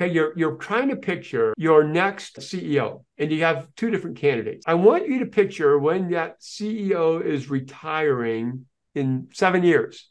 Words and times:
Okay, 0.00 0.12
you're 0.12 0.32
you're 0.36 0.56
trying 0.56 0.90
to 0.90 0.96
picture 0.96 1.54
your 1.56 1.82
next 1.82 2.38
CEO, 2.38 3.04
and 3.18 3.32
you 3.32 3.42
have 3.42 3.66
two 3.74 3.90
different 3.90 4.16
candidates. 4.16 4.64
I 4.66 4.74
want 4.74 5.08
you 5.08 5.18
to 5.20 5.26
picture 5.26 5.76
when 5.76 6.10
that 6.10 6.40
CEO 6.40 7.24
is 7.24 7.50
retiring 7.50 8.66
in 8.94 9.28
seven 9.32 9.64
years, 9.64 10.08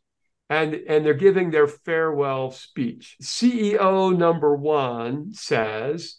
and 0.49 0.73
and 0.73 1.05
they're 1.05 1.13
giving 1.13 1.51
their 1.51 1.67
farewell 1.67 2.51
speech. 2.51 3.15
CEO 3.21 4.15
number 4.15 4.53
one 4.53 5.31
says, 5.33 6.17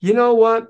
"You 0.00 0.14
know 0.14 0.34
what? 0.34 0.68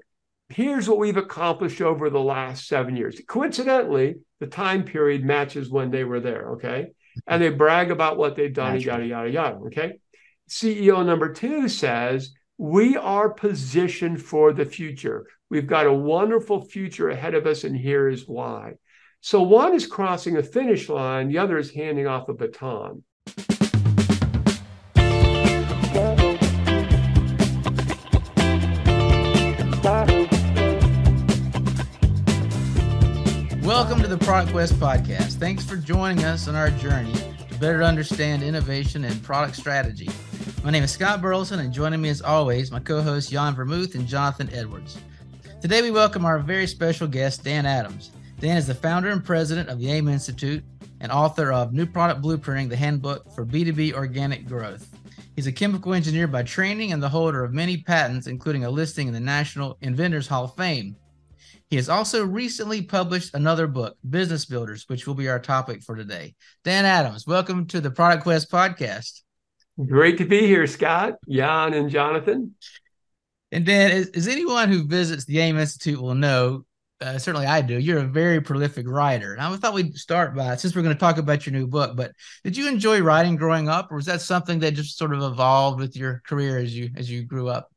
Here's 0.49 0.89
what 0.89 0.99
we've 0.99 1.17
accomplished 1.17 1.81
over 1.81 2.11
the 2.11 2.19
last 2.19 2.67
seven 2.67 2.97
years." 2.97 3.21
Coincidentally, 3.29 4.17
the 4.41 4.49
time 4.49 4.83
period 4.83 5.25
matches 5.25 5.71
when 5.71 5.93
they 5.93 6.03
were 6.03 6.19
there. 6.19 6.55
Okay, 6.55 6.89
and 7.29 7.41
they 7.41 7.51
brag 7.51 7.93
about 7.93 8.17
what 8.17 8.35
they've 8.35 8.53
done, 8.53 8.81
yada 8.81 9.07
yada 9.07 9.31
yada. 9.31 9.57
Okay. 9.67 10.01
CEO 10.49 11.07
number 11.07 11.33
two 11.33 11.69
says, 11.69 12.35
we 12.61 12.95
are 12.95 13.31
positioned 13.31 14.21
for 14.21 14.53
the 14.53 14.67
future. 14.67 15.25
We've 15.49 15.67
got 15.67 15.87
a 15.87 15.93
wonderful 15.95 16.61
future 16.61 17.09
ahead 17.09 17.33
of 17.33 17.47
us, 17.47 17.65
and 17.65 17.75
here 17.75 18.07
is 18.07 18.29
why. 18.29 18.75
So 19.23 19.41
one 19.41 19.73
is 19.73 19.87
crossing 19.87 20.37
a 20.37 20.43
finish 20.43 20.91
line, 20.91 21.29
the 21.29 21.39
other 21.39 21.57
is 21.57 21.71
handing 21.71 22.07
off 22.07 22.29
a 22.29 22.35
baton. 22.35 23.03
Welcome 33.63 34.03
to 34.03 34.07
the 34.07 34.19
Product 34.21 34.53
Quest 34.53 34.75
podcast. 34.75 35.37
Thanks 35.37 35.65
for 35.65 35.77
joining 35.77 36.27
us 36.27 36.47
on 36.47 36.55
our 36.55 36.69
journey 36.73 37.15
to 37.15 37.55
better 37.59 37.83
understand 37.83 38.43
innovation 38.43 39.07
and 39.07 39.23
product 39.23 39.57
strategy. 39.57 40.11
My 40.63 40.71
name 40.71 40.85
is 40.85 40.91
Scott 40.91 41.21
Burleson, 41.21 41.61
and 41.61 41.73
joining 41.73 42.01
me 42.01 42.09
as 42.09 42.23
always, 42.23 42.71
my 42.71 42.81
co 42.81 43.03
hosts 43.03 43.31
Jan 43.31 43.55
Wermuth 43.55 43.95
and 43.95 44.07
Jonathan 44.07 44.49
Edwards. 44.53 44.99
Today, 45.61 45.83
we 45.83 45.91
welcome 45.91 46.25
our 46.25 46.39
very 46.39 46.67
special 46.67 47.07
guest, 47.07 47.45
Dan 47.45 47.67
Adams. 47.67 48.11
Dan 48.39 48.57
is 48.57 48.67
the 48.67 48.75
founder 48.75 49.11
and 49.11 49.25
president 49.25 49.69
of 49.69 49.79
the 49.79 49.91
AIM 49.91 50.09
Institute 50.09 50.65
and 51.01 51.13
author 51.13 51.53
of 51.53 51.73
New 51.73 51.85
Product 51.85 52.23
Blueprinting, 52.23 52.71
the 52.71 52.77
handbook 52.77 53.31
for 53.35 53.45
B2B 53.45 53.93
organic 53.93 54.47
growth. 54.47 54.89
He's 55.37 55.47
a 55.47 55.53
chemical 55.53 55.93
engineer 55.93 56.27
by 56.27 56.43
training 56.43 56.93
and 56.93 57.03
the 57.03 57.09
holder 57.09 57.45
of 57.45 57.53
many 57.53 57.79
patents, 57.79 58.27
including 58.27 58.65
a 58.65 58.71
listing 58.71 59.09
in 59.09 59.15
the 59.15 59.21
National 59.21 59.77
Inventors 59.83 60.27
Hall 60.27 60.45
of 60.45 60.57
Fame. 60.57 60.97
He 61.69 61.77
has 61.77 61.89
also 61.89 62.25
recently 62.25 62.83
published 62.83 63.35
another 63.35 63.67
book, 63.67 63.97
Business 64.09 64.45
Builders, 64.45 64.85
which 64.89 65.07
will 65.07 65.15
be 65.15 65.29
our 65.29 65.39
topic 65.39 65.83
for 65.83 65.97
today. 65.97 66.35
Dan 66.65 66.85
Adams, 66.85 67.27
welcome 67.27 67.67
to 67.67 67.81
the 67.81 67.91
Product 67.91 68.23
Quest 68.23 68.51
podcast. 68.51 69.21
Great 69.87 70.19
to 70.19 70.25
be 70.25 70.47
here, 70.47 70.67
Scott, 70.67 71.15
Jan, 71.29 71.75
and 71.75 71.91
Jonathan. 71.91 72.55
And 73.53 73.65
Dan, 73.65 73.91
as, 73.91 74.09
as 74.11 74.29
anyone 74.29 74.69
who 74.69 74.87
visits 74.87 75.25
the 75.25 75.39
AIM 75.39 75.59
Institute 75.59 76.01
will 76.01 76.15
know, 76.15 76.65
uh, 77.01 77.19
certainly 77.19 77.47
I 77.47 77.63
do, 77.63 77.79
you're 77.79 78.01
a 78.01 78.07
very 78.07 78.41
prolific 78.41 78.87
writer. 78.87 79.33
And 79.33 79.41
I 79.41 79.57
thought 79.57 79.75
we'd 79.75 79.97
start 79.97 80.35
by, 80.35 80.57
since 80.57 80.77
we're 80.77 80.83
going 80.83 80.95
to 80.95 81.01
talk 81.01 81.19
about 81.19 81.47
your 81.47 81.55
new 81.55 81.67
book, 81.67 81.97
but 81.97 82.13
did 82.45 82.57
you 82.57 82.69
enjoy 82.69 83.01
writing 83.01 83.37
growing 83.37 83.69
up, 83.69 83.91
or 83.91 83.97
was 83.97 84.07
that 84.07 84.21
something 84.21 84.59
that 84.61 84.75
just 84.75 84.99
sort 84.99 85.15
of 85.15 85.23
evolved 85.23 85.81
with 85.81 85.97
your 85.97 86.23
career 86.27 86.59
as 86.59 86.77
you 86.77 86.91
as 86.97 87.11
you 87.11 87.25
grew 87.25 87.49
up? 87.49 87.71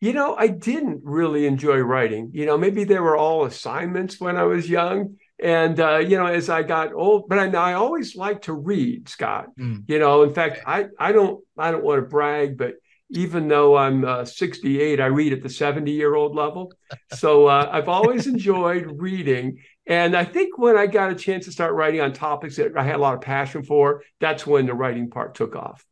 You 0.00 0.12
know, 0.12 0.36
I 0.36 0.48
didn't 0.48 1.00
really 1.02 1.46
enjoy 1.46 1.78
writing. 1.78 2.30
You 2.34 2.44
know, 2.44 2.58
maybe 2.58 2.84
they 2.84 2.98
were 2.98 3.16
all 3.16 3.46
assignments 3.46 4.20
when 4.20 4.36
I 4.36 4.42
was 4.42 4.68
young 4.68 5.16
and 5.42 5.80
uh, 5.80 5.98
you 5.98 6.16
know 6.16 6.26
as 6.26 6.48
i 6.48 6.62
got 6.62 6.92
old 6.94 7.28
but 7.28 7.38
i, 7.38 7.46
I 7.46 7.74
always 7.74 8.16
like 8.16 8.42
to 8.42 8.52
read 8.52 9.08
scott. 9.08 9.48
Mm. 9.58 9.84
you 9.86 9.98
know 9.98 10.22
in 10.22 10.32
fact 10.32 10.60
i 10.66 10.86
i 10.98 11.12
don't 11.12 11.42
i 11.58 11.70
don't 11.70 11.84
want 11.84 12.02
to 12.02 12.08
brag 12.08 12.56
but 12.56 12.74
even 13.10 13.46
though 13.48 13.76
i'm 13.76 14.04
uh, 14.04 14.24
68 14.24 15.00
i 15.00 15.06
read 15.06 15.32
at 15.32 15.42
the 15.42 15.48
70 15.50 15.92
year 15.92 16.14
old 16.14 16.34
level. 16.34 16.72
So 17.14 17.46
uh, 17.46 17.68
i've 17.70 17.88
always 17.88 18.26
enjoyed 18.34 19.00
reading. 19.00 19.58
And 19.86 20.16
i 20.16 20.24
think 20.24 20.58
when 20.58 20.76
i 20.76 20.86
got 20.86 21.12
a 21.12 21.14
chance 21.14 21.44
to 21.44 21.52
start 21.52 21.74
writing 21.74 22.00
on 22.00 22.12
topics 22.12 22.56
that 22.56 22.76
i 22.76 22.82
had 22.82 22.96
a 22.96 22.98
lot 22.98 23.14
of 23.14 23.20
passion 23.20 23.62
for 23.62 24.02
that's 24.20 24.46
when 24.46 24.66
the 24.66 24.74
writing 24.74 25.10
part 25.10 25.34
took 25.34 25.54
off 25.54 25.84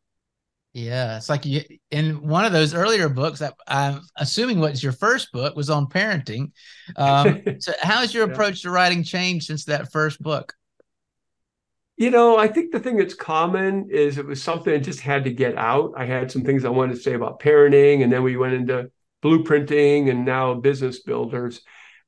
yeah, 0.75 1.15
it's 1.15 1.29
like 1.29 1.45
you, 1.45 1.61
in 1.89 2.27
one 2.27 2.43
of 2.43 2.51
those 2.51 2.73
earlier 2.73 3.07
books 3.07 3.39
that 3.39 3.53
I'm 3.65 4.01
assuming 4.17 4.59
was 4.59 4.83
your 4.83 4.91
first 4.91 5.31
book 5.31 5.55
was 5.55 5.69
on 5.69 5.87
parenting. 5.87 6.51
Um, 6.97 7.41
so, 7.59 7.71
how 7.81 7.99
has 7.99 8.13
your 8.13 8.27
yeah. 8.27 8.33
approach 8.33 8.63
to 8.63 8.69
writing 8.69 9.01
changed 9.01 9.45
since 9.45 9.63
that 9.65 9.93
first 9.93 10.21
book? 10.21 10.53
You 11.95 12.11
know, 12.11 12.37
I 12.37 12.49
think 12.49 12.73
the 12.73 12.81
thing 12.81 12.97
that's 12.97 13.13
common 13.13 13.87
is 13.89 14.17
it 14.17 14.25
was 14.25 14.43
something 14.43 14.73
that 14.73 14.83
just 14.83 14.99
had 14.99 15.23
to 15.23 15.31
get 15.31 15.57
out. 15.57 15.93
I 15.95 16.03
had 16.03 16.29
some 16.29 16.43
things 16.43 16.65
I 16.65 16.69
wanted 16.69 16.95
to 16.95 17.01
say 17.01 17.13
about 17.13 17.39
parenting, 17.39 18.03
and 18.03 18.11
then 18.11 18.21
we 18.21 18.35
went 18.35 18.55
into 18.55 18.91
blueprinting 19.23 20.09
and 20.09 20.25
now 20.25 20.55
business 20.55 20.99
builders. 20.99 21.61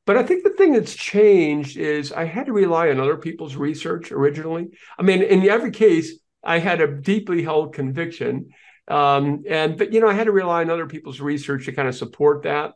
But 0.06 0.18
I 0.18 0.24
think 0.24 0.44
the 0.44 0.50
thing 0.50 0.74
that's 0.74 0.94
changed 0.94 1.78
is 1.78 2.12
I 2.12 2.26
had 2.26 2.48
to 2.48 2.54
rely 2.54 2.90
on 2.90 3.00
other 3.00 3.16
people's 3.16 3.56
research 3.56 4.12
originally. 4.12 4.72
I 5.00 5.04
mean, 5.04 5.22
in 5.22 5.48
every 5.48 5.72
case, 5.72 6.20
I 6.44 6.60
had 6.60 6.82
a 6.82 6.88
deeply 6.88 7.44
held 7.44 7.74
conviction. 7.74 8.50
Um, 8.88 9.44
and 9.50 9.78
but 9.78 9.94
you 9.94 10.00
know, 10.00 10.08
I 10.08 10.14
had 10.14 10.26
to 10.26 10.32
rely 10.32 10.62
on 10.62 10.70
other 10.70 10.88
people's 10.88 11.20
research 11.20 11.66
to 11.66 11.72
kind 11.74 11.88
of 11.88 11.96
support 11.96 12.44
that. 12.44 12.74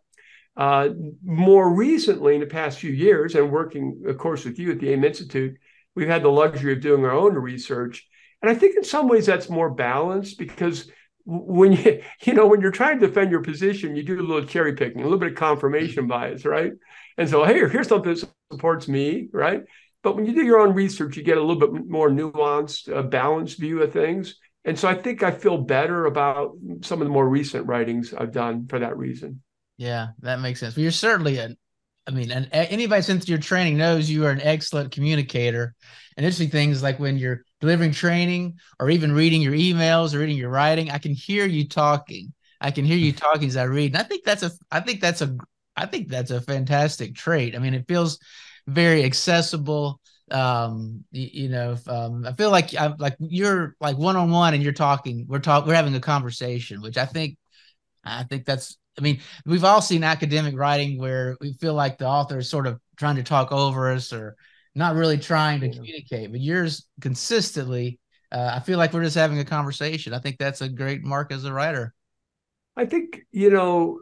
Uh, 0.58 0.90
more 1.24 1.74
recently, 1.74 2.36
in 2.36 2.42
the 2.42 2.48
past 2.48 2.80
few 2.80 2.92
years, 2.92 3.36
and 3.36 3.52
working, 3.52 4.04
of 4.06 4.18
course, 4.18 4.44
with 4.44 4.60
you 4.60 4.72
at 4.72 4.80
the 4.80 4.90
AIM 4.90 5.06
Institute, 5.06 5.58
we've 5.96 6.10
had 6.10 6.24
the 6.24 6.30
luxury 6.30 6.74
of 6.74 6.82
doing 6.82 7.06
our 7.06 7.12
own 7.12 7.36
research. 7.36 8.06
And 8.42 8.52
I 8.52 8.56
think 8.56 8.76
in 8.76 8.84
some 8.84 9.08
ways 9.08 9.26
that's 9.26 9.50
more 9.50 9.70
balanced 9.70 10.38
because 10.38 10.92
when 11.26 11.74
you 11.74 12.02
you 12.24 12.34
know 12.34 12.48
when 12.48 12.62
you're 12.62 12.72
trying 12.72 13.00
to 13.00 13.08
defend 13.08 13.32
your 13.32 13.42
position, 13.42 13.96
you 13.96 14.04
do 14.04 14.20
a 14.20 14.22
little 14.22 14.46
cherry 14.46 14.74
picking, 14.74 15.02
a 15.02 15.04
little 15.04 15.20
bit 15.20 15.32
of 15.32 15.38
confirmation 15.38 16.08
bias, 16.08 16.46
right? 16.46 16.74
And 17.18 17.30
so, 17.30 17.44
hey, 17.46 17.60
here's 17.70 17.88
something 17.88 18.14
that 18.14 18.28
supports 18.52 18.88
me, 18.88 19.30
right? 19.32 19.64
But 20.04 20.16
when 20.16 20.26
you 20.26 20.34
do 20.34 20.44
your 20.44 20.60
own 20.60 20.74
research, 20.74 21.16
you 21.16 21.24
get 21.24 21.38
a 21.38 21.42
little 21.42 21.60
bit 21.60 21.86
more 21.88 22.10
nuanced, 22.10 22.96
uh, 22.96 23.04
balanced 23.04 23.60
view 23.60 23.82
of 23.84 23.94
things. 23.94 24.36
And 24.66 24.78
so 24.78 24.88
I 24.88 24.96
think 24.96 25.24
I 25.24 25.32
feel 25.32 25.58
better 25.58 26.06
about 26.06 26.56
some 26.82 27.02
of 27.02 27.08
the 27.08 27.14
more 27.14 27.28
recent 27.28 27.68
writings 27.68 28.14
I've 28.14 28.32
done 28.32 28.68
for 28.68 28.80
that 28.80 28.98
reason. 28.98 29.42
Yeah, 29.78 30.10
that 30.20 30.40
makes 30.40 30.60
sense. 30.60 30.76
Well, 30.76 30.84
you're 30.84 30.92
certainly 30.92 31.40
an, 31.40 31.58
I 32.06 32.12
mean, 32.12 32.32
an, 32.32 32.46
anybody 32.52 33.02
since 33.02 33.28
your 33.28 33.40
training 33.40 33.78
knows 33.78 34.10
you 34.10 34.26
are 34.26 34.32
an 34.32 34.42
excellent 34.42 34.92
communicator. 34.92 35.74
And 36.18 36.26
interesting 36.26 36.50
things 36.50 36.84
like 36.84 37.00
when 37.00 37.18
you're 37.18 37.44
delivering 37.60 37.92
training 37.92 38.60
or 38.80 38.90
even 38.90 39.14
reading 39.14 39.42
your 39.42 39.54
emails 39.54 40.14
or 40.14 40.20
reading 40.20 40.38
your 40.38 40.50
writing, 40.50 40.92
I 40.92 40.98
can 40.98 41.14
hear 41.14 41.46
you 41.46 41.68
talking. 41.68 42.34
I 42.60 42.70
can 42.72 42.86
hear 42.86 42.98
you 42.98 43.12
talking 43.14 43.48
as 43.48 43.58
I 43.58 43.64
read. 43.64 43.94
And 43.94 43.98
I 43.98 44.04
think 44.04 44.24
that's 44.24 44.44
a, 44.44 44.52
I 44.70 44.82
think 44.82 45.02
that's 45.02 45.22
a, 45.22 45.36
I 45.76 45.86
think 45.86 46.10
that's 46.10 46.32
a 46.32 46.42
fantastic 46.42 47.16
trait. 47.16 47.56
I 47.56 47.60
mean, 47.60 47.74
it 47.74 47.88
feels 47.88 48.20
very 48.68 49.04
accessible 49.04 50.00
um 50.32 51.04
you, 51.12 51.44
you 51.44 51.50
know 51.50 51.78
um 51.88 52.26
i 52.26 52.34
feel 52.34 52.52
like 52.52 52.74
i'm 52.80 52.96
like 53.00 53.16
you're 53.20 53.76
like 53.82 53.98
one-on-one 53.98 54.54
and 54.54 54.64
you're 54.64 54.72
talking 54.72 55.26
we're 55.28 55.40
talking 55.40 55.68
we're 55.68 55.76
having 55.76 55.96
a 55.96 56.00
conversation 56.00 56.82
which 56.82 56.98
i 56.98 57.06
think 57.06 57.38
i 58.06 58.24
think 58.24 58.46
that's 58.46 58.78
i 58.98 59.02
mean 59.02 59.20
we've 59.46 59.66
all 59.66 59.82
seen 59.82 60.04
academic 60.04 60.58
writing 60.58 60.98
where 60.98 61.36
we 61.42 61.54
feel 61.54 61.74
like 61.74 61.98
the 61.98 62.08
author 62.08 62.40
is 62.40 62.50
sort 62.50 62.66
of 62.66 62.80
trying 62.96 63.18
to 63.18 63.24
talk 63.24 63.52
over 63.52 63.92
us 63.92 64.14
or 64.14 64.36
not 64.74 64.96
really 64.96 65.18
trying 65.18 65.60
to 65.60 65.68
yeah. 65.68 65.74
communicate 65.74 66.32
but 66.32 66.40
yours 66.40 66.88
consistently 67.02 68.00
uh, 68.32 68.52
i 68.56 68.60
feel 68.60 68.78
like 68.78 68.94
we're 68.94 69.04
just 69.04 69.18
having 69.18 69.40
a 69.40 69.46
conversation 69.46 70.14
i 70.14 70.20
think 70.20 70.38
that's 70.38 70.62
a 70.62 70.70
great 70.70 71.04
mark 71.04 71.32
as 71.34 71.44
a 71.44 71.52
writer 71.52 71.94
i 72.78 72.86
think 72.86 73.22
you 73.32 73.50
know 73.50 74.00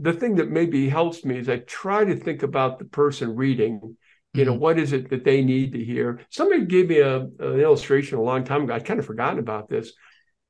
the 0.00 0.12
thing 0.14 0.36
that 0.36 0.50
maybe 0.50 0.88
helps 0.88 1.24
me 1.24 1.38
is 1.38 1.48
I 1.48 1.58
try 1.58 2.04
to 2.04 2.16
think 2.16 2.42
about 2.42 2.78
the 2.78 2.86
person 2.86 3.36
reading. 3.36 3.96
You 4.32 4.44
know, 4.44 4.52
mm-hmm. 4.52 4.60
what 4.60 4.78
is 4.78 4.92
it 4.92 5.10
that 5.10 5.24
they 5.24 5.42
need 5.42 5.72
to 5.72 5.84
hear? 5.84 6.20
Somebody 6.30 6.66
gave 6.66 6.88
me 6.88 6.98
a, 7.00 7.20
an 7.20 7.60
illustration 7.60 8.18
a 8.18 8.22
long 8.22 8.44
time 8.44 8.64
ago. 8.64 8.74
I'd 8.74 8.84
kind 8.84 9.00
of 9.00 9.06
forgotten 9.06 9.38
about 9.38 9.68
this, 9.68 9.92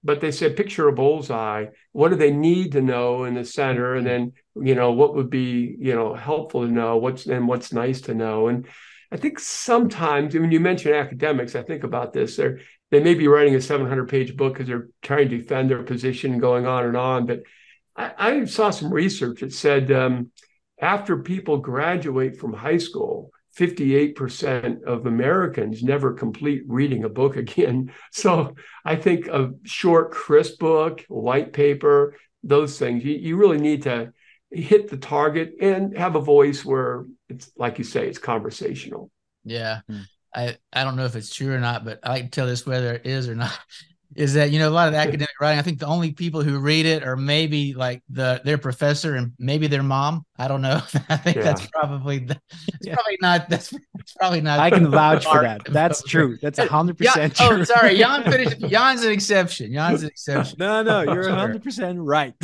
but 0.04 0.20
they 0.20 0.32
said, 0.32 0.56
picture 0.56 0.88
a 0.88 0.92
bullseye. 0.92 1.66
What 1.92 2.10
do 2.10 2.16
they 2.16 2.30
need 2.30 2.72
to 2.72 2.82
know 2.82 3.24
in 3.24 3.34
the 3.34 3.44
center? 3.44 3.94
And 3.94 4.06
then, 4.06 4.32
you 4.56 4.74
know, 4.74 4.92
what 4.92 5.14
would 5.14 5.30
be, 5.30 5.76
you 5.78 5.94
know, 5.94 6.14
helpful 6.14 6.66
to 6.66 6.72
know? 6.72 6.98
What's 6.98 7.26
and 7.26 7.48
what's 7.48 7.72
nice 7.72 8.02
to 8.02 8.14
know? 8.14 8.48
And 8.48 8.66
I 9.10 9.16
think 9.16 9.38
sometimes 9.38 10.34
when 10.34 10.52
you 10.52 10.60
mention 10.60 10.92
academics, 10.92 11.56
I 11.56 11.62
think 11.62 11.84
about 11.84 12.12
this. 12.12 12.36
They're 12.36 12.60
they 12.90 13.00
may 13.00 13.14
be 13.14 13.28
writing 13.28 13.54
a 13.54 13.60
700 13.60 14.08
page 14.08 14.36
book 14.36 14.54
because 14.54 14.66
they're 14.66 14.88
trying 15.00 15.28
to 15.28 15.38
defend 15.38 15.70
their 15.70 15.84
position, 15.84 16.38
going 16.38 16.66
on 16.66 16.84
and 16.84 16.96
on, 16.96 17.26
but 17.26 17.42
I, 17.96 18.12
I 18.18 18.44
saw 18.44 18.70
some 18.70 18.92
research 18.92 19.40
that 19.40 19.52
said 19.52 19.90
um, 19.92 20.30
after 20.80 21.18
people 21.18 21.58
graduate 21.58 22.36
from 22.36 22.52
high 22.52 22.78
school, 22.78 23.30
58% 23.58 24.84
of 24.84 25.06
Americans 25.06 25.82
never 25.82 26.14
complete 26.14 26.62
reading 26.66 27.04
a 27.04 27.08
book 27.08 27.36
again. 27.44 27.92
So 28.12 28.54
I 28.84 28.96
think 28.96 29.26
a 29.28 29.50
short, 29.64 30.12
crisp 30.12 30.58
book, 30.58 31.04
white 31.08 31.52
paper, 31.52 32.16
those 32.42 32.78
things, 32.78 33.04
you, 33.04 33.14
you 33.14 33.36
really 33.36 33.58
need 33.58 33.82
to 33.82 34.12
hit 34.50 34.88
the 34.88 34.96
target 34.96 35.52
and 35.60 35.96
have 35.96 36.16
a 36.16 36.20
voice 36.20 36.64
where 36.64 37.06
it's 37.28 37.50
like 37.56 37.78
you 37.78 37.84
say, 37.84 38.08
it's 38.08 38.18
conversational. 38.18 39.10
Yeah. 39.44 39.80
Hmm. 39.88 40.00
I, 40.34 40.56
I 40.72 40.84
don't 40.84 40.96
know 40.96 41.06
if 41.06 41.16
it's 41.16 41.34
true 41.34 41.52
or 41.52 41.58
not, 41.58 41.84
but 41.84 42.00
I 42.02 42.20
can 42.20 42.30
tell 42.30 42.46
this 42.46 42.66
whether 42.66 42.94
it 42.94 43.06
is 43.06 43.28
or 43.28 43.34
not. 43.34 43.58
Is 44.16 44.34
that 44.34 44.50
you 44.50 44.58
know 44.58 44.68
a 44.68 44.70
lot 44.70 44.88
of 44.88 44.94
academic 44.94 45.34
writing 45.40 45.58
i 45.58 45.62
think 45.62 45.78
the 45.78 45.86
only 45.86 46.12
people 46.12 46.42
who 46.42 46.58
read 46.58 46.86
it 46.86 47.04
are 47.04 47.16
maybe 47.16 47.74
like 47.74 48.02
the 48.10 48.40
their 48.44 48.58
professor 48.58 49.14
and 49.16 49.32
maybe 49.38 49.66
their 49.66 49.82
mom. 49.82 50.24
I 50.36 50.48
don't 50.48 50.62
know. 50.62 50.80
I 51.08 51.16
think 51.16 51.36
yeah. 51.36 51.42
that's 51.42 51.66
probably 51.66 52.26
it's 52.26 52.38
yeah. 52.82 52.94
probably 52.94 53.18
not 53.20 53.48
that's 53.48 53.72
it's 53.98 54.12
probably 54.14 54.40
not 54.40 54.58
i 54.58 54.70
can 54.70 54.90
vouch 54.90 55.24
for 55.24 55.42
that. 55.42 55.62
that's 55.66 56.02
true. 56.02 56.38
that's 56.40 56.58
100% 56.58 56.96
yeah, 57.00 57.28
true. 57.28 57.60
oh 57.60 57.64
sorry. 57.64 57.96
Jan 57.96 58.22
finished 58.30 58.60
jan's 58.60 59.02
an 59.04 59.12
exception. 59.12 59.72
Jan's 59.72 60.02
an 60.02 60.08
exception. 60.14 60.56
No 60.58 60.82
no 60.82 61.02
you're 61.02 61.24
100% 61.24 61.96
right. 61.98 62.34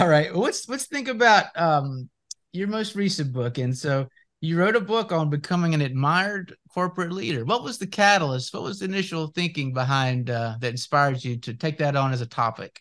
All 0.00 0.08
right. 0.08 0.34
Let's 0.34 0.68
let's 0.68 0.86
think 0.86 1.08
about 1.08 1.46
um 1.56 2.08
your 2.52 2.68
most 2.68 2.94
recent 2.94 3.32
book. 3.32 3.58
And 3.58 3.76
so 3.76 4.08
you 4.40 4.58
wrote 4.58 4.76
a 4.76 4.80
book 4.80 5.10
on 5.10 5.30
becoming 5.30 5.74
an 5.74 5.80
admired 5.80 6.54
corporate 6.72 7.12
leader. 7.12 7.44
What 7.44 7.64
was 7.64 7.78
the 7.78 7.86
catalyst? 7.86 8.54
What 8.54 8.62
was 8.62 8.78
the 8.78 8.84
initial 8.84 9.28
thinking 9.28 9.72
behind 9.72 10.30
uh, 10.30 10.56
that 10.60 10.70
inspired 10.70 11.24
you 11.24 11.38
to 11.38 11.54
take 11.54 11.78
that 11.78 11.96
on 11.96 12.12
as 12.12 12.20
a 12.20 12.26
topic? 12.26 12.80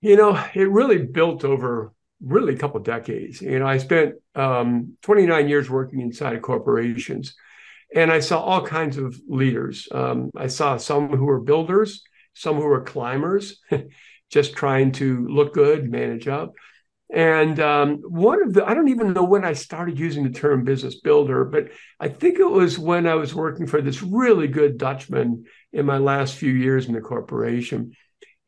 You 0.00 0.16
know, 0.16 0.42
it 0.54 0.70
really 0.70 0.98
built 0.98 1.44
over 1.44 1.92
really 2.22 2.54
a 2.54 2.58
couple 2.58 2.80
decades. 2.80 3.42
You 3.42 3.58
know, 3.58 3.66
I 3.66 3.78
spent 3.78 4.14
um, 4.34 4.96
29 5.02 5.48
years 5.48 5.68
working 5.68 6.00
inside 6.00 6.34
of 6.34 6.42
corporations, 6.42 7.34
and 7.94 8.10
I 8.10 8.20
saw 8.20 8.40
all 8.40 8.64
kinds 8.64 8.96
of 8.96 9.20
leaders. 9.28 9.88
Um, 9.92 10.30
I 10.36 10.46
saw 10.46 10.76
some 10.78 11.10
who 11.10 11.26
were 11.26 11.40
builders, 11.40 12.02
some 12.34 12.56
who 12.56 12.62
were 12.62 12.82
climbers, 12.82 13.60
just 14.30 14.54
trying 14.54 14.92
to 14.92 15.26
look 15.28 15.52
good, 15.52 15.90
manage 15.90 16.28
up. 16.28 16.54
And 17.10 17.58
um, 17.58 17.96
one 18.02 18.42
of 18.42 18.52
the, 18.52 18.66
I 18.66 18.74
don't 18.74 18.88
even 18.88 19.14
know 19.14 19.24
when 19.24 19.44
I 19.44 19.54
started 19.54 19.98
using 19.98 20.24
the 20.24 20.38
term 20.38 20.64
business 20.64 21.00
builder, 21.00 21.44
but 21.44 21.68
I 21.98 22.08
think 22.08 22.38
it 22.38 22.50
was 22.50 22.78
when 22.78 23.06
I 23.06 23.14
was 23.14 23.34
working 23.34 23.66
for 23.66 23.80
this 23.80 24.02
really 24.02 24.46
good 24.46 24.76
Dutchman 24.76 25.44
in 25.72 25.86
my 25.86 25.98
last 25.98 26.34
few 26.34 26.52
years 26.52 26.86
in 26.86 26.92
the 26.92 27.00
corporation. 27.00 27.92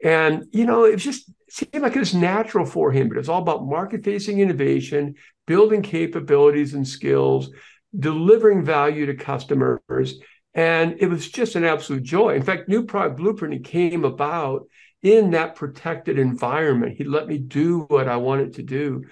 And, 0.05 0.45
you 0.53 0.67
know, 0.67 0.85
it 0.85 0.97
just 0.97 1.31
seemed 1.49 1.83
like 1.83 1.97
it 1.97 2.01
was 2.01 2.15
natural 2.15 2.67
for 2.67 2.93
him, 2.93 3.09
but 3.09 3.17
it 3.17 3.21
was 3.21 3.29
all 3.29 3.43
about 3.43 3.67
market 3.67 4.05
facing 4.05 4.41
innovation, 4.41 5.15
building 5.47 5.83
capabilities 5.83 6.75
and 6.75 6.87
skills, 6.87 7.51
delivering 7.99 8.65
value 8.65 9.07
to 9.07 9.15
customers. 9.15 10.19
And 10.55 10.97
it 10.99 11.09
was 11.09 11.31
just 11.31 11.57
an 11.57 11.65
absolute 11.65 12.03
joy. 12.03 12.35
In 12.35 12.43
fact, 12.43 12.69
New 12.69 12.85
Product 12.85 13.19
Blueprinting 13.19 13.65
came 13.65 14.05
about 14.05 14.67
in 15.03 15.31
that 15.31 15.55
protected 15.55 16.19
environment. 16.19 16.97
He 16.97 17.05
let 17.05 17.27
me 17.27 17.39
do 17.39 17.81
what 17.81 18.09
I 18.09 18.17
wanted 18.17 18.55
to 18.55 18.63
do. 18.63 19.05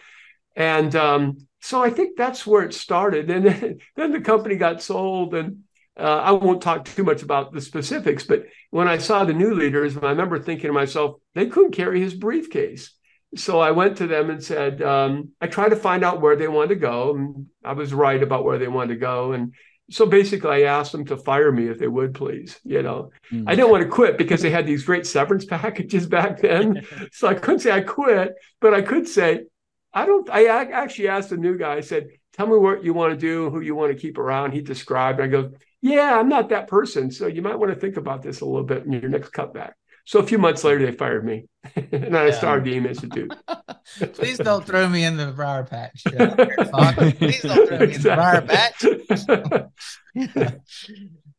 And 0.55 0.95
um, 0.97 1.39
so 1.61 1.83
I 1.83 1.91
think 1.91 2.17
that's 2.17 2.47
where 2.47 2.63
it 2.63 2.75
started. 2.75 3.31
And 3.31 3.47
then, 3.47 3.79
then 3.97 4.13
the 4.13 4.21
company 4.21 4.57
got 4.57 4.83
sold. 4.83 5.35
And 5.35 5.65
uh, 5.99 6.03
I 6.03 6.33
won't 6.33 6.63
talk 6.63 6.85
too 6.85 7.05
much 7.05 7.23
about 7.23 7.53
the 7.53 7.61
specifics, 7.61 8.25
but 8.25 8.45
when 8.71 8.87
I 8.87 8.99
saw 8.99 9.25
the 9.25 9.33
new 9.33 9.55
leaders, 9.55 9.97
I 9.97 10.11
remember 10.11 10.39
thinking 10.39 10.69
to 10.69 10.73
myself, 10.73 11.17
they 11.35 11.47
couldn't 11.47 11.73
carry 11.73 12.01
his 12.01 12.15
briefcase. 12.15 12.93
So 13.35 13.59
I 13.61 13.73
went 13.73 13.99
to 13.99 14.07
them 14.07 14.31
and 14.31 14.43
said, 14.43 14.81
um, 14.81 15.31
I 15.41 15.49
tried 15.49 15.71
to 15.71 15.77
find 15.77 16.05
out 16.05 16.21
where 16.21 16.37
they 16.37 16.49
wanted 16.49 16.71
to 16.71 16.77
go. 16.77 17.15
And 17.15 17.47
I 17.65 17.73
was 17.73 17.93
right 17.93 18.23
about 18.23 18.45
where 18.45 18.59
they 18.59 18.69
wanted 18.69 18.95
to 18.95 19.01
go. 19.01 19.33
And 19.33 19.55
so 19.91 20.07
basically 20.07 20.51
i 20.51 20.63
asked 20.63 20.93
them 20.93 21.05
to 21.05 21.17
fire 21.17 21.53
me 21.53 21.67
if 21.69 21.79
they 21.79 21.89
would 21.89 22.15
please 22.15 22.59
you 22.65 22.83
know. 22.83 23.11
Mm. 23.33 23.45
i 23.47 23.55
didn't 23.55 23.71
want 23.71 23.83
to 23.83 23.89
quit 23.89 24.19
because 24.19 24.43
they 24.43 24.51
had 24.51 24.67
these 24.67 24.85
great 24.85 25.07
severance 25.07 25.45
packages 25.57 26.07
back 26.07 26.41
then. 26.41 26.85
So 27.13 27.29
i 27.29 27.35
couldn't 27.35 27.61
say 27.61 27.73
i 27.73 27.81
quit 27.81 28.35
but 28.61 28.75
i 28.75 28.83
could 28.83 29.09
say 29.09 29.45
i 29.93 30.07
don't 30.07 30.29
i 30.31 30.47
actually 30.47 31.09
asked 31.09 31.31
the 31.31 31.37
new 31.37 31.57
guy 31.57 31.75
i 31.75 31.81
said 31.81 32.09
tell 32.33 32.47
me 32.47 32.57
what 32.57 32.85
you 32.85 32.95
want 32.95 33.13
to 33.13 33.19
do 33.19 33.51
who 33.51 33.61
you 33.61 33.75
want 33.75 33.93
to 33.93 33.99
keep 33.99 34.19
around 34.19 34.53
he 34.53 34.61
described 34.61 35.21
i 35.21 35.27
go 35.27 35.51
yeah 35.81 36.19
i'm 36.19 36.29
not 36.29 36.51
that 36.51 36.69
person 36.69 37.11
so 37.11 37.27
you 37.27 37.43
might 37.43 37.59
want 37.59 37.73
to 37.73 37.81
think 37.81 37.97
about 37.97 38.23
this 38.23 38.41
a 38.41 38.45
little 38.45 38.65
bit 38.65 38.85
in 38.85 38.93
your 38.93 39.09
next 39.09 39.33
cutback 39.33 39.73
so 40.09 40.21
a 40.21 40.23
few 40.23 40.39
months 40.39 40.65
later, 40.65 40.87
they 40.87 40.93
fired 40.93 41.23
me, 41.23 41.45
and 41.93 42.17
I 42.17 42.31
started 42.31 42.65
the 42.65 42.75
AIM 42.75 42.87
Institute. 42.87 43.31
Please 44.15 44.39
don't 44.39 44.65
throw 44.65 44.89
me 44.89 45.05
in 45.05 45.19
the 45.19 45.33
briar 45.33 45.65
patch. 45.65 46.03
Please 47.19 47.43
don't 47.43 47.69
throw 47.69 47.79
me 47.81 47.95
in 47.95 48.01
the 48.01 48.15
briar 48.15 48.41
patch. 48.41 48.87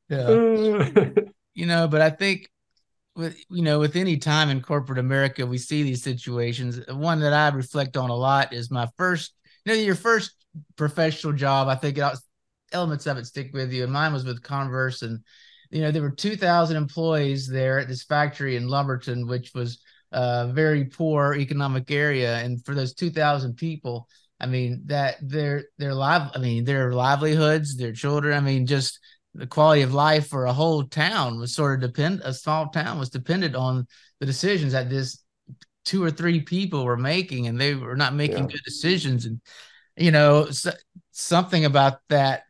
yeah. 0.08 0.20
Uh. 0.20 1.22
you 1.56 1.66
know, 1.66 1.88
but 1.88 2.02
I 2.02 2.12
think 2.12 2.48
with 3.16 3.44
you 3.50 3.64
know 3.64 3.80
with 3.80 3.96
any 3.96 4.18
time 4.18 4.52
in 4.52 4.62
corporate 4.62 5.00
America, 5.00 5.48
we 5.48 5.58
see 5.58 5.82
these 5.82 6.04
situations. 6.04 6.80
One 6.90 7.22
that 7.22 7.34
I 7.34 7.50
reflect 7.50 7.98
on 7.98 8.12
a 8.12 8.16
lot 8.16 8.54
is 8.54 8.70
my 8.70 8.88
first. 8.98 9.34
You 9.66 9.74
know, 9.74 9.80
your 9.80 9.96
first 9.96 10.34
professional 10.76 11.34
job. 11.34 11.70
I 11.70 11.76
think 11.76 11.98
it, 11.98 12.20
elements 12.72 13.08
of 13.08 13.18
it 13.18 13.26
stick 13.26 13.50
with 13.52 13.74
you, 13.74 13.82
and 13.82 13.92
mine 13.92 14.14
was 14.14 14.26
with 14.26 14.44
Converse 14.44 15.02
and 15.02 15.24
you 15.70 15.82
know, 15.82 15.92
there 15.92 16.02
were 16.02 16.12
2,000 16.12 16.76
employees 16.76 17.48
there 17.48 17.80
at 17.80 17.88
this 17.88 18.04
factory 18.04 18.56
in 18.56 18.68
Lumberton, 18.68 19.28
which 19.28 19.54
was 19.54 19.80
a 20.12 20.52
very 20.52 20.86
poor 20.86 21.36
economic 21.36 21.92
area. 21.92 22.38
And 22.38 22.64
for 22.66 22.74
those 22.74 22.94
2,000 22.94 23.56
people, 23.56 24.08
I 24.40 24.46
mean, 24.46 24.84
that 24.86 25.18
their 25.22 25.66
their 25.78 25.94
live, 25.94 26.32
I 26.34 26.40
mean, 26.40 26.64
their 26.64 26.94
livelihoods, 26.94 27.76
their 27.76 27.92
children, 27.92 28.38
I 28.38 28.40
mean, 28.40 28.66
just 28.66 29.00
the 29.34 29.46
quality 29.46 29.82
of 29.82 29.94
life 29.94 30.28
for 30.28 30.46
a 30.46 30.54
whole 30.54 30.84
town 30.84 31.40
was 31.40 31.54
sort 31.54 31.84
of 31.84 31.90
depend. 31.92 32.22
A 32.24 32.34
small 32.34 32.70
town 32.70 32.98
was 32.98 33.10
dependent 33.10 33.56
on 33.56 33.86
the 34.20 34.26
decisions 34.26 34.72
that 34.72 34.90
this 34.90 35.24
two 35.86 36.04
or 36.04 36.12
three 36.12 36.42
people 36.42 36.86
were 36.86 36.98
making, 36.98 37.48
and 37.48 37.60
they 37.60 37.76
were 37.76 37.98
not 37.98 38.16
making 38.16 38.46
yeah. 38.46 38.52
good 38.52 38.62
decisions. 38.64 39.26
And 39.26 39.42
you 39.98 40.12
know, 40.12 40.50
so, 40.52 40.72
something 41.12 41.66
about 41.66 42.00
that 42.08 42.44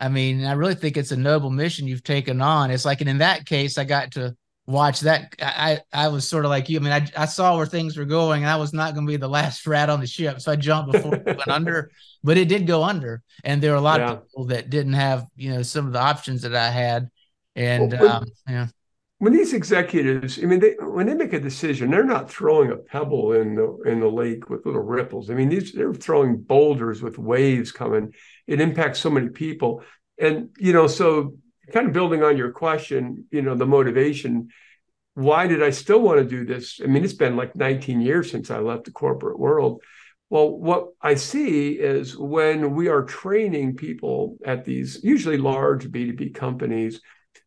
I 0.00 0.08
mean, 0.08 0.44
I 0.44 0.52
really 0.52 0.74
think 0.74 0.96
it's 0.96 1.12
a 1.12 1.16
noble 1.16 1.50
mission 1.50 1.86
you've 1.86 2.02
taken 2.02 2.40
on. 2.40 2.70
It's 2.70 2.86
like, 2.86 3.00
and 3.00 3.10
in 3.10 3.18
that 3.18 3.44
case, 3.44 3.76
I 3.76 3.84
got 3.84 4.12
to 4.12 4.34
watch 4.66 5.00
that. 5.00 5.34
I 5.40 5.80
I 5.92 6.08
was 6.08 6.26
sort 6.26 6.44
of 6.44 6.50
like 6.50 6.68
you. 6.68 6.78
I 6.78 6.82
mean, 6.82 6.92
I, 6.92 7.06
I 7.16 7.26
saw 7.26 7.56
where 7.56 7.66
things 7.66 7.96
were 7.96 8.06
going. 8.06 8.42
And 8.42 8.50
I 8.50 8.56
was 8.56 8.72
not 8.72 8.94
going 8.94 9.06
to 9.06 9.10
be 9.10 9.16
the 9.16 9.28
last 9.40 9.66
rat 9.66 9.90
on 9.90 10.00
the 10.00 10.06
ship, 10.06 10.40
so 10.40 10.52
I 10.52 10.56
jumped 10.56 10.92
before 10.92 11.16
it 11.16 11.26
went 11.26 11.48
under. 11.48 11.90
But 12.22 12.36
it 12.36 12.48
did 12.48 12.66
go 12.66 12.84
under, 12.84 13.22
and 13.44 13.62
there 13.62 13.70
were 13.70 13.78
a 13.78 13.80
lot 13.80 14.00
yeah. 14.00 14.10
of 14.10 14.28
people 14.28 14.44
that 14.48 14.68
didn't 14.68 14.92
have, 14.92 15.24
you 15.36 15.54
know, 15.54 15.62
some 15.62 15.86
of 15.86 15.94
the 15.94 16.00
options 16.00 16.42
that 16.42 16.54
I 16.54 16.68
had. 16.68 17.08
And 17.56 17.92
well, 17.92 18.00
when, 18.00 18.10
um, 18.10 18.24
yeah. 18.46 18.66
When 19.20 19.32
these 19.32 19.54
executives, 19.54 20.38
I 20.38 20.42
mean, 20.42 20.60
they 20.60 20.74
when 20.80 21.06
they 21.06 21.14
make 21.14 21.32
a 21.32 21.40
decision, 21.40 21.90
they're 21.90 22.04
not 22.04 22.30
throwing 22.30 22.72
a 22.72 22.76
pebble 22.76 23.32
in 23.32 23.54
the 23.54 23.78
in 23.86 24.00
the 24.00 24.10
lake 24.10 24.50
with 24.50 24.66
little 24.66 24.82
ripples. 24.82 25.30
I 25.30 25.34
mean, 25.34 25.48
these 25.48 25.72
they're 25.72 25.94
throwing 25.94 26.36
boulders 26.42 27.00
with 27.00 27.16
waves 27.16 27.72
coming 27.72 28.12
it 28.50 28.60
impacts 28.60 28.98
so 28.98 29.08
many 29.08 29.28
people. 29.28 29.82
And 30.18 30.50
you 30.58 30.72
know 30.74 30.86
so 30.86 31.36
kind 31.72 31.86
of 31.86 31.92
building 31.92 32.22
on 32.22 32.36
your 32.36 32.50
question 32.50 33.26
you 33.30 33.42
know 33.42 33.54
the 33.54 33.64
motivation 33.64 34.48
why 35.14 35.46
did 35.46 35.62
i 35.62 35.70
still 35.70 36.00
want 36.00 36.18
to 36.18 36.24
do 36.24 36.44
this? 36.44 36.80
I 36.82 36.86
mean 36.86 37.04
it's 37.04 37.12
been 37.14 37.36
like 37.36 37.54
19 37.56 38.00
years 38.00 38.30
since 38.30 38.50
i 38.50 38.58
left 38.58 38.84
the 38.84 38.90
corporate 38.90 39.38
world. 39.38 39.82
Well 40.28 40.50
what 40.50 40.88
i 41.00 41.14
see 41.14 41.72
is 41.72 42.16
when 42.18 42.74
we 42.74 42.88
are 42.88 43.02
training 43.04 43.76
people 43.76 44.36
at 44.44 44.64
these 44.64 45.00
usually 45.02 45.38
large 45.38 45.90
b2b 45.90 46.34
companies 46.34 47.00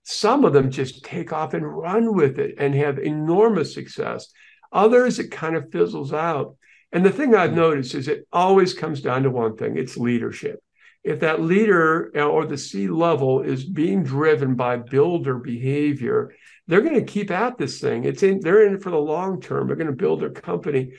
some 0.04 0.44
of 0.44 0.54
them 0.54 0.72
just 0.72 1.04
take 1.04 1.32
off 1.32 1.54
and 1.54 1.78
run 1.78 2.14
with 2.14 2.40
it 2.40 2.56
and 2.58 2.74
have 2.76 2.98
enormous 2.98 3.74
success. 3.74 4.28
Others 4.72 5.20
it 5.20 5.32
kind 5.32 5.56
of 5.56 5.72
fizzles 5.72 6.14
out. 6.14 6.56
And 6.92 7.06
the 7.06 7.12
thing 7.12 7.36
i've 7.36 7.52
mm-hmm. 7.52 7.68
noticed 7.68 7.94
is 7.94 8.08
it 8.08 8.28
always 8.32 8.74
comes 8.74 9.02
down 9.02 9.24
to 9.24 9.30
one 9.30 9.58
thing 9.58 9.78
it's 9.78 9.98
leadership 9.98 10.60
if 11.04 11.20
that 11.20 11.42
leader 11.42 12.12
uh, 12.16 12.22
or 12.22 12.46
the 12.46 12.58
C 12.58 12.88
level 12.88 13.42
is 13.42 13.66
being 13.66 14.04
driven 14.04 14.56
by 14.56 14.78
builder 14.78 15.38
behavior, 15.38 16.34
they're 16.68 16.82
going 16.82 16.96
to 16.96 17.12
keep 17.12 17.30
at 17.30 17.58
this 17.58 17.80
thing. 17.80 18.06
It's 18.06 18.24
in 18.24 18.40
they're 18.40 18.66
in 18.66 18.76
it 18.76 18.84
for 18.84 18.90
the 18.90 18.98
long 18.98 19.42
term. 19.42 19.68
They're 19.68 19.76
going 19.76 19.88
to 19.88 19.94
build 19.94 20.22
their 20.22 20.30
company. 20.30 20.94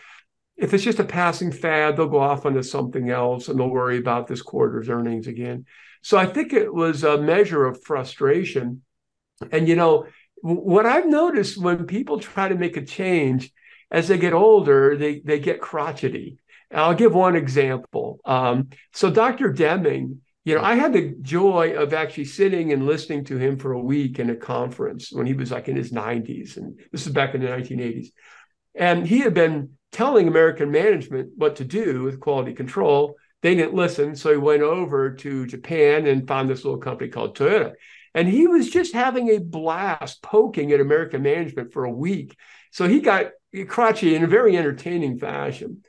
If 0.57 0.75
it's 0.75 0.85
just 0.85 1.01
a 1.01 1.05
passing 1.05 1.51
fad, 1.51 1.97
they'll 1.97 2.09
go 2.09 2.21
off 2.21 2.47
onto 2.47 2.63
something 2.63 3.11
else 3.11 3.49
and 3.49 3.59
they'll 3.59 3.69
worry 3.69 3.99
about 3.99 4.27
this 4.27 4.43
quarter's 4.43 4.89
earnings 4.89 5.27
again. 5.27 5.65
So 6.03 6.19
I 6.19 6.27
think 6.27 6.53
it 6.53 6.73
was 6.73 7.03
a 7.03 7.21
measure 7.21 7.65
of 7.65 7.83
frustration. 7.83 8.83
And 9.51 9.67
you 9.67 9.75
know, 9.75 10.07
what 10.43 10.85
I've 10.85 11.09
noticed 11.09 11.57
when 11.57 11.87
people 11.87 12.21
try 12.21 12.49
to 12.49 12.55
make 12.55 12.77
a 12.77 12.85
change 12.85 13.51
as 13.91 14.09
they 14.09 14.19
get 14.19 14.35
older, 14.35 14.97
they 14.99 15.21
they 15.21 15.39
get 15.39 15.63
crotchety 15.63 16.39
I'll 16.75 16.95
give 16.95 17.15
one 17.15 17.37
example. 17.37 18.21
Um, 18.25 18.71
so 18.93 19.11
Dr. 19.11 19.53
Deming, 19.53 20.21
you 20.45 20.55
know, 20.55 20.63
I 20.63 20.75
had 20.75 20.93
the 20.93 21.15
joy 21.23 21.75
of 21.75 21.95
actually 21.95 22.27
sitting 22.27 22.73
and 22.73 22.87
listening 22.87 23.25
to 23.25 23.39
him 23.39 23.59
for 23.59 23.73
a 23.73 23.81
week 23.81 24.19
in 24.19 24.31
a 24.31 24.37
conference 24.37 25.11
when 25.11 25.27
he 25.27 25.33
was 25.33 25.51
like 25.51 25.69
in 25.69 25.77
his 25.77 25.91
90s, 25.91 26.57
and 26.57 26.79
this 26.93 27.07
is 27.07 27.13
back 27.13 27.35
in 27.35 27.41
the 27.41 27.49
1980s. 27.49 28.09
And 28.75 29.07
he 29.07 29.21
had 29.21 29.35
been 29.35 29.71
telling 29.93 30.29
American 30.29 30.71
management 30.71 31.31
what 31.37 31.57
to 31.57 31.65
do 31.65 32.03
with 32.03 32.21
quality 32.21 32.53
control. 32.53 33.15
They 33.43 33.55
didn't 33.55 33.75
listen, 33.75 34.17
so 34.17 34.33
he 34.33 34.37
went 34.37 34.63
over 34.63 35.15
to 35.15 35.47
Japan 35.47 36.07
and 36.07 36.27
found 36.27 36.49
this 36.49 36.65
little 36.65 36.81
company 36.81 37.11
called 37.11 37.39
Toyota. 37.39 37.75
And 38.15 38.29
he 38.29 38.47
was 38.47 38.71
just 38.71 38.93
having 38.93 39.31
a 39.31 39.39
blast 39.39 40.23
poking 40.23 40.73
at 40.73 40.81
American 40.81 41.23
management 41.23 41.73
for 41.73 41.85
a 41.85 41.91
week. 41.91 42.37
So 42.71 42.89
he 42.89 43.01
got 43.01 43.31
crotchety 43.69 44.15
in 44.15 44.25
a 44.25 44.29
very 44.29 44.57
entertaining 44.57 45.19
fashion. 45.19 45.83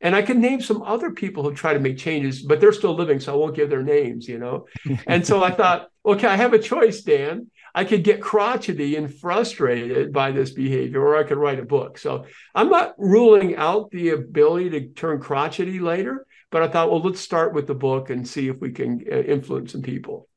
And 0.00 0.16
I 0.16 0.22
can 0.22 0.40
name 0.40 0.62
some 0.62 0.82
other 0.82 1.10
people 1.10 1.42
who 1.42 1.52
try 1.52 1.74
to 1.74 1.80
make 1.80 1.98
changes, 1.98 2.42
but 2.42 2.60
they're 2.60 2.72
still 2.72 2.94
living, 2.94 3.20
so 3.20 3.34
I 3.34 3.36
won't 3.36 3.56
give 3.56 3.68
their 3.68 3.82
names, 3.82 4.26
you 4.26 4.38
know. 4.38 4.66
and 5.06 5.26
so 5.26 5.44
I 5.44 5.50
thought, 5.50 5.90
okay, 6.04 6.26
I 6.26 6.36
have 6.36 6.54
a 6.54 6.58
choice, 6.58 7.02
Dan. 7.02 7.50
I 7.74 7.84
could 7.84 8.02
get 8.02 8.20
crotchety 8.20 8.96
and 8.96 9.14
frustrated 9.14 10.12
by 10.12 10.32
this 10.32 10.50
behavior, 10.50 11.00
or 11.00 11.16
I 11.16 11.22
could 11.22 11.38
write 11.38 11.60
a 11.60 11.64
book. 11.64 11.98
So 11.98 12.24
I'm 12.54 12.70
not 12.70 12.94
ruling 12.98 13.56
out 13.56 13.90
the 13.90 14.10
ability 14.10 14.70
to 14.70 14.88
turn 14.88 15.20
crotchety 15.20 15.78
later, 15.78 16.26
but 16.50 16.62
I 16.62 16.68
thought, 16.68 16.90
well, 16.90 17.00
let's 17.00 17.20
start 17.20 17.54
with 17.54 17.66
the 17.66 17.74
book 17.74 18.10
and 18.10 18.26
see 18.26 18.48
if 18.48 18.60
we 18.60 18.72
can 18.72 19.04
uh, 19.10 19.16
influence 19.16 19.72
some 19.72 19.82
people. 19.82 20.28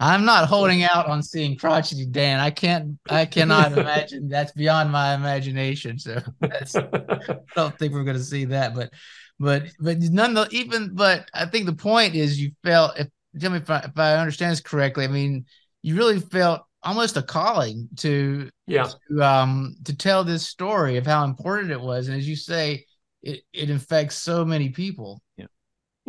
I'm 0.00 0.24
not 0.24 0.48
holding 0.48 0.82
out 0.82 1.06
on 1.06 1.22
seeing 1.22 1.56
crotchety 1.56 2.06
Dan. 2.06 2.40
I 2.40 2.50
can't. 2.50 2.98
I 3.08 3.26
cannot 3.26 3.72
imagine. 3.78 4.28
That's 4.28 4.52
beyond 4.52 4.90
my 4.90 5.14
imagination. 5.14 5.98
So 5.98 6.20
I 6.42 7.38
don't 7.54 7.78
think 7.78 7.92
we're 7.92 8.04
going 8.04 8.16
to 8.16 8.22
see 8.22 8.46
that. 8.46 8.74
But, 8.74 8.90
but, 9.38 9.64
but 9.78 9.98
none. 10.00 10.36
Even. 10.50 10.94
But 10.94 11.28
I 11.32 11.46
think 11.46 11.66
the 11.66 11.74
point 11.74 12.14
is, 12.14 12.40
you 12.40 12.52
felt. 12.64 12.98
If 12.98 13.08
tell 13.38 13.50
me 13.50 13.58
if 13.58 13.70
I, 13.70 13.78
if 13.78 13.98
I 13.98 14.16
understand 14.16 14.52
this 14.52 14.60
correctly. 14.60 15.04
I 15.04 15.08
mean, 15.08 15.46
you 15.82 15.96
really 15.96 16.20
felt 16.20 16.62
almost 16.82 17.16
a 17.16 17.22
calling 17.22 17.88
to 17.96 18.48
yeah 18.66 18.88
to, 19.08 19.20
um 19.20 19.74
to 19.84 19.96
tell 19.96 20.22
this 20.22 20.46
story 20.46 20.96
of 20.96 21.06
how 21.06 21.24
important 21.24 21.72
it 21.72 21.80
was, 21.80 22.08
and 22.08 22.16
as 22.16 22.28
you 22.28 22.36
say, 22.36 22.84
it 23.22 23.42
it 23.52 23.70
affects 23.70 24.16
so 24.16 24.44
many 24.44 24.70
people. 24.70 25.22
Yeah. 25.36 25.46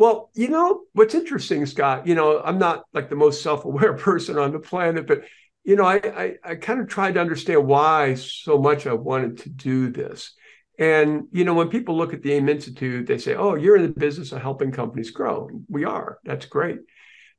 Well, 0.00 0.30
you 0.32 0.48
know, 0.48 0.84
what's 0.94 1.14
interesting, 1.14 1.66
Scott, 1.66 2.06
you 2.06 2.14
know, 2.14 2.40
I'm 2.42 2.58
not 2.58 2.84
like 2.94 3.10
the 3.10 3.16
most 3.16 3.42
self-aware 3.42 3.92
person 3.98 4.38
on 4.38 4.50
the 4.50 4.58
planet, 4.58 5.06
but 5.06 5.24
you 5.62 5.76
know, 5.76 5.84
I, 5.84 5.96
I, 5.96 6.34
I 6.42 6.54
kind 6.54 6.80
of 6.80 6.88
tried 6.88 7.14
to 7.14 7.20
understand 7.20 7.66
why 7.66 8.14
so 8.14 8.56
much 8.56 8.86
I 8.86 8.94
wanted 8.94 9.36
to 9.40 9.50
do 9.50 9.90
this. 9.90 10.32
And 10.78 11.24
you 11.32 11.44
know, 11.44 11.52
when 11.52 11.68
people 11.68 11.98
look 11.98 12.14
at 12.14 12.22
the 12.22 12.32
AIM 12.32 12.48
Institute, 12.48 13.06
they 13.06 13.18
say, 13.18 13.34
"Oh, 13.34 13.56
you're 13.56 13.76
in 13.76 13.82
the 13.82 13.88
business 13.90 14.32
of 14.32 14.40
helping 14.40 14.72
companies 14.72 15.10
grow." 15.10 15.50
We 15.68 15.84
are. 15.84 16.18
That's 16.24 16.46
great. 16.46 16.78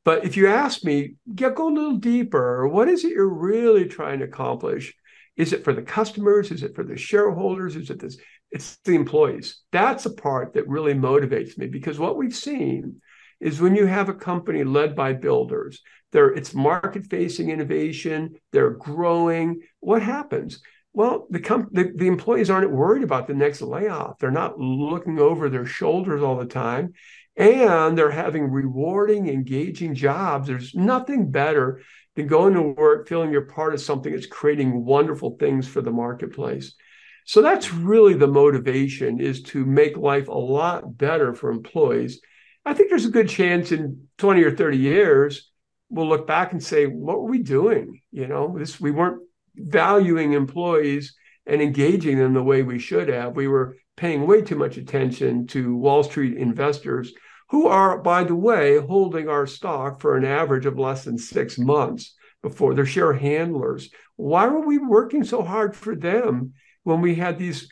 But 0.06 0.24
if 0.24 0.38
you 0.38 0.48
ask 0.48 0.84
me, 0.84 1.16
get 1.34 1.56
go 1.56 1.68
a 1.68 1.74
little 1.74 1.98
deeper. 1.98 2.68
What 2.68 2.90
is 2.90 3.04
it 3.04 3.14
you're 3.14 3.28
really 3.28 3.86
trying 3.86 4.20
to 4.20 4.26
accomplish? 4.26 4.94
Is 5.36 5.52
it 5.52 5.64
for 5.64 5.74
the 5.74 5.82
customers? 5.82 6.52
Is 6.52 6.62
it 6.62 6.76
for 6.76 6.84
the 6.84 6.96
shareholders? 6.96 7.76
Is 7.76 7.90
it 7.90 8.00
this? 8.00 8.18
It's 8.52 8.78
the 8.84 8.96
employees. 8.96 9.62
That's 9.72 10.06
a 10.06 10.14
part 10.14 10.54
that 10.54 10.68
really 10.68 10.94
motivates 10.94 11.58
me 11.58 11.68
because 11.68 12.00
what 12.00 12.18
we've 12.18 12.36
seen 12.36 13.02
is 13.40 13.62
when 13.62 13.76
you 13.76 13.86
have 13.86 14.10
a 14.10 14.14
company 14.14 14.64
led 14.64 14.96
by 14.96 15.14
builders, 15.14 15.82
there 16.12 16.30
it's 16.30 16.54
market-facing 16.54 17.50
innovation, 17.50 18.36
they're 18.52 18.72
growing. 18.72 19.62
What 19.80 20.02
happens? 20.02 20.62
Well, 20.94 21.28
the, 21.30 21.40
comp- 21.40 21.72
the, 21.72 21.94
the 21.96 22.08
employees 22.08 22.50
aren't 22.50 22.72
worried 22.72 23.04
about 23.04 23.28
the 23.28 23.34
next 23.34 23.62
layoff. 23.62 24.20
They're 24.20 24.30
not 24.30 24.60
looking 24.60 25.20
over 25.20 25.50
their 25.50 25.66
shoulders 25.66 26.22
all 26.22 26.38
the 26.38 26.46
time 26.46 26.94
and 27.38 27.98
they're 27.98 28.12
having 28.12 28.52
rewarding, 28.52 29.30
engaging 29.30 29.96
jobs. 29.96 30.48
There's 30.48 30.76
nothing 30.76 31.32
better 31.32 31.82
than 32.16 32.28
going 32.28 32.54
to 32.54 32.62
work, 32.62 33.08
feeling 33.08 33.32
you're 33.32 33.46
part 33.46 33.74
of 33.74 33.82
something 33.82 34.12
that's 34.12 34.26
creating 34.26 34.84
wonderful 34.84 35.38
things 35.40 35.68
for 35.68 35.82
the 35.82 35.92
marketplace. 35.92 36.76
So 37.26 37.42
that's 37.42 37.74
really 37.74 38.14
the 38.14 38.28
motivation 38.28 39.20
is 39.20 39.42
to 39.44 39.66
make 39.66 39.98
life 39.98 40.28
a 40.28 40.34
lot 40.34 40.98
better 40.98 41.34
for 41.34 41.52
employees. 41.52 42.20
I 42.66 42.74
think 42.74 42.90
there's 42.90 43.06
a 43.06 43.12
good 43.12 43.30
chance 43.30 43.72
in 43.72 44.08
20 44.18 44.44
or 44.44 44.56
30 44.56 44.78
years 44.78 45.52
we'll 45.92 46.08
look 46.08 46.26
back 46.26 46.54
and 46.54 46.64
say, 46.64 46.86
what 46.86 47.20
were 47.20 47.30
we 47.30 47.44
doing? 47.44 48.02
You 48.12 48.28
know, 48.28 48.56
this 48.58 48.80
we 48.80 48.92
weren't 48.92 49.22
valuing 49.56 50.34
employees 50.34 51.16
and 51.46 51.62
engaging 51.62 52.18
them 52.18 52.34
the 52.34 52.42
way 52.42 52.64
we 52.64 52.80
should 52.80 53.10
have. 53.10 53.36
We 53.36 53.48
were 53.48 53.76
paying 53.98 54.26
way 54.26 54.42
too 54.42 54.56
much 54.56 54.78
attention 54.78 55.48
to 55.48 55.76
Wall 55.76 56.04
Street 56.04 56.38
investors 56.38 57.12
who 57.50 57.68
are, 57.68 57.98
by 57.98 58.24
the 58.24 58.36
way, 58.36 58.78
holding 58.78 59.28
our 59.28 59.46
stock 59.46 60.00
for 60.00 60.16
an 60.16 60.24
average 60.24 60.66
of 60.66 60.80
less 60.80 61.04
than 61.04 61.18
six 61.18 61.58
months 61.60 62.16
before 62.42 62.74
their 62.74 62.86
share 62.86 63.14
handlers. 63.14 63.90
Why 64.16 64.48
were 64.48 64.66
we 64.66 64.78
working 64.78 65.26
so 65.26 65.44
hard 65.44 65.76
for 65.76 65.96
them 65.96 66.54
when 66.84 67.02
we 67.02 67.16
had 67.16 67.38
these 67.38 67.72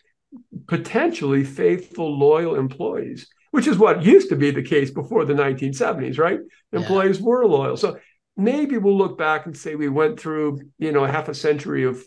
potentially 0.67 1.43
faithful, 1.43 2.17
loyal 2.17 2.55
employees? 2.55 3.27
Which 3.51 3.67
is 3.67 3.79
what 3.79 4.03
used 4.03 4.29
to 4.29 4.35
be 4.35 4.51
the 4.51 4.61
case 4.61 4.91
before 4.91 5.25
the 5.25 5.33
1970s, 5.33 6.19
right? 6.19 6.39
Yeah. 6.71 6.79
Employees 6.79 7.19
were 7.19 7.47
loyal. 7.47 7.77
So 7.77 7.97
maybe 8.37 8.77
we'll 8.77 8.97
look 8.97 9.17
back 9.17 9.45
and 9.45 9.57
say 9.57 9.75
we 9.75 9.89
went 9.89 10.19
through, 10.19 10.59
you 10.77 10.91
know, 10.91 11.05
half 11.05 11.29
a 11.29 11.33
century 11.33 11.83
of 11.83 12.03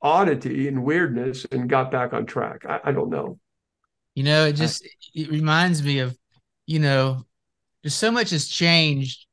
oddity 0.00 0.68
and 0.68 0.84
weirdness 0.84 1.44
and 1.52 1.68
got 1.68 1.90
back 1.90 2.12
on 2.12 2.26
track. 2.26 2.64
I, 2.66 2.80
I 2.84 2.92
don't 2.92 3.10
know. 3.10 3.38
You 4.14 4.24
know, 4.24 4.46
it 4.46 4.54
just 4.54 4.86
it 5.14 5.30
reminds 5.30 5.82
me 5.82 6.00
of, 6.00 6.16
you 6.66 6.78
know, 6.78 7.24
just 7.84 7.98
so 7.98 8.10
much 8.10 8.30
has 8.30 8.48
changed 8.48 9.26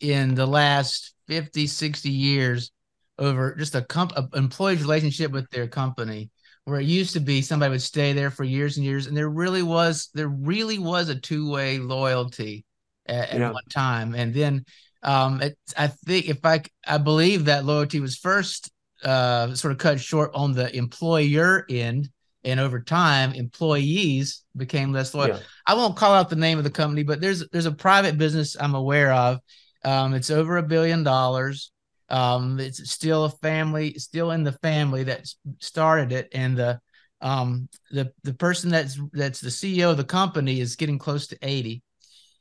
in 0.00 0.34
the 0.34 0.46
last 0.46 1.14
50, 1.28 1.66
60 1.66 2.10
years 2.10 2.70
over 3.18 3.54
just 3.54 3.74
a 3.74 3.82
comp 3.82 4.12
a 4.12 4.28
employee's 4.34 4.82
relationship 4.82 5.32
with 5.32 5.48
their 5.50 5.66
company 5.66 6.30
where 6.66 6.80
it 6.80 6.86
used 6.86 7.12
to 7.12 7.20
be 7.20 7.42
somebody 7.42 7.70
would 7.70 7.80
stay 7.80 8.12
there 8.12 8.30
for 8.30 8.42
years 8.42 8.76
and 8.76 8.84
years 8.84 9.06
and 9.06 9.16
there 9.16 9.30
really 9.30 9.62
was 9.62 10.10
there 10.14 10.28
really 10.28 10.78
was 10.78 11.08
a 11.08 11.14
two-way 11.14 11.78
loyalty 11.78 12.64
at, 13.06 13.30
at 13.30 13.52
one 13.52 13.62
time. 13.70 14.14
And 14.14 14.34
then 14.34 14.64
um 15.02 15.40
it, 15.40 15.56
i 15.76 15.86
think 15.86 16.28
if 16.28 16.44
i 16.44 16.60
i 16.86 16.98
believe 16.98 17.44
that 17.44 17.64
loyalty 17.64 18.00
was 18.00 18.16
first 18.16 18.72
uh 19.04 19.54
sort 19.54 19.70
of 19.70 19.78
cut 19.78 20.00
short 20.00 20.30
on 20.34 20.52
the 20.52 20.74
employer 20.76 21.64
end 21.70 22.08
and 22.42 22.58
over 22.58 22.80
time 22.80 23.32
employees 23.32 24.42
became 24.56 24.92
less 24.92 25.14
loyal. 25.14 25.36
Yeah. 25.36 25.42
i 25.66 25.74
won't 25.74 25.96
call 25.96 26.14
out 26.14 26.30
the 26.30 26.36
name 26.36 26.58
of 26.58 26.64
the 26.64 26.70
company 26.70 27.04
but 27.04 27.20
there's 27.20 27.46
there's 27.50 27.66
a 27.66 27.72
private 27.72 28.18
business 28.18 28.56
i'm 28.58 28.74
aware 28.74 29.12
of. 29.12 29.38
Um, 29.84 30.14
it's 30.14 30.30
over 30.30 30.56
a 30.56 30.64
billion 30.64 31.04
dollars 31.04 31.70
um, 32.08 32.60
it's 32.60 32.90
still 32.90 33.24
a 33.24 33.30
family 33.30 33.94
still 33.98 34.30
in 34.30 34.44
the 34.44 34.52
family 34.52 35.04
that 35.04 35.26
started 35.60 36.12
it 36.12 36.28
and 36.32 36.56
the 36.56 36.80
um, 37.20 37.68
the 37.90 38.12
the 38.22 38.34
person 38.34 38.70
that's 38.70 39.00
that's 39.12 39.40
the 39.40 39.48
ceo 39.48 39.90
of 39.90 39.96
the 39.96 40.04
company 40.04 40.60
is 40.60 40.76
getting 40.76 40.98
close 40.98 41.26
to 41.26 41.38
80 41.42 41.82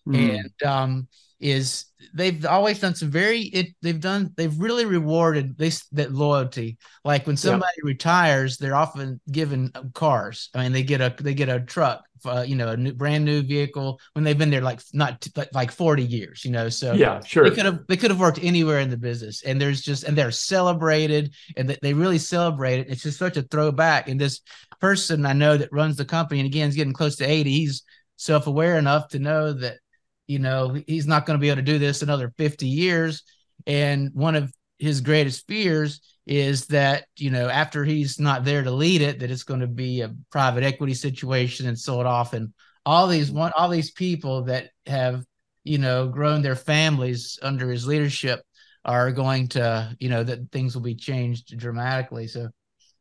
mm. 0.08 0.40
and 0.40 0.70
um, 0.70 1.08
is 1.40 1.86
they've 2.14 2.46
always 2.46 2.80
done 2.80 2.96
some 2.96 3.10
very 3.10 3.42
it 3.42 3.68
they've 3.82 4.00
done 4.00 4.32
they've 4.38 4.58
really 4.60 4.86
rewarded 4.86 5.58
this 5.58 5.86
that 5.92 6.12
loyalty. 6.12 6.78
Like 7.04 7.28
when 7.28 7.38
somebody 7.38 7.74
yeah. 7.78 7.88
retires 7.88 8.58
they're 8.58 8.76
often 8.76 9.20
given 9.32 9.72
cars. 9.94 10.50
I 10.54 10.64
mean 10.64 10.72
they 10.72 10.84
get 10.84 11.02
a 11.02 11.14
they 11.22 11.34
get 11.34 11.50
a 11.50 11.60
truck 11.60 12.04
uh, 12.26 12.42
you 12.48 12.56
know 12.56 12.70
a 12.70 12.78
new, 12.78 12.94
brand 12.94 13.24
new 13.24 13.44
vehicle 13.44 14.00
when 14.14 14.24
they've 14.24 14.38
been 14.38 14.50
there 14.50 14.62
like 14.62 14.82
not 14.94 15.28
like 15.54 15.72
40 15.72 16.02
years 16.04 16.44
you 16.44 16.50
know 16.50 16.70
so 16.70 16.94
yeah 16.94 17.22
sure. 17.24 17.48
they 17.48 17.56
could 17.56 17.66
have 17.66 17.82
they 17.88 17.98
could 17.98 18.10
have 18.10 18.20
worked 18.20 18.40
anywhere 18.42 18.80
in 18.80 18.90
the 18.90 18.98
business. 18.98 19.44
And 19.44 19.60
there's 19.60 19.82
just 19.82 20.04
and 20.04 20.18
they're 20.18 20.32
celebrated 20.32 21.34
and 21.58 21.78
they 21.82 21.94
really 21.94 22.18
celebrate 22.18 22.80
it. 22.80 22.90
It's 22.90 23.04
just 23.04 23.20
such 23.20 23.38
a 23.38 23.44
throwback. 23.44 24.10
And 24.10 24.20
this 24.20 24.42
person 24.80 25.26
i 25.26 25.34
know 25.34 25.58
that 25.58 25.72
runs 25.72 25.96
the 25.96 26.06
company 26.06 26.40
and 26.40 26.48
again 26.48 26.70
is 26.70 26.76
getting 26.76 26.94
close 26.94 27.16
to 27.16 27.26
80 27.26 27.50
he's 27.50 27.84
self-aware 28.18 28.78
enough 28.78 29.10
to 29.10 29.20
know 29.20 29.54
that 29.54 29.78
you 30.28 30.40
know, 30.40 30.78
he's 30.88 31.08
not 31.08 31.26
going 31.26 31.38
to 31.38 31.42
be 31.42 31.50
able 31.50 31.58
to 31.58 31.62
do 31.62 31.80
this 31.80 32.02
another 32.02 32.34
50 32.38 32.68
years. 32.68 33.24
And 33.68 34.12
one 34.14 34.36
of 34.36 34.52
his 34.80 35.02
greatest 35.02 35.48
fears 35.48 36.02
is 36.26 36.68
that, 36.68 37.06
you 37.18 37.30
know, 37.30 37.48
after 37.48 37.84
he's 37.84 38.20
not 38.20 38.44
there 38.44 38.64
to 38.64 38.72
lead 38.72 39.02
it, 39.02 39.20
that 39.20 39.32
it's 39.32 39.44
going 39.44 39.60
to 39.60 39.68
be 39.68 40.02
a 40.02 40.14
private 40.32 40.64
equity 40.64 40.94
situation 40.94 41.68
and 41.68 41.78
sold 41.78 42.06
off. 42.06 42.34
And 42.34 42.54
all 42.86 43.08
these 43.08 43.32
one, 43.32 43.52
all 43.56 43.70
these 43.70 43.92
people 43.92 44.44
that 44.44 44.70
have, 44.88 45.24
you 45.64 45.78
know, 45.78 46.08
grown 46.08 46.42
their 46.42 46.56
families 46.56 47.40
under 47.42 47.70
his 47.70 47.88
leadership 47.88 48.42
are 48.84 49.12
going 49.12 49.48
to, 49.50 49.96
you 50.00 50.10
know, 50.10 50.24
that 50.24 50.52
things 50.52 50.76
will 50.76 50.84
be 50.84 50.96
changed 50.96 51.58
dramatically. 51.58 52.28
So, 52.28 52.46
uh, 52.46 52.50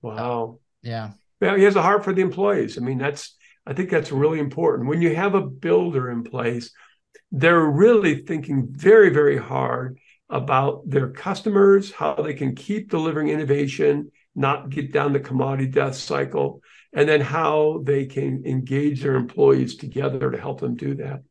wow. 0.02 0.58
yeah. 0.82 1.12
Well, 1.40 1.56
he 1.56 1.64
has 1.64 1.76
a 1.76 1.82
heart 1.82 2.04
for 2.04 2.12
the 2.12 2.22
employees. 2.22 2.78
I 2.78 2.80
mean, 2.80 2.98
that's, 2.98 3.36
I 3.66 3.72
think 3.72 3.90
that's 3.90 4.12
really 4.12 4.38
important. 4.38 4.88
When 4.88 5.02
you 5.02 5.14
have 5.16 5.34
a 5.34 5.42
builder 5.42 6.10
in 6.10 6.22
place 6.22 6.70
they're 7.36 7.66
really 7.66 8.22
thinking 8.22 8.68
very, 8.70 9.10
very 9.10 9.36
hard 9.36 9.98
about 10.30 10.88
their 10.88 11.10
customers, 11.10 11.90
how 11.90 12.14
they 12.14 12.32
can 12.32 12.54
keep 12.54 12.88
delivering 12.88 13.28
innovation, 13.28 14.12
not 14.36 14.70
get 14.70 14.92
down 14.92 15.12
the 15.12 15.18
commodity 15.18 15.66
death 15.66 15.96
cycle, 15.96 16.60
and 16.92 17.08
then 17.08 17.20
how 17.20 17.82
they 17.82 18.06
can 18.06 18.44
engage 18.46 19.02
their 19.02 19.16
employees 19.16 19.76
together 19.76 20.30
to 20.30 20.40
help 20.40 20.60
them 20.60 20.76
do 20.76 20.94
that. 20.94 21.24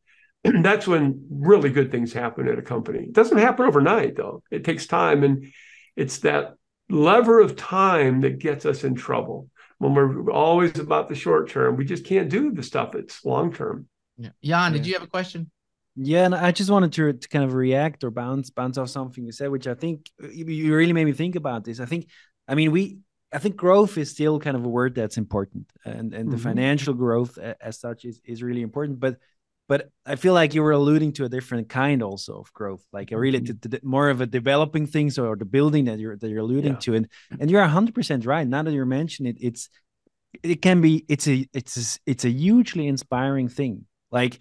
And 0.44 0.62
that's 0.64 0.86
when 0.86 1.26
really 1.30 1.70
good 1.70 1.90
things 1.90 2.12
happen 2.12 2.48
at 2.48 2.58
a 2.58 2.62
company. 2.62 3.04
It 3.04 3.14
doesn't 3.14 3.38
happen 3.38 3.64
overnight, 3.64 4.14
though. 4.14 4.42
It 4.50 4.62
takes 4.62 4.86
time. 4.86 5.24
And 5.24 5.54
it's 5.96 6.18
that 6.18 6.56
lever 6.90 7.40
of 7.40 7.56
time 7.56 8.20
that 8.20 8.40
gets 8.40 8.66
us 8.66 8.84
in 8.84 8.94
trouble. 8.94 9.48
When 9.78 9.94
we're 9.94 10.30
always 10.30 10.78
about 10.78 11.08
the 11.08 11.14
short 11.14 11.48
term, 11.48 11.76
we 11.76 11.86
just 11.86 12.04
can't 12.04 12.28
do 12.28 12.52
the 12.52 12.62
stuff 12.62 12.92
that's 12.92 13.24
long 13.24 13.54
term. 13.54 13.88
Yeah. 14.18 14.30
Jan, 14.42 14.74
did 14.74 14.86
you 14.86 14.92
have 14.92 15.02
a 15.02 15.08
question? 15.08 15.50
Yeah, 15.96 16.24
and 16.24 16.34
I 16.34 16.50
just 16.50 16.70
wanted 16.70 16.92
to, 16.94 17.12
to 17.12 17.28
kind 17.28 17.44
of 17.44 17.54
react 17.54 18.02
or 18.02 18.10
bounce 18.10 18.50
bounce 18.50 18.78
off 18.78 18.88
something 18.90 19.24
you 19.24 19.32
said, 19.32 19.50
which 19.50 19.66
I 19.66 19.74
think 19.74 20.10
you 20.18 20.74
really 20.74 20.92
made 20.92 21.04
me 21.04 21.12
think 21.12 21.36
about 21.36 21.64
this. 21.64 21.78
I 21.78 21.86
think, 21.86 22.08
I 22.48 22.54
mean, 22.56 22.72
we, 22.72 22.98
I 23.32 23.38
think 23.38 23.56
growth 23.56 23.96
is 23.96 24.10
still 24.10 24.40
kind 24.40 24.56
of 24.56 24.64
a 24.64 24.68
word 24.68 24.94
that's 24.94 25.18
important, 25.18 25.70
and 25.84 26.12
and 26.12 26.12
mm-hmm. 26.12 26.30
the 26.30 26.38
financial 26.38 26.94
growth 26.94 27.38
as 27.38 27.78
such 27.78 28.04
is 28.04 28.20
is 28.24 28.42
really 28.42 28.62
important. 28.62 28.98
But 28.98 29.18
but 29.68 29.90
I 30.04 30.16
feel 30.16 30.34
like 30.34 30.52
you 30.52 30.62
were 30.62 30.72
alluding 30.72 31.12
to 31.14 31.24
a 31.24 31.28
different 31.28 31.68
kind 31.68 32.02
also 32.02 32.40
of 32.40 32.52
growth, 32.52 32.84
like 32.92 33.12
a 33.12 33.18
really 33.18 33.40
Mhm. 33.40 33.62
to, 33.62 33.68
to- 33.68 33.80
more 33.82 34.10
of 34.10 34.20
a 34.20 34.26
developing 34.26 34.86
things 34.86 35.18
or 35.18 35.36
the 35.36 35.44
building 35.44 35.86
that 35.86 35.98
you're 35.98 36.16
that 36.16 36.28
you're 36.28 36.40
alluding 36.40 36.72
Yeah. 36.74 36.78
to, 36.80 36.94
and 36.94 37.08
and 37.40 37.50
you're 37.50 37.64
hundred 37.64 37.94
percent 37.94 38.26
right. 38.26 38.46
Now 38.46 38.62
that 38.62 38.72
you're 38.72 38.84
mentioning 38.86 39.34
it, 39.34 39.38
it's 39.40 39.68
it 40.42 40.60
can 40.60 40.80
be 40.80 41.04
it's 41.08 41.28
a 41.28 41.46
it's 41.52 41.76
a, 41.76 42.00
it's 42.10 42.24
a 42.24 42.30
hugely 42.30 42.88
inspiring 42.88 43.48
thing. 43.48 43.86
Like 44.10 44.38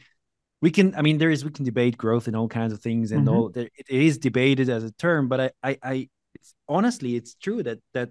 we 0.66 0.72
can, 0.78 0.88
I 1.00 1.02
mean, 1.08 1.18
there 1.22 1.30
is 1.36 1.40
we 1.48 1.52
can 1.58 1.66
debate 1.72 1.96
growth 2.06 2.26
and 2.28 2.36
all 2.40 2.48
kinds 2.60 2.74
of 2.76 2.80
things, 2.88 3.12
and 3.14 3.22
Mhm. 3.28 3.34
all 3.34 3.46
there, 3.56 3.70
it 3.82 3.88
is 4.08 4.14
debated 4.28 4.68
as 4.76 4.84
a 4.90 4.92
term, 5.06 5.22
but 5.32 5.40
I 5.46 5.48
I, 5.70 5.72
I 5.94 5.96
it's, 6.38 6.50
honestly 6.78 7.12
it's 7.20 7.34
true 7.46 7.60
that 7.68 7.80
that 7.96 8.10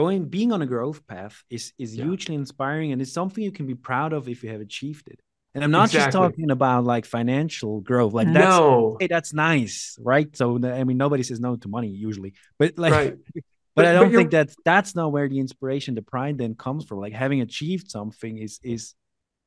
going 0.00 0.20
being 0.36 0.50
on 0.54 0.60
a 0.66 0.68
growth 0.74 1.00
path 1.12 1.36
is 1.56 1.64
is 1.84 1.90
Yeah. 1.96 2.04
hugely 2.06 2.34
inspiring 2.42 2.88
and 2.92 2.98
it's 3.02 3.12
something 3.20 3.42
you 3.48 3.52
can 3.58 3.66
be 3.72 3.78
proud 3.90 4.10
of 4.16 4.22
if 4.32 4.38
you 4.42 4.48
have 4.54 4.62
achieved 4.68 5.06
it. 5.14 5.20
And 5.54 5.60
I'm 5.64 5.74
not 5.80 5.88
just 5.96 6.10
talking 6.20 6.50
about 6.58 6.80
like 6.94 7.04
financial 7.18 7.72
growth. 7.90 8.12
Like 8.18 8.28
that's 8.38 8.58
no, 8.60 8.96
hey, 9.00 9.08
that's 9.14 9.32
nice, 9.34 9.76
right? 10.12 10.28
So 10.40 10.44
I 10.80 10.84
mean, 10.88 10.98
nobody 11.04 11.22
says 11.28 11.38
no 11.48 11.50
to 11.62 11.68
money 11.76 11.90
usually, 12.08 12.32
but 12.60 12.68
like, 12.84 12.92
right. 13.00 13.14
but, 13.34 13.42
But- 13.76 13.84
I 13.90 13.92
don't 13.96 14.10
you're- 14.10 14.18
think 14.22 14.30
that 14.38 14.48
that's 14.70 14.92
not 14.98 15.08
where 15.14 15.28
the 15.32 15.38
inspiration, 15.46 15.90
the 16.00 16.06
pride 16.14 16.36
then 16.42 16.52
comes 16.64 16.82
from. 16.86 16.96
Like 17.04 17.14
having 17.24 17.40
achieved 17.48 17.86
something 17.96 18.34
is 18.46 18.52
is 18.74 18.82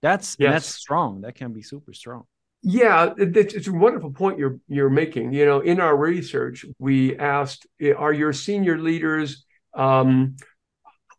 that's 0.05 0.27
and 0.39 0.53
that's 0.53 0.69
strong. 0.85 1.11
That 1.23 1.33
can 1.41 1.49
be 1.59 1.63
super 1.73 1.93
strong. 2.03 2.23
Yeah, 2.65 3.13
it's, 3.17 3.67
a 3.67 3.73
wonderful 3.73 4.11
point 4.11 4.39
you're 4.39 4.57
you're 4.67 4.89
making. 4.89 5.33
You 5.33 5.45
know, 5.45 5.59
in 5.59 5.81
our 5.81 5.95
research, 5.95 6.65
we 6.79 7.17
asked, 7.17 7.67
eh, 7.81 7.91
are 7.91 8.13
your 8.13 8.31
senior 8.31 8.77
leaders 8.77 9.45
um, 9.73 10.37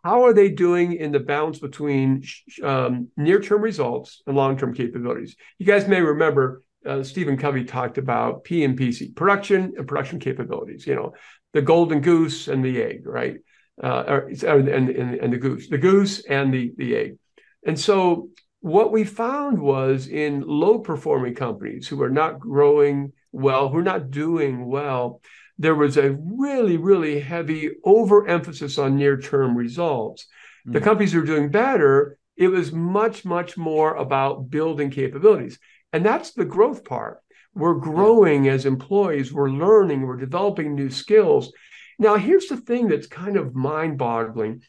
how 0.05 0.25
are 0.25 0.35
they 0.35 0.51
doing 0.51 0.93
in 0.93 1.13
the 1.13 1.21
balance 1.21 1.59
between 1.59 2.23
um, 2.63 3.09
near-term 3.17 3.63
results 3.63 4.23
and 4.27 4.37
long-term 4.37 4.75
capabilities? 4.75 5.35
You 5.59 5.65
guys 5.65 5.89
may 5.89 6.03
remember 6.03 6.63
uh, 6.85 7.03
Stephen 7.03 7.39
Covey 7.39 7.65
talked 7.65 7.97
about 7.97 8.45
PMPC, 8.45 9.17
production 9.17 9.73
and 9.79 9.89
production 9.89 10.21
capabilities. 10.21 10.87
You 10.87 10.95
know, 10.95 11.15
the 11.55 11.63
golden 11.63 12.03
goose 12.03 12.49
and 12.49 12.63
the 12.63 12.83
egg, 12.83 13.07
right? 13.07 13.37
Uh, 13.83 14.05
or, 14.07 14.19
and, 14.47 14.69
and 14.69 15.15
and 15.15 15.33
the 15.33 15.39
goose, 15.39 15.69
the 15.69 15.79
goose 15.79 16.25
and 16.27 16.53
the 16.53 16.73
the 16.77 16.97
egg. 16.97 17.19
And 17.67 17.81
so 17.81 18.29
what 18.65 18.91
we 18.91 19.05
found 19.05 19.59
was 19.59 20.09
in 20.09 20.41
low 20.41 20.79
performing 20.79 21.35
companies 21.35 21.87
who 21.87 22.03
are 22.03 22.09
not 22.09 22.41
growing 22.41 23.13
well, 23.31 23.69
who 23.69 23.77
are 23.77 23.83
not 23.83 24.11
doing 24.11 24.65
well, 24.65 25.21
there 25.59 25.75
was 25.75 25.99
a 25.99 26.17
really, 26.19 26.79
really 26.79 27.21
heavy 27.21 27.73
overemphasis 27.85 28.79
on 28.79 28.97
near 28.97 29.21
term 29.21 29.55
results. 29.55 30.27
The 30.65 30.81
Mm. 30.81 30.83
companies 30.83 31.13
who 31.13 31.21
are 31.21 31.27
doing 31.27 31.51
better, 31.51 32.17
it 32.39 32.49
was 32.49 32.73
much, 32.73 33.27
much 33.27 33.59
more 33.59 33.97
about 33.97 34.49
building 34.49 34.89
capabilities. 34.89 35.59
And 35.93 36.03
that's 36.03 36.33
the 36.33 36.47
growth 36.47 36.87
part. 36.87 37.19
We're 37.55 37.75
growing 37.75 38.49
as 38.49 38.65
employees, 38.65 39.31
we're 39.31 39.51
learning, 39.51 40.07
we're 40.07 40.17
developing 40.17 40.75
new 40.75 40.89
skills. 40.89 41.53
Now, 41.99 42.15
here's 42.17 42.49
the 42.49 42.57
thing 42.57 42.89
that's 42.89 43.09
kind 43.09 43.37
of 43.37 43.55
mind 43.55 43.99
boggling. 43.99 44.63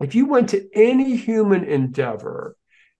If 0.00 0.16
you 0.16 0.26
went 0.26 0.48
to 0.48 0.66
any 0.74 1.14
human 1.14 1.62
endeavor 1.62 2.56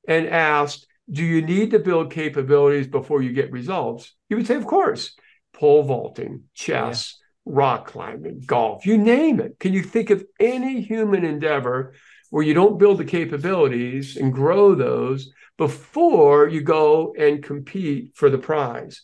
and 0.07 0.27
asked, 0.29 0.87
Do 1.11 1.25
you 1.25 1.43
need 1.43 1.71
to 1.73 1.79
build 1.79 2.13
capabilities 2.13 2.87
before 2.87 3.23
you 3.23 3.33
get 3.33 3.53
results? 3.53 4.15
You 4.29 4.37
would 4.37 4.47
say, 4.47 4.57
Of 4.57 4.67
course. 4.67 5.15
Pole 5.53 5.83
vaulting, 5.83 6.45
chess, 6.55 7.19
rock 7.45 7.87
climbing, 7.89 8.43
golf, 8.47 8.87
you 8.87 8.97
name 8.97 9.41
it. 9.41 9.59
Can 9.59 9.73
you 9.73 9.83
think 9.83 10.11
of 10.11 10.25
any 10.39 10.81
human 10.81 11.25
endeavor 11.25 11.95
where 12.31 12.45
you 12.45 12.55
don't 12.55 12.79
build 12.79 12.99
the 12.99 13.05
capabilities 13.05 14.17
and 14.17 14.33
grow 14.33 14.75
those 14.75 15.31
before 15.59 16.49
you 16.49 16.63
go 16.63 17.15
and 17.19 17.43
compete 17.43 18.13
for 18.15 18.31
the 18.31 18.39
prize? 18.39 19.03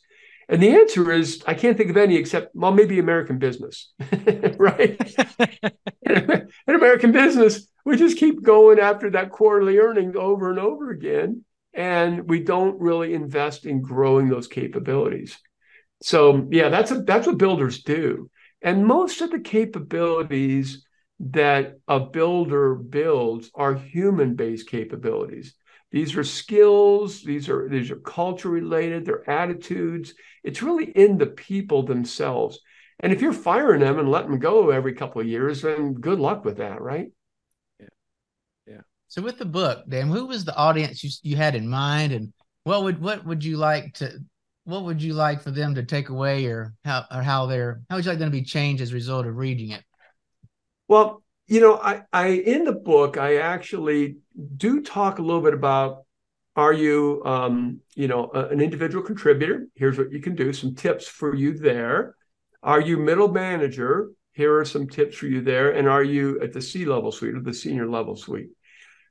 And 0.49 0.62
the 0.62 0.71
answer 0.71 1.11
is, 1.11 1.43
I 1.47 1.55
can't 1.55 1.76
think 1.76 1.91
of 1.91 1.97
any 1.97 2.17
except, 2.17 2.55
well, 2.55 2.73
maybe 2.73 2.99
American 2.99 3.38
business, 3.38 3.93
right? 4.59 4.97
in 6.09 6.75
American 6.75 7.12
business, 7.12 7.67
we 7.85 7.97
just 7.97 8.19
keep 8.19 8.43
going 8.43 8.79
after 8.79 9.11
that 9.11 9.31
quarterly 9.31 9.79
earnings 9.79 10.15
over 10.17 10.50
and 10.50 10.59
over 10.59 10.91
again. 10.91 11.45
And 11.75 12.29
we 12.29 12.41
don't 12.41 12.81
really 12.81 13.12
invest 13.12 13.67
in 13.67 13.83
growing 13.83 14.29
those 14.29 14.47
capabilities. 14.47 15.37
So 16.02 16.47
yeah, 16.50 16.69
that's 16.69 16.91
a, 16.91 17.02
that's 17.02 17.26
what 17.26 17.39
builders 17.39 17.82
do. 17.82 18.30
And 18.63 18.87
most 18.87 19.21
of 19.21 19.30
the 19.30 19.41
capabilities 19.41 20.87
that 21.21 21.78
a 21.89 22.00
builder 22.00 22.75
builds 22.75 23.50
are 23.54 23.75
human-based 23.75 24.69
capabilities. 24.69 25.54
These 25.97 26.15
are 26.15 26.25
skills, 26.25 27.23
these 27.23 27.49
are 27.49 27.71
these 27.71 27.91
are 27.91 27.97
culture 27.97 28.50
related, 28.50 29.06
they're 29.06 29.28
attitudes. 29.30 30.13
It's 30.45 30.61
really 30.61 30.91
in 30.91 31.17
the 31.17 31.25
people 31.25 31.85
themselves. 31.85 32.59
And 33.00 33.15
if 33.15 33.23
you're 33.23 33.32
firing 33.32 33.80
them 33.80 33.99
and 33.99 34.11
letting 34.11 34.32
them 34.32 34.39
go 34.39 34.69
every 34.69 34.93
couple 34.93 35.23
of 35.23 35.26
years, 35.26 35.63
then 35.63 35.95
good 35.95 36.21
luck 36.21 36.45
with 36.45 36.59
that, 36.59 36.82
right? 36.82 37.13
Yeah. 37.80 37.87
Yeah. 38.67 38.80
So 39.09 39.23
with 39.23 39.39
the 39.39 39.47
book, 39.47 39.85
Dan, 39.89 40.09
who 40.09 40.26
was 40.26 40.45
the 40.45 40.54
audience 40.54 41.02
you 41.02 41.09
you 41.23 41.37
had 41.37 41.54
in 41.54 41.67
mind, 41.67 42.13
and 42.13 42.35
what 42.65 42.82
would 42.82 43.00
what 43.00 43.25
would 43.25 43.43
you 43.43 43.56
like 43.56 43.95
to 43.95 44.19
what 44.65 44.85
would 44.85 45.02
you 45.02 45.15
like 45.15 45.41
for 45.41 45.50
them 45.50 45.76
to 45.76 45.82
take 45.82 46.11
away, 46.11 46.45
or 46.45 46.75
how 46.85 47.06
or 47.11 47.23
how 47.23 47.47
they're 47.47 47.80
how 47.89 47.97
would 47.97 48.04
you 48.04 48.11
like 48.11 48.19
them 48.19 48.30
to 48.30 48.39
be 48.39 48.45
changed 48.45 48.82
as 48.82 48.91
a 48.91 48.95
result 48.95 49.25
of 49.25 49.39
reading 49.39 49.71
it? 49.71 49.82
Well, 50.89 51.23
you 51.47 51.61
know, 51.61 51.76
I, 51.76 52.02
I 52.13 52.28
in 52.28 52.65
the 52.65 52.73
book 52.73 53.17
I 53.17 53.37
actually 53.37 54.17
do 54.56 54.82
talk 54.82 55.19
a 55.19 55.23
little 55.23 55.43
bit 55.43 55.54
about 55.54 56.04
are 56.56 56.73
you 56.73 57.23
um, 57.25 57.80
you 57.95 58.09
know 58.09 58.30
a, 58.35 58.47
an 58.49 58.61
individual 58.61 59.04
contributor? 59.04 59.69
Here's 59.75 59.99
what 59.99 60.11
you 60.11 60.21
can 60.21 60.35
do. 60.35 60.52
Some 60.52 60.75
tips 60.75 61.06
for 61.06 61.35
you 61.35 61.56
there. 61.59 62.17
Are 62.63 62.80
you 62.80 62.97
middle 62.97 63.28
manager? 63.28 64.11
Here 64.32 64.59
are 64.59 64.65
some 64.65 64.89
tips 64.89 65.17
for 65.17 65.26
you 65.26 65.41
there. 65.41 65.71
And 65.71 65.89
are 65.89 66.02
you 66.02 66.41
at 66.41 66.52
the 66.52 66.61
C 66.61 66.85
level 66.85 67.13
suite 67.13 67.35
or 67.35 67.41
the 67.41 67.54
senior 67.54 67.89
level 67.89 68.17
suite? 68.17 68.50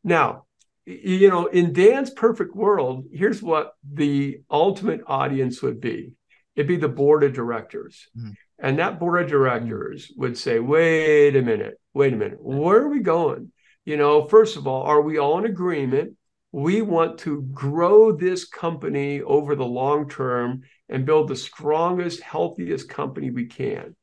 Now, 0.03 0.45
you 0.85 1.29
know, 1.29 1.47
in 1.47 1.73
Dan's 1.73 2.11
perfect 2.11 2.55
world, 2.55 3.05
here's 3.11 3.41
what 3.41 3.73
the 3.83 4.41
ultimate 4.51 5.01
audience 5.07 5.63
would 5.63 5.79
be. 5.79 6.11
It'd 6.55 6.67
be 6.67 6.77
the 6.77 6.87
board 6.87 7.23
of 7.23 7.33
directors. 7.33 8.07
Mhm. 8.15 8.35
And 8.59 8.79
that 8.79 8.99
board 8.99 9.23
of 9.23 9.29
directors 9.29 10.11
would 10.15 10.37
say, 10.37 10.59
wait 10.59 11.35
a 11.35 11.41
minute, 11.41 11.79
wait 11.95 12.13
a 12.13 12.17
minute, 12.17 12.37
where 12.41 12.81
are 12.81 12.89
we 12.89 12.99
going? 12.99 13.51
You 13.85 13.97
know, 13.97 14.27
first 14.27 14.57
of 14.57 14.67
all, 14.67 14.83
are 14.83 15.01
we 15.01 15.17
all 15.17 15.39
in 15.39 15.45
agreement? 15.45 16.17
We 16.51 16.81
want 16.81 17.19
to 17.19 17.41
grow 17.53 18.11
this 18.11 18.45
company 18.45 19.21
over 19.21 19.55
the 19.55 19.65
long 19.65 20.09
term 20.09 20.63
and 20.89 21.05
build 21.05 21.29
the 21.29 21.35
strongest, 21.35 22.21
healthiest 22.21 22.89
company 22.89 23.31
we 23.31 23.47
can. 23.47 23.95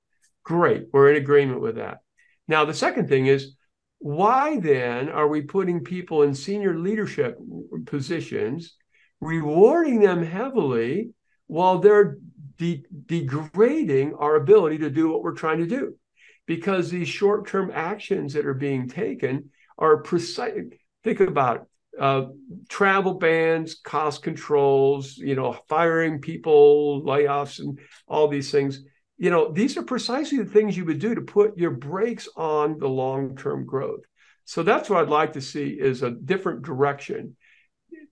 Great, 0.43 0.87
we're 0.93 1.11
in 1.11 1.17
agreement 1.17 1.61
with 1.61 1.77
that. 1.77 1.99
Now, 2.49 2.65
the 2.65 2.75
second 2.75 3.09
thing 3.09 3.27
is, 3.27 3.55
why 3.99 4.59
then 4.59 5.09
are 5.09 5.29
we 5.29 5.43
putting 5.43 5.85
people 5.85 6.23
in 6.23 6.35
senior 6.35 6.79
leadership 6.79 7.39
positions, 7.87 8.75
rewarding 9.21 10.01
them 10.01 10.25
heavily 10.25 11.11
while 11.47 11.79
they're 11.79 12.19
de- 12.57 12.85
degrading 13.07 14.15
our 14.15 14.37
ability 14.37 14.79
to 14.79 14.91
do 14.91 15.09
what 15.11 15.23
we're 15.23 15.35
trying 15.35 15.59
to 15.59 15.67
do? 15.67 15.95
Because 16.47 16.91
these 16.91 17.09
short 17.09 17.47
term 17.47 17.71
actions 17.73 18.35
that 18.35 18.47
are 18.47 18.55
being 18.55 18.89
taken 18.89 19.51
are 19.79 19.99
precise. 19.99 20.65
Think 21.05 21.21
about 21.21 21.67
uh, 21.99 22.27
travel 22.69 23.15
bans, 23.15 23.77
cost 23.85 24.23
controls, 24.23 25.17
you 25.17 25.35
know, 25.35 25.59
firing 25.69 26.21
people, 26.21 27.03
layoffs, 27.05 27.59
and 27.59 27.79
all 28.07 28.29
these 28.29 28.51
things 28.51 28.83
you 29.23 29.31
know, 29.31 29.53
these 29.53 29.77
are 29.77 29.85
precisely 29.85 30.39
the 30.39 30.51
things 30.51 30.77
you 30.77 30.85
would 30.85 30.99
do 30.99 31.15
to 31.15 31.21
put 31.21 31.57
your 31.57 31.71
brakes 31.71 32.29
on 32.37 32.81
the 32.81 32.89
long-term 32.89 33.67
growth. 33.67 34.01
So 34.47 34.65
that's 34.65 34.91
what 34.91 35.01
I'd 35.01 35.09
like 35.09 35.35
to 35.35 35.41
see 35.41 35.69
is 35.69 36.03
a 36.03 36.11
different 36.11 36.63
direction. 36.63 37.37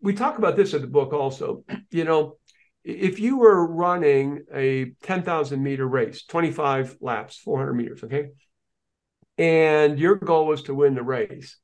We 0.00 0.14
talk 0.14 0.38
about 0.38 0.54
this 0.54 0.72
in 0.72 0.82
the 0.82 0.86
book 0.86 1.12
also. 1.12 1.64
You 1.90 2.04
know, 2.04 2.36
if 2.90 3.18
you 3.20 3.38
were 3.38 3.66
running 3.66 4.44
a 4.52 4.92
10,000 5.02 5.62
meter 5.62 5.86
race, 5.86 6.24
25 6.24 6.96
laps, 7.00 7.38
400 7.38 7.74
meters, 7.74 8.04
okay, 8.04 8.28
and 9.38 9.98
your 9.98 10.16
goal 10.16 10.46
was 10.46 10.64
to 10.64 10.74
win 10.74 10.94
the 10.94 11.02
race, 11.02 11.56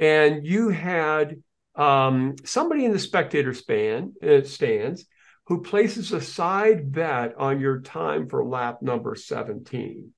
and 0.00 0.46
you 0.46 0.68
had 0.68 1.42
um, 1.74 2.36
somebody 2.44 2.84
in 2.84 2.92
the 2.92 2.98
spectator 2.98 3.52
span 3.52 4.12
uh, 4.22 4.42
stands 4.42 5.04
who 5.46 5.62
places 5.62 6.12
a 6.12 6.20
side 6.20 6.90
bet 6.92 7.34
on 7.36 7.60
your 7.60 7.80
time 7.80 8.28
for 8.28 8.44
lap 8.44 8.78
number 8.80 9.14
17. 9.14 10.10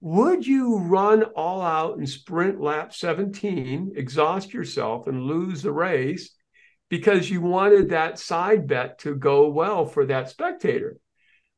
Would 0.00 0.46
you 0.46 0.78
run 0.78 1.22
all 1.36 1.62
out 1.62 1.98
and 1.98 2.08
sprint 2.08 2.60
lap 2.60 2.92
17, 2.92 3.92
exhaust 3.96 4.52
yourself, 4.52 5.06
and 5.06 5.22
lose 5.22 5.62
the 5.62 5.72
race 5.72 6.30
because 6.92 7.30
you 7.30 7.40
wanted 7.40 7.88
that 7.88 8.18
side 8.18 8.66
bet 8.66 8.98
to 8.98 9.14
go 9.14 9.48
well 9.48 9.86
for 9.86 10.04
that 10.04 10.28
spectator? 10.28 10.98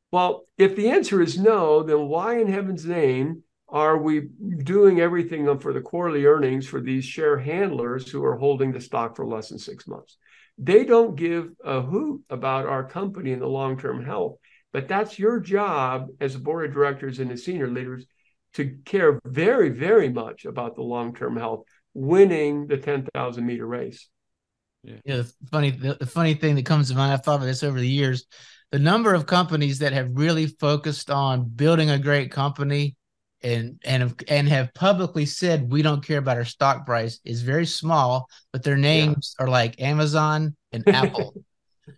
Well, 0.09 0.45
if 0.57 0.77
the 0.77 0.91
answer 0.91 1.21
is 1.21 1.37
no, 1.37 1.83
then 1.83 2.07
why 2.07 2.39
in 2.39 2.47
heaven's 2.47 2.85
name 2.85 3.43
are 3.67 3.97
we 3.97 4.29
doing 4.63 5.01
everything 5.01 5.59
for 5.59 5.73
the 5.73 5.81
quarterly 5.81 6.25
earnings 6.25 6.65
for 6.65 6.79
these 6.79 7.03
share 7.03 7.37
handlers 7.37 8.09
who 8.09 8.23
are 8.23 8.37
holding 8.37 8.71
the 8.71 8.79
stock 8.79 9.17
for 9.17 9.27
less 9.27 9.49
than 9.49 9.59
six 9.59 9.85
months? 9.89 10.15
They 10.57 10.85
don't 10.85 11.17
give 11.17 11.49
a 11.65 11.81
hoot 11.81 12.21
about 12.29 12.65
our 12.65 12.87
company 12.87 13.33
and 13.33 13.41
the 13.41 13.47
long 13.47 13.77
term 13.77 14.05
health. 14.05 14.37
But 14.71 14.87
that's 14.87 15.19
your 15.19 15.41
job 15.41 16.07
as 16.21 16.35
a 16.35 16.39
board 16.39 16.69
of 16.69 16.73
directors 16.73 17.19
and 17.19 17.29
as 17.29 17.43
senior 17.43 17.67
leaders 17.67 18.05
to 18.53 18.77
care 18.85 19.19
very, 19.25 19.67
very 19.67 20.07
much 20.07 20.45
about 20.45 20.75
the 20.75 20.81
long 20.81 21.13
term 21.13 21.35
health, 21.35 21.65
winning 21.93 22.67
the 22.67 22.77
10,000 22.77 23.45
meter 23.45 23.67
race. 23.67 24.07
Yeah. 24.85 24.95
yeah 25.03 25.15
the 25.17 25.33
funny, 25.51 25.71
the, 25.71 25.95
the 25.95 26.05
funny 26.05 26.35
thing 26.35 26.55
that 26.55 26.65
comes 26.65 26.89
to 26.89 26.95
mind, 26.95 27.13
I've 27.13 27.23
thought 27.23 27.39
of 27.39 27.45
this 27.45 27.63
over 27.63 27.79
the 27.79 27.87
years. 27.87 28.25
The 28.71 28.79
number 28.79 29.13
of 29.13 29.25
companies 29.25 29.79
that 29.79 29.93
have 29.93 30.09
really 30.13 30.47
focused 30.47 31.09
on 31.09 31.47
building 31.49 31.89
a 31.89 31.99
great 31.99 32.31
company 32.31 32.95
and 33.41 33.79
and 33.85 34.23
and 34.27 34.49
have 34.49 34.73
publicly 34.73 35.25
said 35.25 35.71
we 35.71 35.81
don't 35.81 36.05
care 36.05 36.17
about 36.17 36.37
our 36.37 36.45
stock 36.45 36.85
price 36.85 37.19
is 37.23 37.41
very 37.41 37.65
small, 37.65 38.27
but 38.51 38.63
their 38.63 38.77
names 38.77 39.35
yeah. 39.37 39.45
are 39.45 39.49
like 39.49 39.79
Amazon 39.79 40.55
and 40.71 40.87
Apple. 40.89 41.35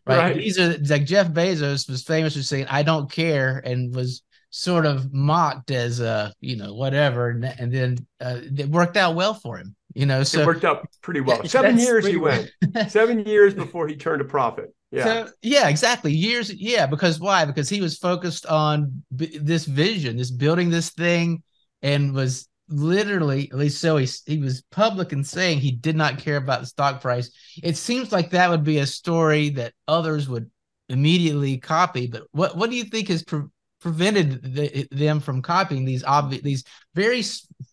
right? 0.05 0.17
right? 0.17 0.35
These 0.35 0.59
are 0.59 0.77
like 0.77 1.05
Jeff 1.05 1.29
Bezos 1.29 1.89
was 1.89 2.03
famous 2.03 2.35
for 2.35 2.43
saying 2.43 2.67
I 2.69 2.83
don't 2.83 3.09
care 3.09 3.61
and 3.63 3.95
was 3.95 4.23
sort 4.49 4.85
of 4.85 5.13
mocked 5.13 5.71
as 5.71 6.01
uh 6.01 6.31
you 6.41 6.55
know 6.55 6.73
whatever 6.73 7.29
and, 7.29 7.45
and 7.45 7.71
then 7.71 7.97
uh, 8.21 8.39
it 8.41 8.69
worked 8.69 8.97
out 8.97 9.15
well 9.15 9.33
for 9.33 9.57
him 9.57 9.75
you 9.97 10.05
know 10.05 10.21
so 10.21 10.41
it 10.41 10.45
worked 10.45 10.63
out 10.63 10.87
pretty 11.01 11.21
well. 11.21 11.43
Seven 11.47 11.79
years 11.79 12.05
he 12.05 12.17
went. 12.17 12.51
Seven 12.87 13.25
years 13.25 13.55
before 13.55 13.87
he 13.87 13.95
turned 13.95 14.21
a 14.21 14.25
profit. 14.25 14.73
Yeah. 14.91 15.03
So, 15.03 15.29
yeah 15.41 15.69
exactly. 15.69 16.13
Years 16.13 16.53
yeah 16.53 16.85
because 16.85 17.19
why? 17.19 17.45
Because 17.45 17.67
he 17.67 17.81
was 17.81 17.97
focused 17.97 18.45
on 18.45 19.03
b- 19.15 19.39
this 19.41 19.65
vision 19.65 20.15
this 20.17 20.29
building 20.29 20.69
this 20.69 20.91
thing 20.91 21.41
and 21.81 22.13
was 22.13 22.47
literally 22.69 23.49
at 23.51 23.57
least 23.57 23.81
so 23.81 23.97
he, 23.97 24.07
he 24.27 24.37
was 24.37 24.61
public 24.71 25.13
in 25.13 25.23
saying 25.23 25.59
he 25.59 25.71
did 25.71 25.95
not 25.95 26.19
care 26.19 26.37
about 26.37 26.61
the 26.61 26.67
stock 26.67 27.01
price. 27.01 27.31
It 27.63 27.75
seems 27.75 28.11
like 28.11 28.29
that 28.31 28.51
would 28.51 28.63
be 28.63 28.77
a 28.77 28.85
story 28.85 29.49
that 29.49 29.73
others 29.87 30.29
would 30.29 30.51
immediately 30.89 31.57
copy 31.57 32.07
but 32.07 32.23
what 32.31 32.55
what 32.55 32.69
do 32.69 32.77
you 32.77 32.85
think 32.85 33.09
has 33.09 33.21
pre- 33.21 33.41
prevented 33.81 34.41
the, 34.55 34.87
them 34.91 35.19
from 35.19 35.41
copying 35.41 35.83
these 35.83 36.01
obvious 36.03 36.41
these 36.43 36.63
very 36.95 37.21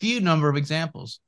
few 0.00 0.20
number 0.20 0.48
of 0.48 0.56
examples 0.56 1.20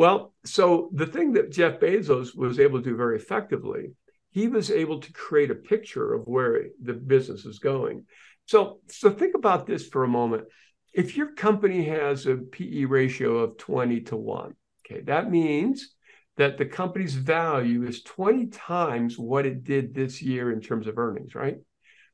well 0.00 0.32
so 0.44 0.90
the 0.92 1.06
thing 1.14 1.32
that 1.34 1.52
jeff 1.52 1.78
bezos 1.78 2.34
was 2.34 2.58
able 2.58 2.78
to 2.78 2.90
do 2.90 2.96
very 2.96 3.16
effectively 3.16 3.92
he 4.30 4.46
was 4.46 4.70
able 4.70 4.98
to 5.00 5.12
create 5.12 5.50
a 5.50 5.64
picture 5.72 6.14
of 6.14 6.26
where 6.26 6.52
the 6.82 6.94
business 6.94 7.44
is 7.44 7.58
going 7.58 8.04
so 8.46 8.80
so 8.88 9.10
think 9.10 9.34
about 9.34 9.66
this 9.66 9.86
for 9.86 10.02
a 10.04 10.08
moment 10.08 10.44
if 10.92 11.16
your 11.16 11.32
company 11.32 11.84
has 11.84 12.26
a 12.26 12.36
PE 12.36 12.84
ratio 12.84 13.38
of 13.38 13.56
20 13.58 14.00
to 14.02 14.16
1, 14.16 14.54
okay, 14.84 15.02
that 15.02 15.30
means 15.30 15.94
that 16.36 16.58
the 16.58 16.66
company's 16.66 17.14
value 17.14 17.84
is 17.84 18.02
20 18.02 18.46
times 18.46 19.18
what 19.18 19.46
it 19.46 19.62
did 19.64 19.94
this 19.94 20.22
year 20.22 20.50
in 20.50 20.60
terms 20.60 20.86
of 20.86 20.98
earnings, 20.98 21.34
right? 21.34 21.58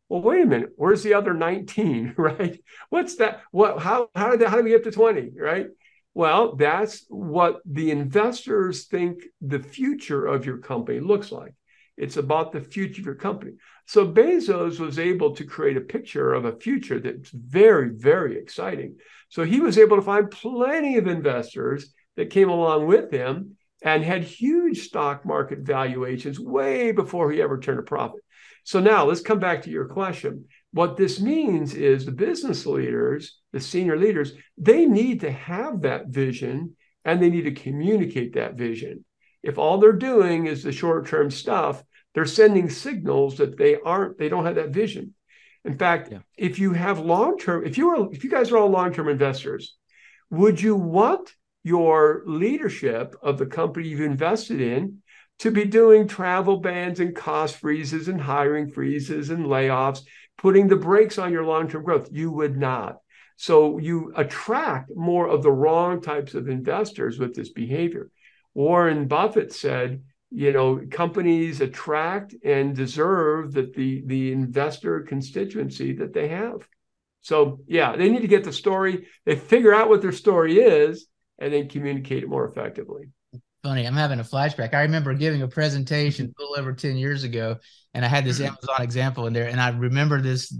Well, 0.09 0.21
wait 0.21 0.43
a 0.43 0.47
minute, 0.47 0.71
where's 0.77 1.03
the 1.03 1.15
other 1.15 1.33
19, 1.33 2.15
right? 2.19 2.59
What's 2.91 3.17
that? 3.17 3.43
What 3.51 3.79
how 3.81 4.09
how 4.15 4.31
did 4.31 4.41
that, 4.41 4.51
how 4.51 4.59
do 4.59 4.65
we 4.65 4.71
get 4.71 4.85
to 4.85 4.91
20, 4.91 5.33
right? 5.39 5.67
Well, 6.17 6.57
that's 6.57 7.05
what 7.11 7.61
the 7.67 7.91
investors 7.91 8.87
think 8.87 9.25
the 9.43 9.59
future 9.59 10.25
of 10.25 10.47
your 10.47 10.57
company 10.57 10.99
looks 10.99 11.31
like. 11.31 11.53
It's 11.99 12.17
about 12.17 12.53
the 12.53 12.63
future 12.63 13.03
of 13.03 13.05
your 13.05 13.17
company. 13.17 13.53
So 13.85 14.11
Bezos 14.11 14.81
was 14.81 14.99
able 14.99 15.37
to 15.37 15.45
create 15.45 15.77
a 15.77 15.83
picture 15.83 16.33
of 16.33 16.47
a 16.47 16.57
future 16.57 16.99
that's 16.99 17.29
very, 17.29 17.91
very 17.91 18.39
exciting. 18.39 18.97
So 19.29 19.45
he 19.45 19.61
was 19.61 19.77
able 19.77 19.97
to 19.97 20.03
find 20.03 20.31
plenty 20.31 20.97
of 20.97 21.07
investors 21.07 21.93
that 22.17 22.31
came 22.31 22.49
along 22.49 22.87
with 22.87 23.11
him 23.11 23.59
and 23.83 24.03
had 24.03 24.25
huge 24.25 24.87
stock 24.87 25.27
market 25.27 25.59
valuations 25.59 26.41
way 26.41 26.93
before 26.93 27.31
he 27.31 27.43
ever 27.43 27.61
turned 27.61 27.81
a 27.81 27.83
profit. 27.83 28.23
So 28.65 28.81
now 28.81 29.05
let's 29.05 29.21
come 29.21 29.39
back 29.39 29.65
to 29.65 29.71
your 29.71 29.85
question. 29.85 30.47
What 30.77 30.99
this 30.99 31.19
means 31.19 31.73
is 31.73 32.05
the 32.05 32.13
business 32.13 32.67
leaders, 32.67 33.39
the 33.51 33.61
senior 33.61 33.97
leaders, 33.97 34.33
they 34.59 34.85
need 34.85 35.21
to 35.21 35.33
have 35.33 35.81
that 35.81 36.09
vision 36.09 36.77
and 37.03 37.19
they 37.19 37.31
need 37.31 37.45
to 37.45 37.53
communicate 37.53 38.35
that 38.35 38.57
vision. 38.57 39.03
If 39.43 39.57
all 39.57 39.79
they're 39.79 39.93
doing 39.93 40.45
is 40.45 40.63
the 40.63 40.73
short 40.73 41.07
term 41.07 41.31
stuff, 41.31 41.83
they're 42.13 42.27
sending 42.27 42.69
signals 42.69 43.39
that 43.39 43.57
they 43.57 43.79
aren't, 43.81 44.19
they 44.19 44.29
don't 44.29 44.45
have 44.45 44.57
that 44.57 44.69
vision. 44.69 45.15
In 45.65 45.79
fact, 45.79 46.13
yeah. 46.13 46.19
if 46.37 46.59
you 46.59 46.75
have 46.75 46.99
long 46.99 47.39
term, 47.39 47.65
if 47.65 47.79
you 47.79 47.89
are, 47.89 48.13
if 48.13 48.23
you 48.23 48.29
guys 48.29 48.53
are 48.53 48.59
all 48.59 48.69
long 48.69 48.93
term 48.93 49.09
investors, 49.09 49.77
would 50.29 50.61
you 50.61 50.77
want 50.77 51.33
your 51.65 52.23
leadership 52.27 53.17
of 53.23 53.39
the 53.39 53.47
company 53.47 53.89
you've 53.89 54.01
invested 54.03 54.61
in 54.61 54.99
to 55.39 55.51
be 55.51 55.65
doing 55.65 56.09
travel 56.09 56.59
bans 56.59 57.01
and 57.01 57.15
cost 57.15 57.57
freezes 57.57 58.09
and 58.09 58.21
hiring 58.21 58.71
freezes 58.71 59.31
and 59.31 59.47
layoffs, 59.47 60.03
putting 60.39 60.69
the 60.69 60.77
brakes 60.77 61.19
on 61.19 61.33
your 61.33 61.45
long 61.45 61.69
term 61.69 61.83
growth? 61.83 62.09
You 62.13 62.31
would 62.31 62.57
not. 62.57 62.97
So 63.37 63.79
you 63.79 64.13
attract 64.17 64.91
more 64.95 65.29
of 65.29 65.43
the 65.43 65.53
wrong 65.53 66.01
types 66.01 66.35
of 66.35 66.49
investors 66.49 67.19
with 67.19 67.35
this 67.35 67.51
behavior. 67.51 68.11
Warren 68.55 69.07
Buffett 69.07 69.53
said, 69.53 70.03
you 70.31 70.53
know, 70.53 70.81
companies 70.91 71.61
attract 71.61 72.35
and 72.45 72.75
deserve 72.75 73.53
that 73.53 73.75
the 73.75 74.03
the 74.07 74.33
investor 74.33 75.01
constituency 75.03 75.93
that 75.97 76.15
they 76.15 76.29
have. 76.29 76.67
So 77.21 77.61
yeah, 77.67 77.97
they 77.97 78.09
need 78.09 78.23
to 78.23 78.29
get 78.29 78.45
the 78.45 78.53
story. 78.53 79.07
They 79.25 79.37
figure 79.37 79.75
out 79.75 79.89
what 79.89 80.01
their 80.01 80.13
story 80.13 80.59
is 80.59 81.07
and 81.39 81.53
then 81.53 81.69
communicate 81.69 82.23
it 82.23 82.29
more 82.29 82.49
effectively. 82.49 83.11
Funny, 83.63 83.87
I'm 83.87 83.95
having 83.95 84.21
a 84.21 84.25
flashback. 84.25 84.75
I 84.75 84.83
remember 84.83 85.13
giving 85.13 85.43
a 85.43 85.49
presentation 85.49 86.27
a 86.27 86.41
little 86.41 86.57
over 86.57 86.73
10 86.73 86.97
years 86.97 87.25
ago, 87.25 87.57
and 87.97 88.05
I 88.05 88.09
had 88.09 88.25
this 88.25 88.37
mm-hmm. 88.39 88.49
Amazon 88.49 88.83
example 88.83 89.27
in 89.27 89.33
there, 89.33 89.49
and 89.49 89.59
I 89.59 89.71
remember 89.71 90.21
this 90.21 90.55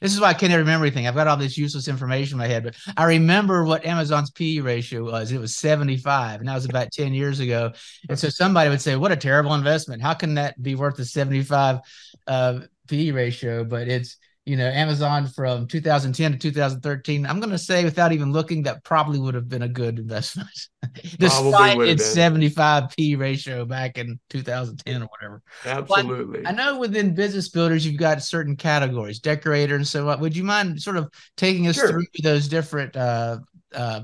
this 0.00 0.12
is 0.12 0.20
why 0.20 0.28
I 0.28 0.34
can't 0.34 0.52
remember 0.52 0.84
anything. 0.84 1.06
I've 1.06 1.14
got 1.14 1.26
all 1.26 1.36
this 1.36 1.56
useless 1.56 1.88
information 1.88 2.34
in 2.34 2.38
my 2.38 2.46
head, 2.46 2.64
but 2.64 2.76
I 2.96 3.04
remember 3.04 3.64
what 3.64 3.84
Amazon's 3.86 4.30
PE 4.30 4.58
ratio 4.58 5.04
was. 5.04 5.32
It 5.32 5.40
was 5.40 5.56
75, 5.56 6.40
and 6.40 6.48
that 6.48 6.54
was 6.54 6.64
about 6.64 6.92
10 6.92 7.14
years 7.14 7.40
ago. 7.40 7.72
And 8.08 8.18
so 8.18 8.28
somebody 8.28 8.68
would 8.68 8.80
say, 8.80 8.96
What 8.96 9.12
a 9.12 9.16
terrible 9.16 9.54
investment. 9.54 10.02
How 10.02 10.14
can 10.14 10.34
that 10.34 10.60
be 10.60 10.74
worth 10.74 10.98
a 10.98 11.04
75 11.04 11.80
uh, 12.26 12.60
PE 12.88 13.10
ratio? 13.10 13.64
But 13.64 13.88
it's 13.88 14.16
you 14.46 14.56
know, 14.56 14.68
Amazon 14.68 15.26
from 15.26 15.66
2010 15.66 16.32
to 16.32 16.38
2013, 16.38 17.26
I'm 17.26 17.40
going 17.40 17.50
to 17.50 17.58
say 17.58 17.82
without 17.82 18.12
even 18.12 18.32
looking, 18.32 18.62
that 18.62 18.84
probably 18.84 19.18
would 19.18 19.34
have 19.34 19.48
been 19.48 19.62
a 19.62 19.68
good 19.68 19.98
investment, 19.98 20.48
despite 21.18 21.80
its 21.80 22.06
75 22.06 22.94
P 22.96 23.16
ratio 23.16 23.64
back 23.64 23.98
in 23.98 24.20
2010 24.30 25.02
or 25.02 25.06
whatever. 25.06 25.42
Absolutely. 25.64 26.42
But 26.42 26.48
I 26.48 26.52
know 26.52 26.78
within 26.78 27.12
business 27.12 27.48
builders, 27.48 27.84
you've 27.84 27.98
got 27.98 28.22
certain 28.22 28.54
categories, 28.54 29.18
decorator 29.18 29.74
and 29.74 29.86
so 29.86 30.08
on. 30.08 30.20
Would 30.20 30.36
you 30.36 30.44
mind 30.44 30.80
sort 30.80 30.96
of 30.96 31.12
taking 31.36 31.66
us 31.66 31.74
sure. 31.74 31.88
through 31.88 32.04
those 32.22 32.46
different, 32.46 32.94
uh, 32.94 33.38
uh, 33.74 34.02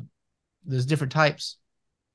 those 0.67 0.87
different 0.87 1.13
types? 1.13 1.57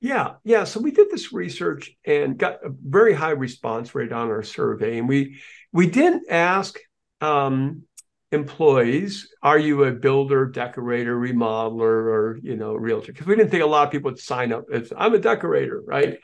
Yeah, 0.00 0.34
yeah. 0.44 0.64
So 0.64 0.80
we 0.80 0.90
did 0.90 1.10
this 1.10 1.32
research 1.32 1.90
and 2.04 2.36
got 2.36 2.64
a 2.64 2.68
very 2.70 3.14
high 3.14 3.30
response 3.30 3.94
rate 3.94 4.12
on 4.12 4.28
our 4.28 4.44
survey, 4.44 4.98
and 4.98 5.08
we 5.08 5.40
we 5.72 5.90
didn't 5.90 6.30
ask 6.30 6.78
um, 7.20 7.82
employees 8.30 9.32
are 9.42 9.58
you 9.58 9.84
a 9.84 9.92
builder 9.92 10.44
decorator 10.44 11.18
remodeler 11.18 11.80
or 11.80 12.38
you 12.42 12.56
know 12.56 12.74
realtor? 12.74 13.12
Because 13.12 13.26
we 13.26 13.36
didn't 13.36 13.50
think 13.50 13.62
a 13.62 13.66
lot 13.66 13.86
of 13.86 13.92
people 13.92 14.10
would 14.10 14.20
sign 14.20 14.52
up 14.52 14.64
as 14.72 14.92
i'm 14.96 15.14
a 15.14 15.18
decorator 15.18 15.82
right? 15.86 16.18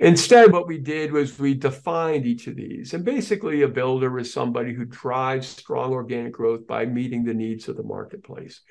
Instead 0.00 0.50
what 0.50 0.66
we 0.66 0.78
did 0.78 1.12
was 1.12 1.38
we 1.38 1.54
defined 1.54 2.26
each 2.26 2.46
of 2.46 2.56
these 2.56 2.94
and 2.94 3.04
basically 3.04 3.62
a 3.62 3.68
builder 3.68 4.18
is 4.18 4.32
somebody 4.32 4.72
who 4.72 4.86
drives 4.86 5.46
strong 5.46 5.92
organic 5.92 6.32
growth 6.32 6.66
by 6.66 6.86
meeting 6.86 7.22
the 7.22 7.34
needs 7.34 7.68
of 7.68 7.76
the 7.76 7.82
marketplace. 7.82 8.62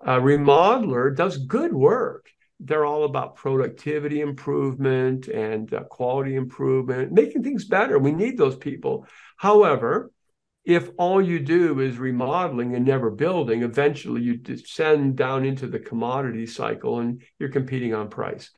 A 0.00 0.18
remodeler 0.18 1.14
does 1.14 1.36
good 1.36 1.74
work. 1.74 2.30
They're 2.58 2.86
all 2.86 3.04
about 3.04 3.36
productivity 3.36 4.20
improvement 4.22 5.28
and 5.28 5.72
uh, 5.72 5.84
quality 5.84 6.36
improvement 6.36 7.12
making 7.12 7.42
things 7.42 7.66
better. 7.66 7.98
We 7.98 8.12
need 8.12 8.38
those 8.38 8.56
people. 8.56 9.06
However 9.36 10.10
if 10.64 10.90
all 10.98 11.22
you 11.22 11.40
do 11.40 11.80
is 11.80 11.98
remodeling 11.98 12.74
and 12.74 12.84
never 12.84 13.10
building, 13.10 13.62
eventually 13.62 14.22
you 14.22 14.36
descend 14.36 15.16
down 15.16 15.44
into 15.44 15.66
the 15.66 15.78
commodity 15.78 16.46
cycle 16.46 17.00
and 17.00 17.22
you're 17.38 17.48
competing 17.48 17.94
on 17.94 18.10
price. 18.10 18.50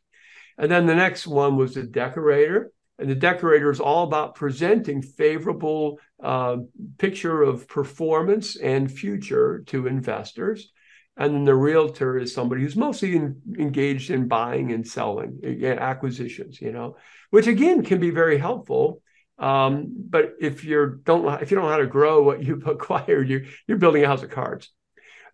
And 0.58 0.70
then 0.70 0.86
the 0.86 0.94
next 0.94 1.26
one 1.26 1.56
was 1.56 1.74
the 1.74 1.84
decorator. 1.84 2.72
And 2.98 3.08
the 3.08 3.14
decorator 3.14 3.70
is 3.70 3.80
all 3.80 4.04
about 4.04 4.34
presenting 4.34 5.02
favorable 5.02 5.98
uh, 6.22 6.58
picture 6.98 7.42
of 7.42 7.66
performance 7.66 8.56
and 8.56 8.92
future 8.92 9.64
to 9.66 9.86
investors. 9.86 10.70
And 11.16 11.34
then 11.34 11.44
the 11.44 11.54
realtor 11.54 12.18
is 12.18 12.32
somebody 12.32 12.62
who's 12.62 12.76
mostly 12.76 13.16
in, 13.16 13.40
engaged 13.58 14.10
in 14.10 14.28
buying 14.28 14.72
and 14.72 14.86
selling, 14.86 15.40
acquisitions, 15.64 16.60
you 16.60 16.72
know, 16.72 16.96
which 17.30 17.46
again 17.46 17.82
can 17.84 17.98
be 17.98 18.10
very 18.10 18.38
helpful 18.38 19.02
um, 19.38 19.88
but 20.08 20.34
if 20.40 20.64
you 20.64 21.00
don't 21.04 21.42
if 21.42 21.50
you 21.50 21.56
don't 21.56 21.64
know 21.66 21.72
how 21.72 21.78
to 21.78 21.86
grow 21.86 22.22
what 22.22 22.42
you've 22.42 22.66
acquired, 22.66 23.28
you're 23.28 23.42
you're 23.66 23.78
building 23.78 24.04
a 24.04 24.08
house 24.08 24.22
of 24.22 24.30
cards. 24.30 24.70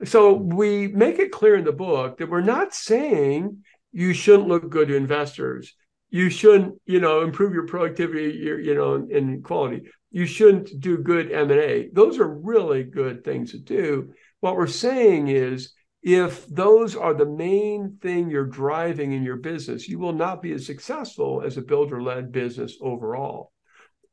So 0.05 0.33
we 0.35 0.89
make 0.89 1.19
it 1.19 1.33
clear 1.33 1.57
in 1.57 1.65
the 1.65 1.73
book 1.73 2.19
that 2.19 2.31
we're 2.31 2.41
not 2.41 2.73
saying 2.73 3.65
you 3.93 4.13
shouldn't 4.13 4.49
look 4.49 4.69
good 4.71 4.89
to 4.89 4.97
investors. 4.97 5.75
You 6.11 6.31
shouldn't, 6.31 6.81
you 6.87 7.01
know, 7.01 7.23
improve 7.23 7.53
your 7.53 7.67
productivity, 7.67 8.39
your, 8.39 8.61
you 8.61 8.75
know, 8.75 8.95
and 8.95 9.43
quality. 9.45 9.91
You 10.11 10.25
shouldn't 10.25 10.81
do 10.81 10.99
good 10.99 11.33
M&A. 11.33 11.91
Those 11.93 12.19
are 12.19 12.29
really 12.29 12.85
good 12.85 13.25
things 13.25 13.51
to 13.51 13.59
do. 13.59 14.13
What 14.41 14.57
we're 14.57 14.69
saying 14.69 15.29
is 15.29 15.73
if 16.03 16.47
those 16.47 16.95
are 16.95 17.13
the 17.13 17.27
main 17.27 17.99
thing 18.01 18.31
you're 18.31 18.47
driving 18.47 19.13
in 19.13 19.23
your 19.23 19.37
business, 19.37 19.89
you 19.89 19.99
will 19.99 20.13
not 20.13 20.41
be 20.41 20.53
as 20.53 20.65
successful 20.65 21.43
as 21.45 21.57
a 21.57 21.63
builder 21.63 22.01
led 22.01 22.33
business 22.33 22.77
overall. 22.81 23.53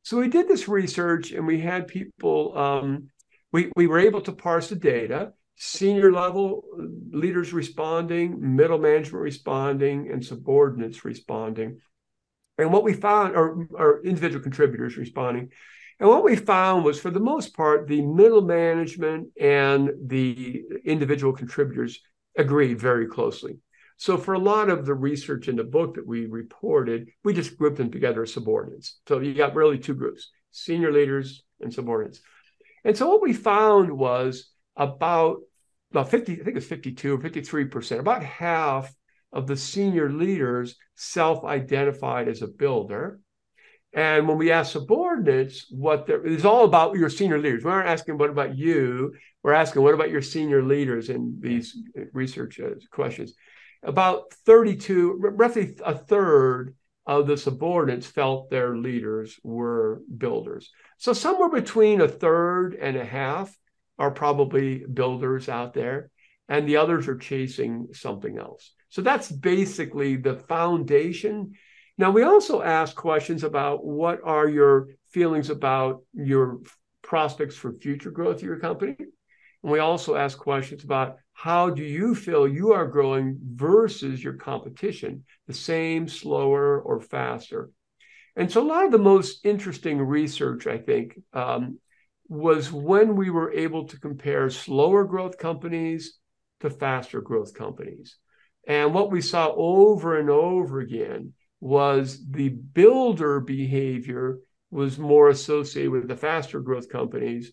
So 0.06 0.20
we 0.20 0.28
did 0.28 0.48
this 0.48 0.68
research 0.68 1.32
and 1.32 1.48
we 1.48 1.60
had 1.60 1.88
people, 1.88 2.56
um, 2.56 3.10
we, 3.52 3.72
we 3.76 3.88
were 3.88 3.98
able 3.98 4.22
to 4.22 4.34
parse 4.34 4.70
the 4.70 4.76
data, 4.76 5.34
senior 5.56 6.12
level 6.12 6.64
leaders 7.10 7.54
responding, 7.54 8.56
middle 8.56 8.78
management 8.78 9.24
responding, 9.24 10.12
and 10.12 10.24
subordinates 10.24 11.04
responding. 11.06 11.80
And 12.60 12.72
what 12.72 12.84
we 12.84 12.94
found, 12.94 13.36
or, 13.36 13.68
or 13.74 14.06
individual 14.06 14.44
contributors 14.44 14.96
responding, 14.96 15.50
and 16.00 16.08
what 16.08 16.24
we 16.24 16.36
found 16.36 16.86
was, 16.86 17.00
for 17.00 17.10
the 17.10 17.20
most 17.20 17.56
part, 17.56 17.88
the 17.88 18.04
middle 18.04 18.44
management 18.44 19.30
and 19.42 19.90
the 20.06 20.66
individual 20.86 21.34
contributors 21.34 22.00
agreed 22.38 22.80
very 22.80 23.08
closely. 23.08 23.58
So, 23.98 24.18
for 24.18 24.34
a 24.34 24.40
lot 24.40 24.70
of 24.70 24.86
the 24.86 24.94
research 24.94 25.48
in 25.48 25.56
the 25.56 25.64
book 25.64 25.96
that 25.96 26.06
we 26.06 26.26
reported, 26.26 27.10
we 27.24 27.34
just 27.34 27.58
grouped 27.58 27.78
them 27.78 27.92
together 27.92 28.24
as 28.24 28.34
subordinates. 28.34 29.00
So, 29.08 29.20
you 29.20 29.34
got 29.34 29.56
really 29.56 29.80
two 29.80 29.96
groups 29.96 30.30
senior 30.52 30.92
leaders 30.92 31.44
and 31.60 31.74
subordinates. 31.74 32.22
And 32.84 32.98
so, 32.98 33.10
what 33.10 33.22
we 33.22 33.34
found 33.34 33.92
was 33.92 34.52
about, 34.76 35.38
about 35.92 36.10
50, 36.10 36.42
I 36.42 36.44
think 36.44 36.58
it's 36.58 36.66
52 36.66 37.16
or 37.16 37.18
53%, 37.18 38.00
about 38.00 38.24
half 38.24 38.94
of 39.32 39.48
the 39.48 39.58
senior 39.58 40.12
leaders 40.12 40.76
self 40.96 41.44
identified 41.44 42.28
as 42.28 42.42
a 42.42 42.48
builder 42.48 43.20
and 43.96 44.28
when 44.28 44.38
we 44.38 44.52
ask 44.52 44.74
subordinates 44.74 45.68
what 45.72 46.06
they're, 46.06 46.24
it's 46.26 46.44
all 46.44 46.66
about 46.66 46.96
your 46.96 47.10
senior 47.10 47.40
leaders. 47.40 47.64
We 47.64 47.72
aren't 47.72 47.88
asking 47.88 48.18
what 48.18 48.30
about 48.30 48.58
you. 48.58 49.14
We're 49.42 49.54
asking 49.54 49.84
what 49.84 49.94
about 49.94 50.12
your 50.12 50.22
senior 50.22 50.62
leaders 50.62 51.10
in 51.10 51.38
these 51.40 51.78
research 52.12 52.60
uh, 52.60 52.72
questions. 52.92 53.34
About 53.84 54.34
32, 54.46 55.18
roughly 55.20 55.76
a 55.84 55.96
third 55.96 56.76
of 57.06 57.28
the 57.28 57.38
subordinates 57.38 58.08
felt 58.08 58.50
their 58.50 58.76
leaders 58.76 59.40
were 59.44 60.02
builders. 60.18 60.72
So 60.98 61.14
somewhere 61.14 61.50
between 61.50 62.02
a 62.02 62.08
third 62.08 62.76
and 62.76 62.98
a 62.98 63.06
half 63.06 63.56
are 64.00 64.12
probably 64.12 64.84
builders 64.92 65.48
out 65.48 65.74
there, 65.74 66.10
and 66.50 66.68
the 66.68 66.78
others 66.78 67.08
are 67.08 67.18
chasing 67.18 67.90
something 67.94 68.38
else. 68.38 68.74
So 68.90 69.02
that's 69.02 69.32
basically 69.32 70.16
the 70.16 70.36
foundation 70.36 71.54
now, 71.98 72.12
we 72.12 72.24
also 72.24 72.62
ask 72.62 72.96
questions 72.96 73.44
about 73.44 73.86
what 73.86 74.20
are 74.24 74.50
your 74.50 74.90
feelings 75.12 75.50
about 75.50 76.02
your 76.14 76.60
prospects 77.02 77.56
for 77.56 77.72
future 77.72 78.12
growth 78.12 78.38
of 78.38 78.44
your 78.44 78.60
company. 78.60 78.98
And 79.00 79.72
we 79.72 79.80
also 79.80 80.16
ask 80.16 80.38
questions 80.38 80.84
about 80.84 81.18
how 81.36 81.70
do 81.70 81.84
you 81.84 82.16
feel 82.16 82.48
you 82.48 82.72
are 82.72 82.88
growing 82.88 83.38
versus 83.44 84.24
your 84.24 84.34
competition, 84.34 85.26
the 85.48 85.54
same, 85.54 86.08
slower, 86.08 86.82
or 86.82 87.02
faster. 87.02 87.70
And 88.38 88.50
so, 88.50 88.62
a 88.62 88.64
lot 88.64 88.86
of 88.86 88.92
the 88.94 88.98
most 88.98 89.46
interesting 89.46 90.02
research, 90.02 90.66
I 90.66 90.78
think, 90.78 91.20
um, 91.34 91.80
was 92.30 92.72
when 92.72 93.18
we 93.18 93.30
were 93.30 93.52
able 93.52 93.86
to 93.88 94.00
compare 94.00 94.50
slower 94.50 95.04
growth 95.04 95.38
companies 95.38 96.18
to 96.62 96.70
faster 96.70 97.20
growth 97.22 97.54
companies. 97.54 98.18
And 98.66 98.94
what 98.94 99.12
we 99.12 99.22
saw 99.22 99.54
over 99.56 100.18
and 100.18 100.30
over 100.30 100.80
again 100.80 101.34
was 101.60 102.26
the 102.32 102.50
builder 102.50 103.42
behavior 103.42 104.40
was 104.72 104.98
more 104.98 105.30
associated 105.30 105.92
with 105.92 106.08
the 106.08 106.18
faster 106.18 106.62
growth 106.62 106.88
companies 106.90 107.52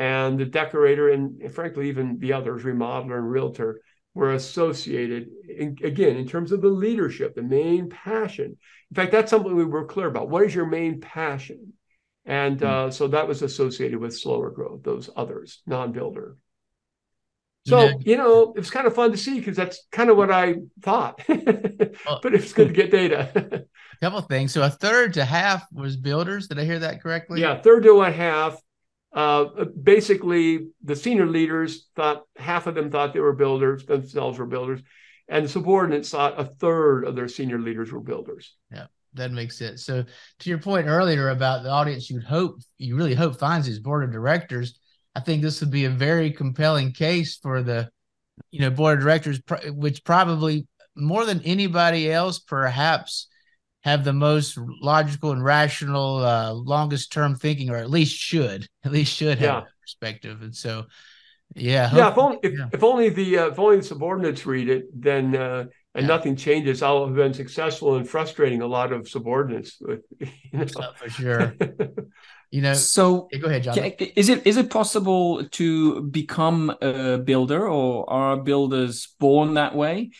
and 0.00 0.40
the 0.40 0.46
decorator 0.46 1.10
and 1.10 1.52
frankly 1.52 1.90
even 1.90 2.18
the 2.18 2.32
others 2.32 2.64
remodeler 2.64 3.18
and 3.18 3.30
realtor 3.30 3.82
were 4.14 4.32
associated 4.32 5.28
in, 5.46 5.76
again 5.84 6.16
in 6.16 6.26
terms 6.26 6.50
of 6.50 6.62
the 6.62 6.68
leadership 6.68 7.34
the 7.34 7.42
main 7.42 7.88
passion 7.88 8.56
in 8.90 8.94
fact 8.94 9.12
that's 9.12 9.30
something 9.30 9.54
we 9.54 9.64
were 9.64 9.84
clear 9.84 10.08
about 10.08 10.30
what 10.30 10.42
is 10.42 10.54
your 10.54 10.66
main 10.66 11.00
passion 11.00 11.74
and 12.24 12.62
uh, 12.62 12.90
so 12.90 13.08
that 13.08 13.28
was 13.28 13.42
associated 13.42 13.98
with 13.98 14.18
slower 14.18 14.50
growth 14.50 14.82
those 14.82 15.10
others 15.14 15.62
non-builder 15.66 16.36
so, 17.66 17.82
yeah. 17.82 17.94
you 18.00 18.16
know, 18.16 18.54
it 18.54 18.58
was 18.58 18.70
kind 18.70 18.86
of 18.86 18.94
fun 18.94 19.10
to 19.10 19.18
see 19.18 19.38
because 19.38 19.54
that's 19.54 19.86
kind 19.92 20.08
of 20.08 20.16
what 20.16 20.30
I 20.30 20.54
thought. 20.80 21.20
but 21.28 22.34
it's 22.34 22.54
good 22.54 22.68
to 22.68 22.74
get 22.74 22.90
data. 22.90 23.28
a 23.92 23.96
couple 24.02 24.18
things. 24.22 24.52
So 24.52 24.62
a 24.62 24.70
third 24.70 25.12
to 25.14 25.26
half 25.26 25.70
was 25.70 25.98
builders. 25.98 26.48
Did 26.48 26.58
I 26.58 26.64
hear 26.64 26.78
that 26.78 27.02
correctly? 27.02 27.42
Yeah, 27.42 27.60
third 27.60 27.82
to 27.82 28.00
a 28.00 28.10
half. 28.10 28.58
Uh, 29.12 29.64
basically, 29.82 30.68
the 30.84 30.94
senior 30.94 31.26
leaders 31.26 31.88
thought 31.96 32.24
half 32.36 32.66
of 32.66 32.74
them 32.74 32.90
thought 32.90 33.12
they 33.12 33.20
were 33.20 33.32
builders, 33.32 33.84
themselves 33.84 34.38
were 34.38 34.46
builders, 34.46 34.80
and 35.28 35.44
the 35.44 35.48
subordinates 35.48 36.10
thought 36.10 36.38
a 36.38 36.44
third 36.44 37.04
of 37.04 37.16
their 37.16 37.28
senior 37.28 37.58
leaders 37.58 37.92
were 37.92 38.00
builders. 38.00 38.54
Yeah, 38.72 38.86
that 39.14 39.32
makes 39.32 39.58
sense. 39.58 39.84
So, 39.84 40.04
to 40.40 40.48
your 40.48 40.58
point 40.58 40.86
earlier 40.86 41.30
about 41.30 41.64
the 41.64 41.70
audience, 41.70 42.08
you'd 42.08 42.24
hope 42.24 42.60
you 42.78 42.96
really 42.96 43.14
hope 43.14 43.38
finds 43.38 43.66
these 43.66 43.80
board 43.80 44.04
of 44.04 44.12
directors 44.12 44.78
I 45.14 45.20
think 45.20 45.42
this 45.42 45.60
would 45.60 45.70
be 45.70 45.84
a 45.84 45.90
very 45.90 46.30
compelling 46.30 46.92
case 46.92 47.36
for 47.36 47.62
the, 47.62 47.90
you 48.50 48.60
know, 48.60 48.70
board 48.70 48.98
of 48.98 49.04
directors, 49.04 49.40
which 49.66 50.04
probably 50.04 50.66
more 50.96 51.24
than 51.24 51.42
anybody 51.42 52.10
else, 52.10 52.38
perhaps 52.38 53.28
have 53.82 54.04
the 54.04 54.12
most 54.12 54.58
logical 54.58 55.32
and 55.32 55.42
rational, 55.42 56.18
uh, 56.18 56.52
longest 56.52 57.12
term 57.12 57.34
thinking, 57.34 57.70
or 57.70 57.76
at 57.76 57.90
least 57.90 58.16
should, 58.16 58.68
at 58.84 58.92
least 58.92 59.14
should 59.14 59.38
have 59.38 59.64
yeah. 59.64 59.64
perspective. 59.80 60.42
And 60.42 60.54
so, 60.54 60.86
yeah, 61.54 61.90
yeah. 61.94 62.10
If 62.10 62.18
only 62.18 62.38
if, 62.42 62.58
yeah. 62.58 62.68
if 62.72 62.84
only 62.84 63.08
the 63.08 63.38
uh, 63.38 63.46
if 63.48 63.58
only 63.58 63.78
the 63.78 63.82
subordinates 63.82 64.46
read 64.46 64.68
it, 64.68 64.84
then 64.94 65.34
uh, 65.34 65.64
and 65.94 66.02
yeah. 66.02 66.06
nothing 66.06 66.36
changes. 66.36 66.82
I'll 66.82 67.06
have 67.06 67.16
been 67.16 67.34
successful 67.34 67.96
in 67.96 68.04
frustrating 68.04 68.62
a 68.62 68.66
lot 68.66 68.92
of 68.92 69.08
subordinates. 69.08 69.78
With, 69.80 70.02
you 70.20 70.28
know. 70.52 70.66
for 70.96 71.10
sure. 71.10 71.54
you 72.50 72.60
know 72.60 72.74
so 72.74 73.28
yeah, 73.30 73.38
go 73.38 73.46
ahead 73.46 73.62
john 73.62 73.78
is 74.16 74.28
it 74.28 74.44
is 74.44 74.56
it 74.56 74.70
possible 74.70 75.44
to 75.50 76.02
become 76.02 76.74
a 76.82 77.18
builder 77.18 77.68
or 77.68 78.10
are 78.10 78.36
builders 78.36 79.14
born 79.20 79.54
that 79.54 79.74
way 79.74 80.10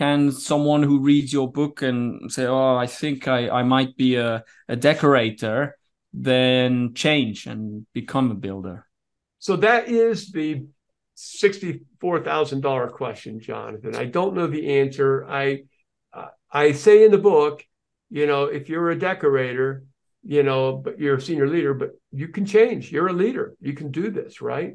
can 0.00 0.32
someone 0.32 0.82
who 0.82 1.00
reads 1.00 1.32
your 1.32 1.50
book 1.52 1.82
and 1.82 2.32
say 2.32 2.46
oh 2.46 2.76
i 2.76 2.86
think 2.86 3.28
i 3.28 3.48
i 3.50 3.62
might 3.62 3.96
be 3.96 4.16
a, 4.16 4.42
a 4.68 4.76
decorator 4.76 5.76
then 6.12 6.94
change 6.94 7.46
and 7.46 7.86
become 7.92 8.30
a 8.30 8.34
builder 8.34 8.86
so 9.38 9.56
that 9.56 9.88
is 9.88 10.32
the 10.32 10.64
$64000 11.16 12.92
question 12.92 13.40
jonathan 13.40 13.94
i 13.94 14.06
don't 14.06 14.34
know 14.34 14.46
the 14.46 14.80
answer 14.80 15.28
i 15.28 15.62
i 16.50 16.72
say 16.72 17.04
in 17.04 17.10
the 17.12 17.18
book 17.18 17.62
you 18.08 18.26
know 18.26 18.44
if 18.44 18.68
you're 18.68 18.90
a 18.90 18.98
decorator 18.98 19.84
you 20.22 20.42
know, 20.42 20.76
but 20.76 20.98
you're 20.98 21.16
a 21.16 21.20
senior 21.20 21.48
leader, 21.48 21.74
but 21.74 21.90
you 22.12 22.28
can 22.28 22.44
change. 22.44 22.92
You're 22.92 23.08
a 23.08 23.12
leader. 23.12 23.56
You 23.60 23.72
can 23.72 23.90
do 23.90 24.10
this, 24.10 24.40
right? 24.40 24.74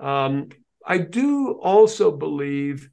Um, 0.00 0.50
I 0.86 0.98
do 0.98 1.52
also 1.52 2.10
believe 2.10 2.90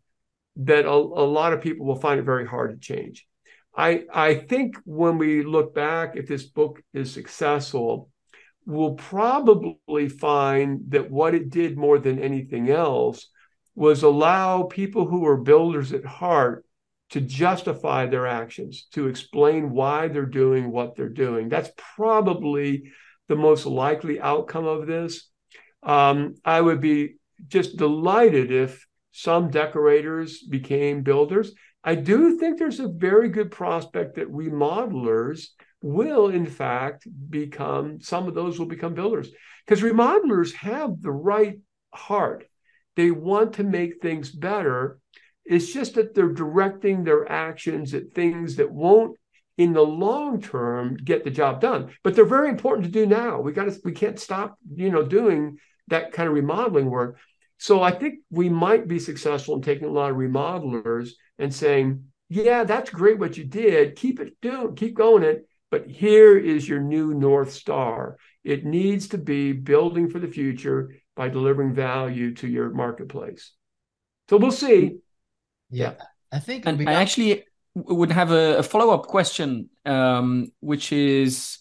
that 0.60 0.86
a, 0.86 0.92
a, 0.92 1.26
lot 1.26 1.54
of 1.54 1.62
people 1.62 1.86
will 1.86 2.00
find 2.00 2.20
it 2.20 2.24
very 2.24 2.46
hard 2.46 2.72
to 2.72 2.94
change. 2.94 3.26
I, 3.76 4.04
I 4.14 4.36
think 4.36 4.78
when 4.84 5.18
we 5.18 5.44
look 5.44 5.74
back, 5.74 6.16
if 6.16 6.28
this 6.28 6.44
book 6.44 6.82
is 6.94 7.14
successful, 7.14 8.10
we'll 8.66 8.96
probably 8.96 10.10
find 10.10 10.82
that 10.90 11.10
what 11.10 11.34
it 11.34 11.50
did 11.50 11.78
more 11.78 11.98
than 11.98 12.20
anything 12.20 12.70
else 12.70 13.30
was 13.74 14.04
allow 14.04 14.64
people 14.64 15.08
who 15.08 15.26
are 15.26 15.38
builders 15.38 15.94
at 15.94 16.06
heart 16.06 16.66
to 17.12 17.22
justify 17.22 18.06
their 18.06 18.28
actions, 18.28 18.88
to 18.92 19.08
explain 19.08 19.72
why 19.72 20.10
they're 20.10 20.26
doing 20.26 20.72
what 20.72 20.96
they're 20.96 21.10
doing. 21.10 21.48
That's 21.48 21.72
probably 21.96 22.92
the 23.30 23.38
most 23.38 23.66
likely 23.66 24.20
outcome 24.20 24.66
of 24.66 24.86
this. 24.86 25.30
Um, 25.82 26.36
I 26.44 26.60
would 26.60 26.82
be 26.82 27.16
just 27.48 27.78
delighted 27.78 28.52
if 28.52 28.86
some 29.12 29.50
decorators 29.50 30.42
became 30.42 31.04
builders. 31.04 31.54
I 31.84 31.96
do 31.96 32.38
think 32.38 32.58
there's 32.58 32.80
a 32.80 32.88
very 32.88 33.30
good 33.30 33.52
prospect 33.52 34.16
that 34.16 34.32
remodelers 34.32 35.48
will, 35.82 36.28
in 36.28 36.46
fact, 36.46 37.08
become, 37.30 38.02
some 38.02 38.28
of 38.28 38.36
those 38.36 38.60
will 38.60 38.66
become 38.66 38.94
builders. 38.94 39.30
Because 39.66 39.82
remodelers 39.82 40.54
have 40.56 41.02
the 41.02 41.12
right 41.12 41.60
heart. 41.94 42.46
They 42.96 43.12
want 43.12 43.54
to 43.54 43.64
make 43.64 44.02
things 44.02 44.30
better. 44.30 45.00
It's 45.46 45.72
just 45.72 45.96
that 45.96 46.14
they're 46.14 46.34
directing 46.34 47.04
their 47.04 47.32
actions 47.32 47.94
at 47.94 48.12
things 48.12 48.58
that 48.58 48.72
won't 48.72 49.18
in 49.58 49.74
the 49.74 49.82
long 49.82 50.42
term 50.42 50.96
get 50.96 51.24
the 51.24 51.30
job 51.30 51.62
done. 51.62 51.92
But 52.04 52.16
they're 52.16 52.26
very 52.26 52.50
important 52.50 52.86
to 52.86 52.92
do 52.92 53.06
now. 53.06 53.42
We 53.42 53.52
got 53.52 53.66
to 53.66 53.78
we 53.84 53.92
can't 53.92 54.20
stop 54.20 54.58
you 54.74 54.90
know 54.90 55.04
doing 55.04 55.58
that 55.88 56.14
kind 56.14 56.28
of 56.28 56.36
remodeling 56.36 56.90
work 56.90 57.18
So 57.60 57.84
I 57.84 57.92
think 57.92 58.20
we 58.32 58.48
might 58.48 58.88
be 58.88 59.00
successful 59.00 59.56
in 59.56 59.62
taking 59.62 59.88
a 59.88 59.92
lot 59.92 60.12
of 60.12 60.18
remodelers 60.18 61.12
and 61.38 61.54
saying, 61.54 62.06
yeah, 62.30 62.64
that's 62.64 62.90
great 62.90 63.20
what 63.20 63.38
you 63.38 63.44
did. 63.44 63.98
Keep 63.98 64.22
it 64.22 64.40
doing, 64.42 64.76
keep 64.76 64.96
going 64.96 65.24
it. 65.24 65.46
But 65.70 65.88
here 65.88 66.38
is 66.38 66.68
your 66.68 66.80
new 66.80 67.14
North 67.14 67.52
Star. 67.52 68.18
It 68.44 68.66
needs 68.66 69.10
to 69.10 69.18
be 69.18 69.52
building 69.52 70.10
for 70.10 70.20
the 70.20 70.28
future 70.28 70.96
by 71.16 71.30
delivering 71.30 71.74
value 71.74 72.34
to 72.36 72.48
your 72.48 72.72
marketplace. 72.72 73.52
So 74.30 74.38
we'll 74.38 74.52
see. 74.52 74.98
Yeah. 75.70 75.94
yeah. 76.00 76.06
I 76.32 76.40
think 76.40 76.66
and 76.66 76.90
I 76.90 76.94
actually 76.94 77.44
would 77.76 78.12
have 78.12 78.32
a, 78.32 78.60
a 78.60 78.64
follow 78.64 78.94
up 78.94 79.08
question, 79.08 79.70
um, 79.86 80.52
which 80.60 80.92
is 80.92 81.59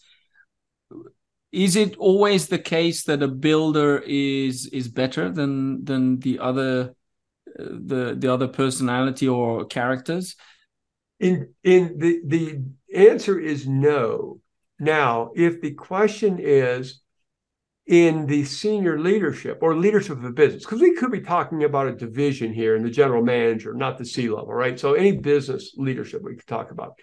is 1.52 1.76
it 1.76 1.96
always 1.96 2.48
the 2.48 2.58
case 2.58 3.04
that 3.04 3.22
a 3.22 3.28
builder 3.28 4.02
is 4.06 4.66
is 4.66 4.88
better 4.88 5.30
than 5.30 5.84
than 5.84 6.18
the 6.20 6.38
other 6.38 6.94
the 7.56 8.14
the 8.18 8.32
other 8.32 8.48
personality 8.48 9.28
or 9.28 9.64
characters? 9.64 10.36
In 11.20 11.54
in 11.64 11.98
the 11.98 12.20
the 12.26 12.62
answer 12.94 13.38
is 13.38 13.66
no. 13.66 14.40
Now 14.78 15.30
if 15.34 15.60
the 15.60 15.72
question 15.72 16.38
is 16.38 17.00
in 17.86 18.26
the 18.26 18.44
senior 18.44 19.00
leadership 19.00 19.58
or 19.62 19.74
leadership 19.74 20.18
of 20.18 20.24
a 20.24 20.30
business 20.30 20.62
because 20.62 20.82
we 20.82 20.94
could 20.94 21.10
be 21.10 21.22
talking 21.22 21.64
about 21.64 21.88
a 21.88 21.96
division 21.96 22.52
here 22.52 22.76
and 22.76 22.84
the 22.84 22.90
general 22.90 23.22
manager 23.22 23.72
not 23.72 23.96
the 23.96 24.04
c 24.04 24.28
level 24.28 24.52
right? 24.52 24.78
So 24.78 24.92
any 24.92 25.12
business 25.12 25.72
leadership 25.76 26.22
we 26.22 26.36
could 26.36 26.46
talk 26.46 26.70
about. 26.70 26.98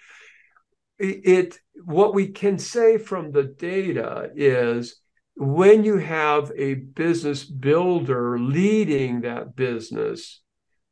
It 0.99 1.60
what 1.83 2.13
we 2.13 2.27
can 2.27 2.57
say 2.57 2.97
from 2.97 3.31
the 3.31 3.43
data 3.43 4.29
is 4.35 5.01
when 5.35 5.83
you 5.83 5.97
have 5.97 6.51
a 6.55 6.75
business 6.75 7.43
builder 7.43 8.39
leading 8.39 9.21
that 9.21 9.55
business 9.55 10.41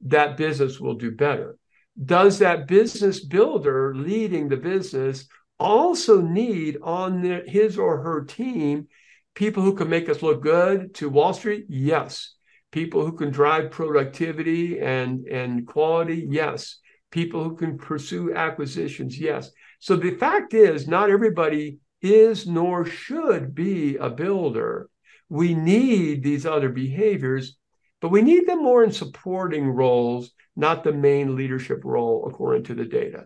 that 0.05 0.35
business 0.35 0.81
will 0.81 0.95
do 0.95 1.11
better. 1.11 1.57
Does 2.03 2.39
that 2.39 2.67
business 2.67 3.23
builder 3.23 3.95
leading 3.95 4.49
the 4.49 4.57
business 4.57 5.27
also 5.57 6.19
need 6.19 6.77
on 6.83 7.21
the, 7.21 7.43
his 7.47 7.77
or 7.77 8.01
her 8.01 8.25
team 8.25 8.87
people 9.33 9.63
who 9.63 9.75
can 9.75 9.89
make 9.89 10.09
us 10.09 10.21
look 10.21 10.41
good 10.41 10.93
to 10.95 11.09
wall 11.09 11.33
street? 11.33 11.65
Yes. 11.69 12.33
People 12.71 13.05
who 13.05 13.13
can 13.13 13.31
drive 13.31 13.71
productivity 13.71 14.79
and 14.81 15.25
and 15.27 15.65
quality? 15.65 16.27
Yes 16.29 16.79
people 17.13 17.43
who 17.43 17.55
can 17.55 17.77
pursue 17.77 18.33
acquisitions 18.33 19.19
yes 19.19 19.51
so 19.83 19.97
the 19.97 20.11
fact 20.11 20.53
is, 20.53 20.87
not 20.87 21.09
everybody 21.09 21.79
is 22.01 22.47
nor 22.47 22.85
should 22.85 23.53
be 23.53 23.97
a 23.97 24.09
builder. 24.09 24.89
We 25.27 25.53
need 25.53 26.23
these 26.23 26.45
other 26.45 26.69
behaviors, 26.69 27.57
but 27.99 28.07
we 28.07 28.21
need 28.21 28.47
them 28.47 28.63
more 28.63 28.85
in 28.85 28.93
supporting 28.93 29.67
roles, 29.67 30.31
not 30.55 30.85
the 30.85 30.93
main 30.93 31.35
leadership 31.35 31.81
role, 31.83 32.25
according 32.29 32.63
to 32.63 32.75
the 32.75 32.85
data. 32.85 33.25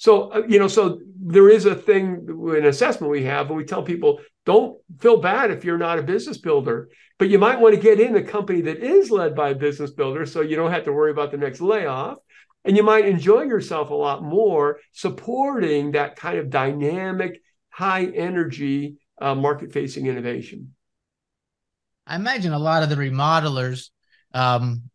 So, 0.00 0.32
uh, 0.32 0.42
you 0.48 0.58
know, 0.58 0.66
so 0.66 0.98
there 1.20 1.50
is 1.50 1.66
a 1.66 1.74
thing, 1.74 2.26
an 2.56 2.64
assessment 2.64 3.10
we 3.10 3.24
have, 3.24 3.48
and 3.48 3.56
we 3.56 3.64
tell 3.64 3.82
people 3.82 4.20
don't 4.46 4.78
feel 4.98 5.18
bad 5.18 5.50
if 5.50 5.62
you're 5.62 5.76
not 5.76 5.98
a 5.98 6.02
business 6.02 6.38
builder, 6.38 6.88
but 7.18 7.28
you 7.28 7.38
might 7.38 7.60
want 7.60 7.74
to 7.74 7.80
get 7.80 8.00
in 8.00 8.16
a 8.16 8.22
company 8.22 8.62
that 8.62 8.78
is 8.78 9.10
led 9.10 9.36
by 9.36 9.50
a 9.50 9.54
business 9.54 9.90
builder 9.90 10.24
so 10.24 10.40
you 10.40 10.56
don't 10.56 10.70
have 10.70 10.84
to 10.84 10.92
worry 10.92 11.10
about 11.10 11.30
the 11.30 11.36
next 11.36 11.60
layoff 11.60 12.16
and 12.64 12.78
you 12.78 12.82
might 12.82 13.04
enjoy 13.04 13.42
yourself 13.42 13.90
a 13.90 13.94
lot 13.94 14.22
more 14.22 14.78
supporting 14.92 15.92
that 15.92 16.16
kind 16.16 16.38
of 16.38 16.48
dynamic, 16.48 17.42
high 17.68 18.06
energy 18.06 18.96
uh, 19.20 19.34
market 19.34 19.70
facing 19.70 20.06
innovation. 20.06 20.74
I 22.06 22.16
imagine 22.16 22.54
a 22.54 22.58
lot 22.58 22.82
of 22.82 22.88
the 22.88 22.96
remodelers, 22.96 23.90
um, 24.32 24.89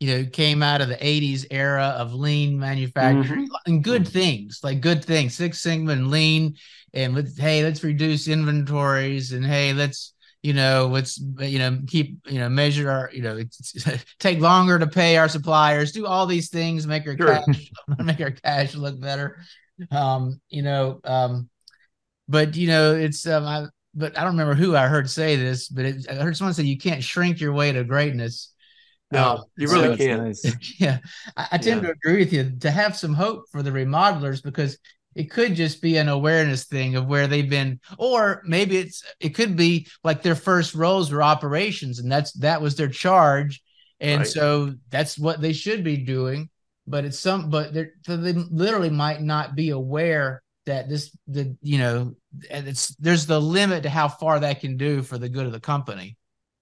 you 0.00 0.08
know, 0.08 0.24
came 0.30 0.62
out 0.62 0.80
of 0.80 0.88
the 0.88 0.96
80s 0.96 1.46
era 1.50 1.94
of 1.98 2.14
lean 2.14 2.58
manufacturing 2.58 3.46
mm-hmm. 3.46 3.72
and 3.72 3.82
good 3.82 4.06
things, 4.06 4.60
like 4.62 4.80
good 4.80 5.04
things, 5.04 5.34
Six 5.34 5.60
Sigma 5.60 5.92
and 5.92 6.10
lean. 6.10 6.56
And 6.94 7.14
let's, 7.14 7.36
hey, 7.36 7.62
let's 7.62 7.82
reduce 7.82 8.28
inventories 8.28 9.32
and 9.32 9.44
hey, 9.44 9.72
let's 9.72 10.14
you 10.42 10.52
know 10.52 10.86
let's 10.86 11.20
you 11.40 11.58
know 11.58 11.78
keep 11.86 12.18
you 12.28 12.38
know 12.38 12.48
measure 12.48 12.90
our 12.90 13.10
you 13.12 13.22
know 13.22 13.40
take 14.20 14.40
longer 14.40 14.78
to 14.78 14.86
pay 14.86 15.16
our 15.16 15.28
suppliers 15.28 15.90
do 15.90 16.06
all 16.06 16.26
these 16.26 16.48
things 16.48 16.86
make 16.86 17.06
our 17.06 17.16
sure. 17.16 17.26
cash 17.26 17.70
make 18.04 18.20
our 18.20 18.30
cash 18.30 18.74
look 18.74 19.00
better 19.00 19.40
um 19.90 20.40
you 20.48 20.62
know 20.62 21.00
um 21.04 21.48
but 22.28 22.56
you 22.56 22.68
know 22.68 22.94
it's 22.94 23.26
um 23.26 23.44
I, 23.44 23.66
but 23.94 24.16
i 24.16 24.22
don't 24.22 24.32
remember 24.32 24.54
who 24.54 24.76
i 24.76 24.86
heard 24.86 25.10
say 25.10 25.34
this 25.34 25.68
but 25.68 25.84
it, 25.84 26.06
i 26.08 26.14
heard 26.14 26.36
someone 26.36 26.54
say 26.54 26.62
you 26.62 26.78
can't 26.78 27.02
shrink 27.02 27.40
your 27.40 27.52
way 27.52 27.72
to 27.72 27.82
greatness 27.82 28.52
no 29.10 29.24
um, 29.24 29.44
you 29.56 29.68
really 29.68 29.90
so 29.90 29.96
can't 29.96 30.22
nice. 30.24 30.44
yeah 30.80 30.98
I, 31.36 31.48
I 31.52 31.58
tend 31.58 31.82
yeah. 31.82 31.88
to 31.88 31.94
agree 31.94 32.18
with 32.18 32.32
you 32.32 32.52
to 32.60 32.70
have 32.70 32.96
some 32.96 33.14
hope 33.14 33.44
for 33.50 33.62
the 33.62 33.70
remodelers 33.70 34.42
because 34.42 34.78
it 35.14 35.30
could 35.30 35.54
just 35.54 35.82
be 35.82 35.96
an 35.96 36.08
awareness 36.08 36.64
thing 36.64 36.94
of 36.94 37.06
where 37.06 37.26
they've 37.26 37.48
been 37.48 37.80
or 37.98 38.42
maybe 38.44 38.76
it's 38.76 39.02
it 39.20 39.30
could 39.30 39.56
be 39.56 39.86
like 40.04 40.22
their 40.22 40.34
first 40.34 40.74
roles 40.74 41.10
were 41.10 41.22
operations 41.22 41.98
and 41.98 42.10
that's 42.10 42.32
that 42.32 42.60
was 42.60 42.76
their 42.76 42.88
charge 42.88 43.62
and 44.00 44.20
right. 44.20 44.28
so 44.28 44.74
that's 44.90 45.18
what 45.18 45.40
they 45.40 45.52
should 45.52 45.82
be 45.82 45.96
doing 45.96 46.48
but 46.86 47.04
it's 47.04 47.18
some 47.18 47.50
but 47.50 47.72
they're 47.72 47.92
so 48.04 48.16
they 48.16 48.32
literally 48.32 48.90
might 48.90 49.22
not 49.22 49.54
be 49.54 49.70
aware 49.70 50.42
that 50.66 50.88
this 50.88 51.16
the 51.26 51.56
you 51.62 51.78
know 51.78 52.14
it's 52.50 52.94
there's 52.96 53.24
the 53.24 53.40
limit 53.40 53.82
to 53.82 53.90
how 53.90 54.06
far 54.06 54.38
that 54.38 54.60
can 54.60 54.76
do 54.76 55.02
for 55.02 55.16
the 55.16 55.28
good 55.28 55.46
of 55.46 55.52
the 55.52 55.58
company 55.58 56.17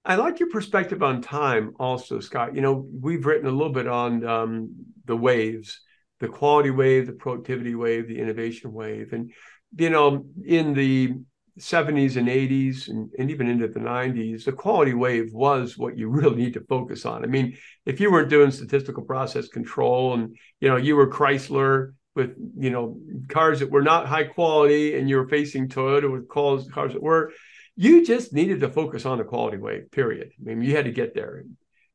I 0.07 0.15
like 0.15 0.39
your 0.39 0.49
perspective 0.49 1.03
on 1.03 1.21
time, 1.21 1.75
also, 1.81 2.21
Scott. 2.21 2.55
You 2.55 2.61
know, 2.61 2.87
we've 3.01 3.27
written 3.27 3.49
a 3.49 3.51
little 3.51 3.73
bit 3.73 3.89
on 3.89 4.25
um, 4.25 4.73
the 5.05 5.17
waves, 5.17 5.81
the 6.21 6.29
quality 6.29 6.71
wave, 6.71 7.09
the 7.09 7.13
productivity 7.13 7.75
wave, 7.75 8.07
the 8.07 8.21
innovation 8.21 8.73
wave. 8.73 9.13
And, 9.13 9.33
you 9.77 9.91
know, 9.91 10.25
in 10.45 10.75
the 10.75 11.15
70s 11.59 12.17
and 12.17 12.29
80s 12.29 12.89
and, 12.89 13.11
and 13.19 13.33
even 13.33 13.49
into 13.49 13.67
the 13.67 13.81
90s, 13.81 14.45
the 14.45 14.53
quality 14.53 14.95
wave 14.95 15.33
was 15.33 15.77
what 15.77 15.99
you 15.99 16.09
really 16.11 16.37
need 16.37 16.55
to 16.55 16.65
focus 16.69 17.05
on. 17.05 17.25
I 17.25 17.27
mean, 17.27 17.57
if 17.85 17.99
you 17.99 18.13
weren't 18.13 18.31
doing 18.31 18.53
statistical 18.53 19.03
process 19.03 19.49
control 19.49 20.15
and, 20.15 20.37
you 20.61 20.69
know, 20.69 20.77
you 20.77 20.95
were 20.95 21.11
Chrysler 21.11 21.95
with, 22.15 22.37
you 22.57 22.71
know, 22.71 22.97
cars 23.29 23.59
that 23.59 23.73
were 23.73 23.83
not 23.83 24.07
high 24.07 24.25
quality 24.25 24.97
and 24.97 25.09
you 25.09 25.17
were 25.17 25.29
facing 25.29 25.69
Toyota 25.69 26.11
with 26.11 26.29
cars, 26.29 26.69
cars 26.69 26.93
that 26.93 27.03
were, 27.03 27.33
you 27.77 28.05
just 28.05 28.33
needed 28.33 28.61
to 28.61 28.71
focus 28.71 29.05
on 29.05 29.19
the 29.19 29.25
quality 29.25 29.59
wave, 29.59 29.91
period. 29.91 30.33
I 30.41 30.55
mean, 30.55 30.63
you 30.63 30.75
had 30.75 30.87
to 30.87 30.93
get 30.93 31.15
there. 31.15 31.45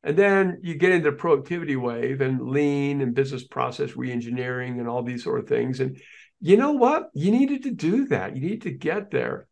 And 0.03 0.17
then 0.17 0.59
you 0.63 0.75
get 0.75 0.91
into 0.91 1.11
the 1.11 1.17
productivity 1.17 1.75
wave 1.75 2.21
and 2.21 2.49
lean 2.49 3.01
and 3.01 3.13
business 3.13 3.43
process 3.43 3.91
reengineering 3.91 4.79
and 4.79 4.87
all 4.87 5.03
these 5.03 5.23
sort 5.23 5.39
of 5.39 5.47
things. 5.47 5.79
And 5.79 5.99
you 6.39 6.57
know 6.57 6.71
what? 6.71 7.09
You 7.13 7.31
needed 7.31 7.63
to 7.63 7.71
do 7.71 8.07
that. 8.07 8.35
You 8.35 8.41
need 8.41 8.63
to 8.63 8.71
get 8.71 9.11
there. 9.11 9.47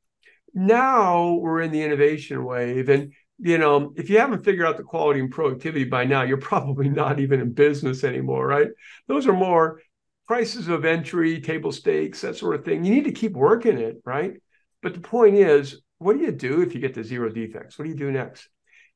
Now 0.53 1.33
we're 1.33 1.61
in 1.61 1.71
the 1.71 1.83
innovation 1.83 2.43
wave. 2.43 2.89
And, 2.89 3.13
you 3.39 3.57
know, 3.57 3.93
if 3.95 4.09
you 4.09 4.19
haven't 4.19 4.43
figured 4.43 4.67
out 4.67 4.77
the 4.77 4.83
quality 4.83 5.19
and 5.19 5.31
productivity 5.31 5.85
by 5.85 6.05
now, 6.05 6.23
you're 6.23 6.37
probably 6.41 6.89
not 6.89 7.19
even 7.19 7.41
in 7.41 7.53
business 7.53 8.03
anymore, 8.03 8.45
right? 8.45 8.69
Those 9.07 9.27
are 9.27 9.33
more 9.33 9.81
prices 10.27 10.67
of 10.67 10.85
entry, 10.85 11.41
table 11.41 11.71
stakes, 11.71 12.21
that 12.21 12.37
sort 12.37 12.55
of 12.55 12.65
thing. 12.65 12.83
You 12.83 12.93
need 12.93 13.05
to 13.05 13.11
keep 13.11 13.33
working 13.33 13.79
it, 13.79 13.97
right? 14.05 14.33
But 14.81 14.93
the 14.93 14.99
point 14.99 15.35
is, 15.35 15.81
what 15.99 16.17
do 16.17 16.23
you 16.23 16.31
do 16.31 16.61
if 16.61 16.73
you 16.73 16.81
get 16.81 16.95
to 16.95 17.03
zero 17.03 17.29
defects? 17.29 17.77
What 17.77 17.85
do 17.85 17.91
you 17.91 17.97
do 17.97 18.11
next? 18.11 18.49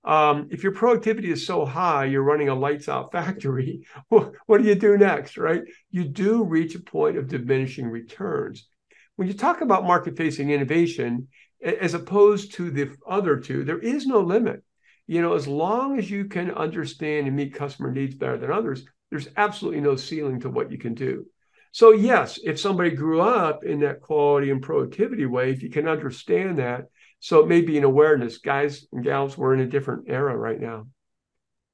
um, 0.06 0.50
if 0.52 0.64
your 0.64 0.74
productivity 0.74 1.32
is 1.32 1.46
so 1.46 1.66
high, 1.66 2.06
you're 2.06 2.24
running 2.24 2.50
a 2.50 2.56
lights 2.56 2.90
out 2.90 3.12
factory. 3.12 3.84
What 4.10 4.62
do 4.62 4.64
you 4.64 4.76
do 4.76 4.98
next, 4.98 5.38
right? 5.38 5.62
You 5.92 6.06
do 6.06 6.44
reach 6.44 6.76
a 6.76 6.80
point 6.80 7.18
of 7.18 7.28
diminishing 7.28 7.88
returns. 7.88 8.68
When 9.16 9.28
you 9.28 9.34
talk 9.34 9.62
about 9.62 9.86
market 9.86 10.18
facing 10.18 10.50
innovation, 10.50 11.28
as 11.62 11.94
opposed 11.94 12.56
to 12.56 12.72
the 12.72 12.96
other 13.08 13.38
two, 13.38 13.64
there 13.64 13.80
is 13.80 14.06
no 14.06 14.20
limit. 14.20 14.64
You 15.08 15.22
know, 15.22 15.34
as 15.34 15.48
long 15.48 16.00
as 16.00 16.10
you 16.10 16.26
can 16.26 16.52
understand 16.52 17.28
and 17.28 17.36
meet 17.36 17.54
customer 17.54 17.92
needs 17.92 18.16
better 18.16 18.38
than 18.38 18.52
others, 18.52 18.86
there's 19.12 19.28
absolutely 19.38 19.82
no 19.82 19.96
ceiling 19.96 20.40
to 20.42 20.50
what 20.50 20.72
you 20.72 20.78
can 20.78 20.94
do. 20.94 21.26
So, 21.74 21.92
yes, 21.92 22.40
if 22.44 22.60
somebody 22.60 22.92
grew 22.92 23.20
up 23.20 23.64
in 23.64 23.80
that 23.80 24.00
quality 24.00 24.52
and 24.52 24.62
productivity 24.62 25.26
way, 25.26 25.50
if 25.52 25.64
you 25.64 25.72
can 25.72 25.88
understand 25.88 26.60
that, 26.60 26.86
so 27.20 27.40
it 27.40 27.48
may 27.48 27.62
be 27.62 27.80
an 27.80 27.84
awareness. 27.84 28.38
Guys 28.38 28.86
and 28.92 29.04
gals, 29.04 29.36
we're 29.36 29.56
in 29.56 29.60
a 29.60 29.66
different 29.66 30.06
era 30.08 30.38
right 30.38 30.62
now. 30.62 30.86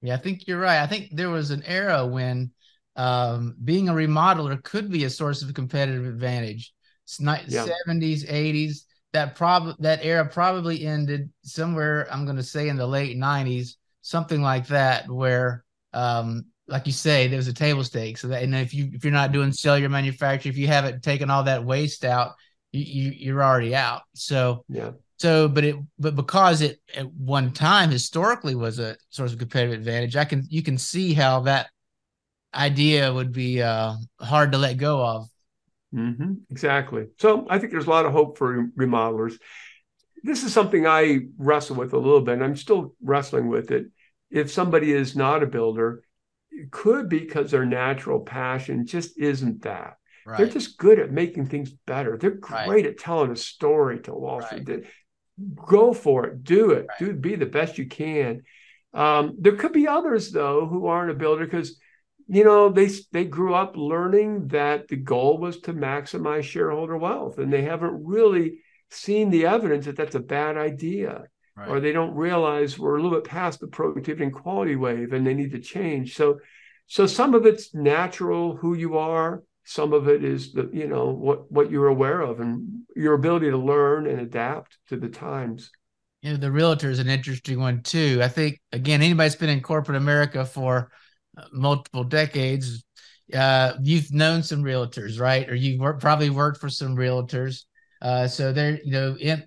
Yeah, 0.02 0.14
I 0.14 0.18
think 0.18 0.48
you're 0.48 0.60
right. 0.60 0.82
I 0.82 0.88
think 0.88 1.10
there 1.12 1.30
was 1.30 1.52
an 1.52 1.64
era 1.66 2.08
when 2.08 2.52
um, 2.95 3.58
being 3.62 3.89
a 3.89 3.93
remodeler 3.93 4.64
could 4.64 4.89
be 4.89 5.04
a 5.04 5.10
source 5.10 5.41
of 5.41 5.54
competitive 5.54 6.06
advantage. 6.06 6.74
It's 7.04 7.20
not 7.20 7.50
yeah. 7.50 7.68
70s, 7.86 8.26
80s. 8.26 8.86
That 9.12 9.36
prob 9.36 9.76
that 9.80 10.06
era 10.06 10.24
probably 10.26 10.86
ended 10.86 11.30
somewhere. 11.41 12.08
I'm 12.10 12.24
going 12.24 12.38
to 12.38 12.43
say 12.43 12.70
in 12.70 12.78
the 12.78 12.88
late 12.88 13.18
90s, 13.18 13.72
something 14.02 14.41
like 14.41 14.68
that, 14.68 15.10
where 15.10 15.66
um, 15.91 16.45
like 16.70 16.86
you 16.88 16.93
say, 16.93 17.28
there's 17.28 17.47
a 17.47 17.53
table 17.53 17.84
stake. 17.84 18.17
So 18.17 18.28
that, 18.30 18.43
and 18.43 18.55
if 18.55 18.74
you 18.74 18.89
if 18.93 19.03
you're 19.03 19.13
not 19.13 19.32
doing 19.32 19.51
cellular 19.51 19.89
manufacturing, 19.89 20.53
if 20.53 20.57
you 20.57 20.67
haven't 20.67 21.03
taken 21.03 21.30
all 21.30 21.43
that 21.43 21.65
waste 21.65 22.05
out, 22.05 22.34
you, 22.72 22.84
you 22.84 23.11
you're 23.17 23.43
already 23.43 23.76
out. 23.76 24.03
So 24.13 24.65
yeah, 24.70 24.91
So, 25.20 25.49
but 25.49 25.63
it, 25.65 25.76
but 25.97 26.15
because 26.15 26.61
it 26.61 26.80
at 26.95 27.11
one 27.13 27.51
time 27.51 27.89
historically 27.91 28.55
was 28.55 28.80
a 28.80 28.95
source 29.09 29.34
of 29.34 29.39
competitive 29.39 29.78
advantage, 29.78 30.15
I 30.15 30.26
can 30.26 30.45
you 30.49 30.63
can 30.63 30.78
see 30.78 31.13
how 31.13 31.41
that 31.41 31.70
idea 32.53 33.13
would 33.13 33.32
be 33.32 33.61
uh, 33.61 33.95
hard 34.22 34.51
to 34.53 34.57
let 34.57 34.78
go 34.78 35.05
of. 35.05 35.28
Mm-hmm. 35.93 36.34
Exactly. 36.51 37.07
So 37.20 37.47
I 37.49 37.59
think 37.59 37.72
there's 37.72 37.88
a 37.88 37.89
lot 37.89 38.05
of 38.05 38.11
hope 38.11 38.38
for 38.38 38.67
remodelers. 38.78 39.38
This 40.24 40.43
is 40.43 40.53
something 40.53 40.86
I 40.88 41.22
wrestle 41.38 41.78
with 41.78 41.93
a 41.93 41.97
little 41.97 42.22
bit, 42.22 42.36
and 42.36 42.43
I'm 42.43 42.55
still 42.55 42.95
wrestling 43.01 43.47
with 43.47 43.72
it. 43.72 43.88
If 44.30 44.51
somebody 44.51 44.91
is 44.91 45.15
not 45.15 45.43
a 45.43 45.47
builder, 45.47 46.03
could 46.72 47.10
be 47.10 47.20
because 47.20 47.52
their 47.52 47.66
natural 47.66 48.20
passion 48.20 48.86
just 48.86 49.18
isn't 49.18 49.64
that. 49.64 49.95
Right. 50.26 50.38
They're 50.38 50.47
just 50.47 50.78
good 50.78 51.00
at 51.00 51.12
making 51.12 51.47
things 51.47 51.72
better. 51.72 52.18
They're 52.18 52.32
great 52.32 52.68
right. 52.68 52.86
at 52.86 52.97
telling 52.97 53.32
a 53.32 53.36
story 53.36 54.00
to 54.02 54.14
Wall 54.14 54.41
Street. 54.41 54.68
Right. 54.68 54.84
Go 55.68 55.93
for 55.93 56.26
it, 56.26 56.43
do 56.43 56.72
it, 56.72 56.88
do 57.00 57.14
be 57.14 57.36
the 57.36 57.45
best 57.45 57.78
you 57.78 57.88
can. 57.88 58.43
Um, 58.93 59.36
there 59.39 59.56
could 59.56 59.72
be 59.72 59.88
others 59.88 60.32
though 60.32 60.66
who 60.66 60.88
aren't 60.88 61.12
a 61.12 61.16
builder 61.16 61.45
because 61.45 61.80
you 62.28 62.43
know 62.43 62.70
they 62.70 62.89
they 63.12 63.26
grew 63.26 63.54
up 63.54 63.78
learning 63.78 64.47
that 64.50 64.88
the 64.88 64.97
goal 64.97 65.38
was 65.38 65.62
to 65.62 65.74
maximize 65.74 66.43
shareholder 66.43 66.97
wealth, 66.97 67.38
and 67.38 67.54
they 67.54 67.62
haven't 67.62 68.06
really 68.06 68.60
seen 68.91 69.30
the 69.30 69.45
evidence 69.45 69.86
that 69.86 69.95
that's 69.95 70.16
a 70.16 70.20
bad 70.20 70.58
idea. 70.58 71.24
Right. 71.60 71.70
or 71.70 71.80
they 71.80 71.91
don't 71.91 72.16
realize 72.16 72.80
we're 72.80 72.97
a 72.97 73.01
little 73.01 73.18
bit 73.18 73.30
past 73.30 73.60
the 73.60 73.68
productivity 73.68 74.24
and 74.24 74.34
quality 74.34 74.76
wave 74.76 75.12
and 75.12 75.28
they 75.28 75.34
need 75.34 75.51
to 75.51 75.60
change. 75.60 76.16
So 76.16 76.39
so 76.88 77.05
some 77.05 77.36
of 77.36 77.45
it's 77.45 77.76
natural 77.76 78.55
who 78.55 78.74
you 78.76 78.97
are. 78.97 79.43
Some 79.66 79.93
of 79.93 80.07
it 80.07 80.24
is 80.24 80.53
the 80.53 80.70
you 80.74 80.88
know 80.88 81.10
what 81.10 81.51
what 81.51 81.70
you're 81.70 81.88
aware 81.88 82.22
of 82.22 82.39
and 82.39 82.84
your 82.95 83.14
ability 83.14 83.49
to 83.51 83.57
learn 83.57 84.07
and 84.07 84.20
adapt 84.20 84.78
to 84.88 84.97
the 84.97 85.10
times. 85.10 85.70
You 86.22 86.32
know 86.32 86.38
the 86.38 86.51
realtor 86.51 86.89
is 86.89 86.99
an 86.99 87.10
interesting 87.10 87.60
one 87.60 87.82
too. 87.84 88.20
I 88.24 88.28
think 88.30 88.60
again 88.72 89.01
anybody's 89.01 89.36
been 89.36 89.49
in 89.49 89.62
corporate 89.62 89.97
america 89.97 90.45
for 90.45 90.91
uh, 91.38 91.45
multiple 91.51 92.03
decades 92.03 92.84
uh, 93.34 93.74
you've 93.84 94.12
known 94.12 94.43
some 94.43 94.64
realtors 94.64 95.20
right? 95.20 95.49
Or 95.49 95.55
you've 95.55 95.80
worked, 95.80 96.01
probably 96.01 96.30
worked 96.30 96.60
for 96.60 96.70
some 96.70 96.95
realtors. 96.95 97.66
Uh, 98.01 98.28
so 98.28 98.51
they're 98.51 98.80
you 98.84 98.91
know 98.91 99.16
in 99.20 99.43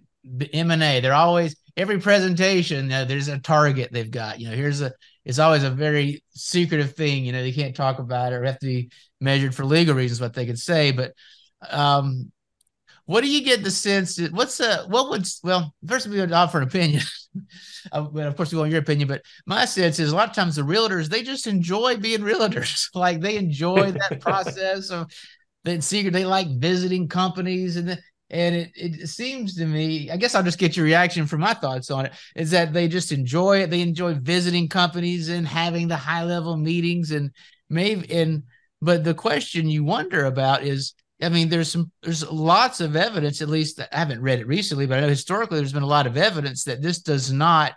m&a 0.53 1.01
they're 1.01 1.15
always 1.15 1.57
every 1.77 1.99
presentation 1.99 2.91
uh, 2.93 3.05
there's 3.05 3.29
a 3.29 3.39
target 3.39 3.91
they've 3.93 4.11
got. 4.11 4.41
You 4.41 4.51
know 4.51 4.57
here's 4.57 4.81
a 4.81 4.93
it's 5.25 5.39
always 5.39 5.63
a 5.63 5.71
very 5.71 6.23
secretive 6.35 6.95
thing 6.95 7.25
you 7.25 7.33
know 7.33 7.43
they 7.43 7.53
can't 7.53 7.77
talk 7.77 7.99
about 7.99 8.33
it 8.33 8.37
or 8.37 8.45
have 8.45 8.59
to 8.59 8.67
be 8.67 8.91
measured 9.21 9.55
for 9.55 9.65
legal 9.65 9.95
reasons 9.95 10.21
what 10.21 10.35
they 10.35 10.47
could 10.47 10.59
say 10.59 10.91
but 10.91 11.13
um 11.71 12.33
what 13.05 13.23
do 13.23 13.31
you 13.31 13.45
get 13.45 13.63
the 13.63 13.71
sense 13.71 14.17
that, 14.17 14.33
what's 14.33 14.61
uh 14.61 14.85
what 14.89 15.11
would 15.11 15.27
well 15.43 15.75
first 15.87 16.07
we 16.07 16.19
would 16.19 16.33
offer 16.33 16.59
an 16.59 16.65
opinion. 16.69 17.03
Uh, 17.91 18.03
but 18.03 18.27
of 18.27 18.37
course 18.37 18.53
we 18.53 18.59
want 18.59 18.71
your 18.71 18.79
opinion 18.81 19.09
but 19.09 19.23
my 19.47 19.65
sense 19.65 19.99
is 19.99 20.13
a 20.13 20.15
lot 20.15 20.29
of 20.29 20.35
times 20.35 20.55
the 20.55 20.63
realtors 20.63 21.09
they 21.09 21.23
just 21.23 21.47
enjoy 21.47 21.97
being 21.97 22.21
realtors. 22.21 22.89
Like 22.95 23.21
they 23.21 23.37
enjoy 23.37 23.91
that 23.93 24.21
process 24.21 24.91
of 24.91 25.11
that 25.65 25.83
secret 25.83 26.13
they 26.13 26.27
like 26.27 26.47
visiting 26.61 27.09
companies 27.09 27.77
and 27.77 27.89
the, 27.89 27.99
and 28.33 28.57
it, 28.57 28.73
it 28.75 29.09
seems 29.09 29.55
to 29.55 29.65
me 29.67 30.11
i 30.11 30.17
guess 30.17 30.35
i'll 30.35 30.43
just 30.43 30.59
get 30.59 30.77
your 30.77 30.85
reaction 30.85 31.27
from 31.27 31.41
my 31.41 31.55
thoughts 31.55 31.91
on 31.91 32.07
it 32.07 32.13
is 32.35 32.51
that 32.51 32.73
they 32.73 32.89
just 32.89 33.13
enjoy 33.13 33.63
it 33.63 33.71
they 33.71 33.81
enjoy 33.81 34.15
visiting 34.15 34.69
companies 34.69 35.29
and 35.29 35.47
having 35.47 35.87
the 35.87 35.97
high 35.97 36.25
level 36.25 36.57
meetings 36.57 37.13
and 37.13 37.31
maybe 37.69 38.13
and 38.13 38.43
but 38.83 39.05
the 39.05 39.15
question 39.15 39.71
you 39.71 39.85
wonder 39.85 40.25
about 40.25 40.65
is, 40.65 40.95
I 41.23 41.29
mean, 41.29 41.49
there's 41.49 41.71
some 41.71 41.93
there's 42.03 42.29
lots 42.29 42.81
of 42.81 42.97
evidence, 42.97 43.41
at 43.41 43.49
least 43.49 43.81
I 43.81 43.87
haven't 43.97 44.21
read 44.21 44.41
it 44.41 44.49
recently, 44.49 44.87
but 44.87 44.99
I 44.99 45.03
know 45.03 45.09
historically 45.09 45.59
there's 45.59 45.73
been 45.73 45.85
a 45.85 45.87
lot 45.87 46.09
of 46.09 46.17
evidence 46.17 46.65
that 46.65 46.83
this 46.83 46.99
does 46.99 47.33
not 47.33 47.75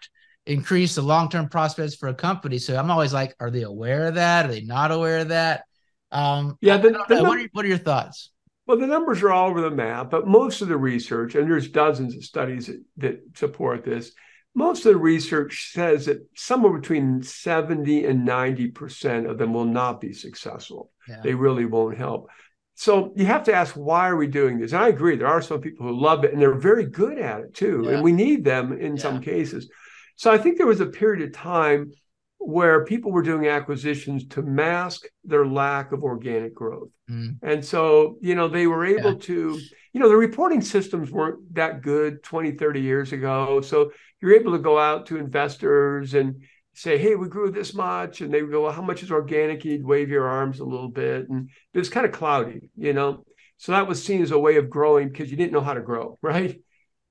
increase 0.48 0.96
the 0.96 1.04
long-term 1.04 1.50
prospects 1.50 1.96
for 1.96 2.10
a 2.10 2.14
company. 2.16 2.58
So 2.58 2.76
I'm 2.76 2.90
always 2.90 3.14
like, 3.14 3.36
are 3.40 3.52
they 3.52 3.62
aware 3.62 4.08
of 4.08 4.16
that? 4.16 4.46
Are 4.46 4.52
they 4.52 4.62
not 4.62 4.92
aware 4.92 5.20
of 5.20 5.28
that? 5.28 5.66
Um, 6.12 6.58
yeah, 6.60 6.78
the, 6.78 6.90
the 7.08 7.24
what, 7.24 7.40
are, 7.40 7.50
what 7.52 7.66
are 7.66 7.68
your 7.68 7.78
thoughts? 7.78 8.32
Well, 8.68 8.78
the 8.78 8.88
numbers 8.88 9.22
are 9.22 9.32
all 9.32 9.50
over 9.50 9.62
the 9.62 9.70
map, 9.70 10.10
but 10.10 10.28
most 10.28 10.62
of 10.62 10.68
the 10.68 10.78
research, 10.78 11.36
and 11.36 11.50
there's 11.50 11.70
dozens 11.70 12.16
of 12.16 12.24
studies 12.24 12.68
that, 12.68 12.84
that 12.98 13.22
support 13.36 13.84
this, 13.84 14.12
most 14.56 14.86
of 14.86 14.94
the 14.94 15.00
research 15.00 15.72
says 15.74 16.06
that 16.06 16.26
somewhere 16.36 16.74
between 16.74 17.22
70 17.22 18.06
and 18.06 18.28
90% 18.28 19.30
of 19.30 19.38
them 19.38 19.54
will 19.54 19.66
not 19.66 20.00
be 20.00 20.14
successful. 20.14 20.92
Yeah. 21.08 21.20
They 21.22 21.36
really 21.36 21.66
won't 21.66 21.98
help. 21.98 22.30
So 22.74 23.14
you 23.16 23.26
have 23.26 23.44
to 23.46 23.54
ask, 23.54 23.76
why 23.76 24.10
are 24.10 24.16
we 24.16 24.28
doing 24.28 24.60
this? 24.60 24.72
And 24.72 24.82
I 24.82 24.88
agree, 24.88 25.18
there 25.18 25.28
are 25.28 25.42
some 25.42 25.62
people 25.62 25.86
who 25.86 26.00
love 26.00 26.24
it 26.24 26.34
and 26.34 26.42
they're 26.42 26.56
very 26.56 26.86
good 26.86 27.20
at 27.20 27.42
it 27.42 27.54
too. 27.54 27.84
Yeah. 27.86 27.92
And 27.92 28.04
we 28.04 28.14
need 28.14 28.44
them 28.44 28.74
in 28.74 28.96
yeah. 28.96 29.02
some 29.02 29.22
cases. 29.22 29.70
So 30.16 30.32
I 30.32 30.38
think 30.38 30.58
there 30.58 30.68
was 30.68 30.82
a 30.82 30.86
period 30.86 31.28
of 31.28 31.34
time 31.34 31.92
where 32.38 32.86
people 32.86 33.12
were 33.12 33.24
doing 33.24 33.48
acquisitions 33.48 34.28
to 34.28 34.42
mask 34.42 35.06
their 35.24 35.46
lack 35.46 35.92
of 35.92 36.04
organic 36.04 36.54
growth. 36.54 36.90
Mm. 37.10 37.38
And 37.42 37.66
so, 37.66 38.18
you 38.22 38.36
know, 38.36 38.48
they 38.48 38.68
were 38.68 38.86
able 38.86 39.14
yeah. 39.14 39.20
to, 39.20 39.60
you 39.94 40.00
know, 40.00 40.10
the 40.10 40.16
reporting 40.16 40.62
systems 40.62 41.12
weren't 41.12 41.56
that 41.56 41.82
good 41.82 42.22
20, 42.24 42.52
30 42.52 42.82
years 42.82 43.14
ago. 43.14 43.62
So 43.62 43.92
you're 44.22 44.36
able 44.36 44.52
to 44.52 44.60
go 44.60 44.78
out 44.78 45.08
to 45.08 45.18
investors 45.18 46.14
and 46.14 46.44
say, 46.74 46.98
hey, 46.98 47.16
we 47.16 47.28
grew 47.28 47.52
this 47.52 47.74
much. 47.74 48.22
And 48.22 48.34
they 48.34 48.42
would 48.42 48.52
go, 48.52 48.64
well, 48.64 48.72
how 48.72 48.82
much 48.82 49.02
is 49.02 49.12
organic? 49.12 49.66
You'd 49.66 49.86
wave 49.86 50.10
your 50.10 50.28
arms 50.28 50.60
a 50.60 50.66
little 50.66 50.90
bit. 50.90 51.28
And 51.30 51.50
it 51.74 51.78
was 51.80 51.90
kind 51.90 52.06
of 52.06 52.12
cloudy, 52.12 52.70
you 52.76 52.94
know. 52.94 53.24
So 53.58 53.72
that 53.72 53.88
was 53.88 54.04
seen 54.04 54.22
as 54.22 54.32
a 54.32 54.40
way 54.40 54.58
of 54.58 54.70
growing 54.70 55.10
because 55.10 55.32
you 55.32 55.38
didn't 55.38 55.54
know 55.54 55.62
how 55.62 55.74
to 55.74 55.82
grow, 55.82 56.20
right? 56.22 56.60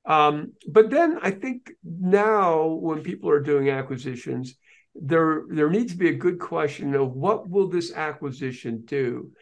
Um, 0.05 0.53
but 0.69 0.91
then 0.91 1.19
I 1.23 1.31
think 1.31 1.73
now 1.83 2.67
when 2.67 3.03
people 3.03 3.31
are 3.31 3.41
doing 3.41 3.71
acquisitions, 3.71 4.55
there 4.95 5.45
there 5.49 5.71
needs 5.71 5.93
to 5.93 5.99
be 5.99 6.09
a 6.09 6.15
good 6.15 6.39
question 6.39 6.95
of 6.95 7.13
what 7.13 7.49
will 7.49 7.69
this 7.69 7.93
acquisition 7.93 8.83
do? 8.85 9.33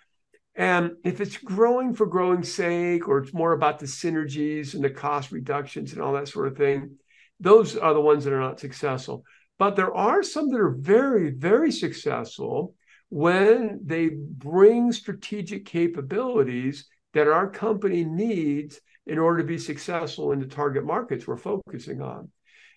And 0.55 0.93
if 1.05 1.21
it's 1.21 1.39
growing 1.39 1.95
for 1.95 2.07
growing 2.07 2.43
sake, 2.43 3.09
or 3.09 3.19
it's 3.19 3.33
more 3.33 3.53
about 3.53 3.79
the 3.79 3.87
synergies 3.87 4.75
and 4.75 4.85
the 4.85 4.91
cost 4.91 5.33
reductions 5.33 5.93
and 5.93 6.03
all 6.03 6.13
that 6.13 6.29
sort 6.29 6.49
of 6.49 6.57
thing, 6.57 6.97
those 7.41 7.77
are 7.77 7.95
the 7.95 8.01
ones 8.01 8.25
that 8.25 8.33
are 8.33 8.41
not 8.41 8.61
successful. 8.61 9.25
But 9.59 9.77
there 9.77 9.95
are 9.95 10.23
some 10.23 10.51
that 10.51 10.61
are 10.61 10.77
very, 10.79 11.31
very 11.31 11.73
successful 11.73 12.75
when 13.09 13.81
they 13.85 14.09
bring 14.09 14.93
strategic 14.93 15.67
capabilities 15.67 16.87
that 17.15 17.29
our 17.29 17.49
company 17.49 18.05
needs 18.05 18.81
in 19.07 19.19
order 19.19 19.43
to 19.43 19.47
be 19.47 19.59
successful 19.59 20.33
in 20.33 20.41
the 20.41 20.47
target 20.47 20.85
markets 20.85 21.27
we're 21.27 21.37
focusing 21.37 22.01
on. 22.01 22.31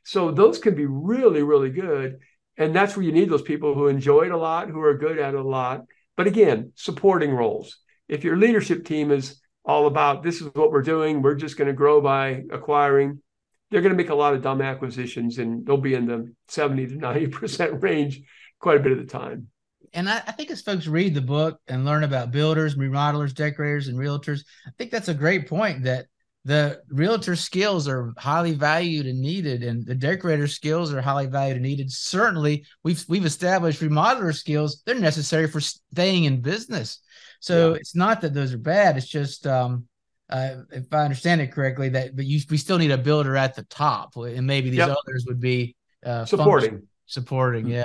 So 0.04 0.32
those 0.32 0.60
can 0.60 0.76
be 0.76 0.86
really, 0.86 1.42
really 1.42 1.70
good. 1.70 2.20
And 2.58 2.76
that's 2.76 2.96
where 2.96 3.06
you 3.06 3.12
need 3.12 3.30
those 3.30 3.42
people 3.42 3.74
who 3.74 3.88
enjoy 3.88 4.24
it 4.24 4.32
a 4.32 4.38
lot, 4.38 4.70
who 4.70 4.82
are 4.82 4.98
good 4.98 5.20
at 5.20 5.34
it 5.34 5.40
a 5.40 5.44
lot. 5.44 5.86
But 6.16 6.28
again, 6.28 6.72
supporting 6.76 7.32
roles. 7.32 7.78
If 8.08 8.24
your 8.24 8.38
leadership 8.38 8.86
team 8.86 9.12
is 9.12 9.42
all 9.66 9.88
about 9.88 10.24
this 10.24 10.42
is 10.42 10.48
what 10.54 10.72
we're 10.72 10.82
doing, 10.82 11.22
we're 11.22 11.36
just 11.36 11.58
going 11.58 11.68
to 11.68 11.74
grow 11.74 12.00
by 12.00 12.44
acquiring, 12.52 13.22
they're 13.70 13.82
going 13.82 13.94
to 13.94 13.98
make 13.98 14.10
a 14.10 14.16
lot 14.16 14.34
of 14.34 14.42
dumb 14.42 14.62
acquisitions 14.62 15.38
and 15.40 15.66
they'll 15.66 15.78
be 15.78 15.96
in 15.96 16.06
the 16.06 16.32
70 16.48 16.88
to 16.88 16.96
90% 16.96 17.82
range 17.82 18.22
quite 18.60 18.78
a 18.78 18.84
bit 18.84 18.92
of 18.92 19.00
the 19.00 19.06
time. 19.06 19.48
And 19.94 20.10
I, 20.10 20.22
I, 20.28 20.32
think 20.32 20.52
as 20.52 20.62
folks 20.62 20.88
read 20.88 21.14
the 21.14 21.22
book 21.22 21.60
and 21.68 21.86
learn 21.86 22.04
about 22.04 22.32
builders, 22.32 22.76
remodelers, 22.76 23.34
decorators, 23.34 23.88
and 23.88 23.98
realtors, 23.98 24.42
I 24.68 24.72
think 24.78 24.92
that's 24.92 25.08
a 25.08 25.14
great 25.14 25.48
point 25.48 25.84
that 25.84 26.08
the 26.46 26.80
realtor 26.90 27.36
skills 27.36 27.88
are 27.88 28.14
highly 28.18 28.54
valued 28.54 29.08
and 29.08 29.20
needed, 29.20 29.64
and 29.64 29.84
the 29.84 29.96
decorator 29.96 30.48
skills 30.48 30.94
are 30.94 31.02
highly 31.02 31.26
valued 31.26 31.58
and 31.58 31.66
needed. 31.66 31.92
Certainly, 31.92 32.66
we've 32.84 33.04
we've 33.10 33.26
established 33.26 33.82
remodeler 33.82 34.34
skills; 34.34 34.84
they're 34.86 34.94
necessary 34.94 35.48
for 35.48 35.60
staying 35.60 36.26
in 36.26 36.42
business. 36.42 37.00
So 37.40 37.72
yeah. 37.72 37.78
it's 37.78 37.96
not 37.96 38.22
that 38.22 38.36
those 38.36 38.54
are 38.54 38.60
bad; 38.60 38.96
it's 38.96 39.08
just 39.08 39.48
um, 39.48 39.88
uh, 40.30 40.58
if 40.72 40.94
I 40.94 41.04
understand 41.04 41.42
it 41.42 41.52
correctly, 41.52 41.90
that 41.90 42.16
but 42.16 42.26
you 42.26 42.40
we 42.52 42.58
still 42.58 42.78
need 42.78 42.92
a 42.92 42.98
builder 42.98 43.36
at 43.36 43.56
the 43.56 43.64
top, 43.64 44.16
and 44.16 44.46
maybe 44.46 44.70
these 44.70 44.78
yep. 44.78 44.96
others 45.08 45.26
would 45.28 45.40
be 45.40 45.76
uh, 46.06 46.26
supporting, 46.26 46.84
supporting, 47.08 47.68
yeah. 47.68 47.84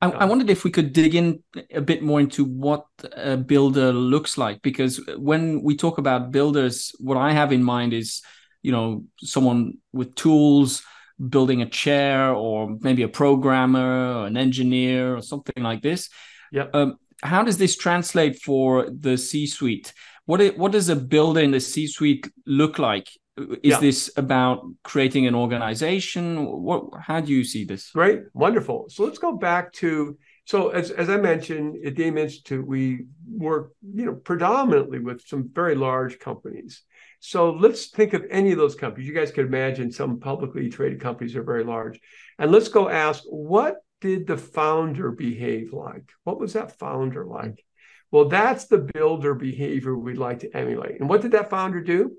I, 0.00 0.10
I, 0.10 0.24
wondered 0.24 0.50
if 0.50 0.64
we 0.64 0.70
could 0.70 0.92
dig 0.92 1.14
in 1.14 1.42
a 1.72 1.80
bit 1.80 2.02
more 2.02 2.20
into 2.20 2.44
what 2.44 2.86
a 3.16 3.36
builder 3.36 3.92
looks 3.92 4.38
like, 4.38 4.62
because 4.62 5.00
when 5.16 5.62
we 5.62 5.76
talk 5.76 5.98
about 5.98 6.30
builders, 6.30 6.94
what 6.98 7.18
I 7.18 7.32
have 7.32 7.52
in 7.52 7.62
mind 7.62 7.92
is, 7.92 8.22
you 8.62 8.72
know, 8.72 9.04
someone 9.18 9.74
with 9.92 10.14
tools, 10.14 10.82
building 11.28 11.60
a 11.60 11.68
chair, 11.68 12.32
or 12.32 12.76
maybe 12.80 13.02
a 13.02 13.08
programmer, 13.08 14.14
or 14.14 14.26
an 14.26 14.36
engineer, 14.36 15.16
or 15.16 15.22
something 15.22 15.62
like 15.62 15.82
this. 15.82 16.08
Yeah. 16.50 16.66
Um, 16.72 16.96
how 17.22 17.42
does 17.42 17.58
this 17.58 17.76
translate 17.76 18.40
for 18.40 18.88
the 18.90 19.18
C-suite? 19.18 19.92
What 20.24 20.56
what 20.56 20.72
does 20.72 20.88
a 20.88 20.96
builder 20.96 21.40
in 21.40 21.50
the 21.50 21.60
C-suite 21.60 22.30
look 22.46 22.78
like? 22.78 23.08
Is 23.36 23.58
yeah. 23.62 23.80
this 23.80 24.10
about 24.16 24.64
creating 24.82 25.26
an 25.26 25.34
organization? 25.34 26.44
What? 26.44 26.84
How 27.00 27.20
do 27.20 27.32
you 27.32 27.44
see 27.44 27.64
this? 27.64 27.90
Great, 27.90 28.22
wonderful. 28.34 28.86
So 28.88 29.04
let's 29.04 29.18
go 29.18 29.36
back 29.36 29.72
to 29.74 30.18
so 30.50 30.70
as, 30.70 30.90
as 30.90 31.08
I 31.08 31.16
mentioned 31.16 31.76
at 31.86 31.94
the 31.94 32.04
AIM 32.04 32.18
Institute, 32.18 32.66
we 32.66 33.04
work 33.30 33.70
you 33.94 34.06
know 34.06 34.14
predominantly 34.14 34.98
with 34.98 35.24
some 35.26 35.48
very 35.52 35.76
large 35.76 36.18
companies, 36.18 36.82
So 37.20 37.52
let's 37.52 37.86
think 37.86 38.14
of 38.14 38.24
any 38.30 38.50
of 38.50 38.58
those 38.58 38.74
companies. 38.74 39.06
You 39.06 39.14
guys 39.14 39.30
could 39.30 39.46
imagine 39.46 39.92
some 39.92 40.18
publicly 40.18 40.68
traded 40.68 41.00
companies 41.00 41.36
are 41.36 41.44
very 41.44 41.62
large. 41.62 42.00
And 42.38 42.50
let's 42.50 42.68
go 42.68 42.88
ask 42.88 43.22
what 43.28 43.76
did 44.00 44.26
the 44.26 44.36
founder 44.36 45.12
behave 45.12 45.72
like? 45.72 46.10
What 46.24 46.40
was 46.40 46.54
that 46.54 46.78
founder 46.78 47.24
like? 47.24 47.64
Well, 48.10 48.28
that's 48.28 48.66
the 48.66 48.78
builder 48.78 49.34
behavior 49.34 49.96
we'd 49.96 50.18
like 50.18 50.40
to 50.40 50.56
emulate. 50.56 50.98
And 50.98 51.08
what 51.08 51.22
did 51.22 51.32
that 51.32 51.50
founder 51.50 51.80
do? 51.80 52.16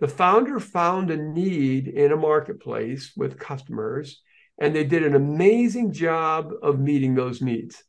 The 0.00 0.08
founder 0.08 0.58
found 0.58 1.10
a 1.10 1.16
need 1.16 1.88
in 1.88 2.12
a 2.12 2.16
marketplace 2.16 3.12
with 3.16 3.38
customers, 3.38 4.20
and 4.58 4.74
they 4.74 4.84
did 4.84 5.04
an 5.04 5.14
amazing 5.14 5.92
job 5.92 6.50
of 6.62 6.78
meeting 6.78 7.14
those 7.14 7.40
needs. 7.40 7.82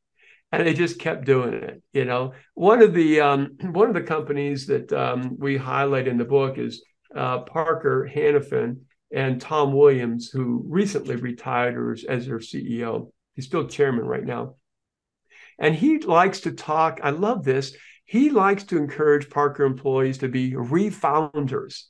And 0.52 0.66
they 0.66 0.74
just 0.74 1.00
kept 1.00 1.26
doing 1.26 1.56
it. 1.56 1.82
You 1.92 2.06
know, 2.06 2.34
one 2.54 2.82
of 2.82 2.94
the 2.94 3.22
um, 3.22 3.58
one 3.62 3.88
of 3.88 3.96
the 3.96 4.02
companies 4.02 4.68
that 4.68 4.94
um, 4.94 5.38
we 5.38 5.58
highlight 5.58 6.08
in 6.08 6.18
the 6.18 6.26
book 6.26 6.58
is 6.58 6.84
uh, 7.16 7.40
Parker 7.40 8.10
Hannifin 8.14 8.78
and 9.12 9.42
Tom 9.42 9.74
Williams, 9.74 10.30
who 10.30 10.64
recently 10.68 11.16
retired 11.16 12.00
as 12.08 12.28
their 12.28 12.40
CEO. 12.40 13.12
He's 13.34 13.46
still 13.46 13.68
chairman 13.68 14.06
right 14.06 14.24
now. 14.24 14.56
And 15.58 15.76
he 15.76 16.00
likes 16.00 16.42
to 16.42 16.52
talk. 16.52 17.00
I 17.04 17.12
love 17.12 17.44
this. 17.44 17.76
He 18.06 18.30
likes 18.30 18.64
to 18.66 18.78
encourage 18.78 19.30
Parker 19.30 19.64
employees 19.64 20.20
to 20.20 20.28
be 20.28 20.52
refounders, 20.52 21.86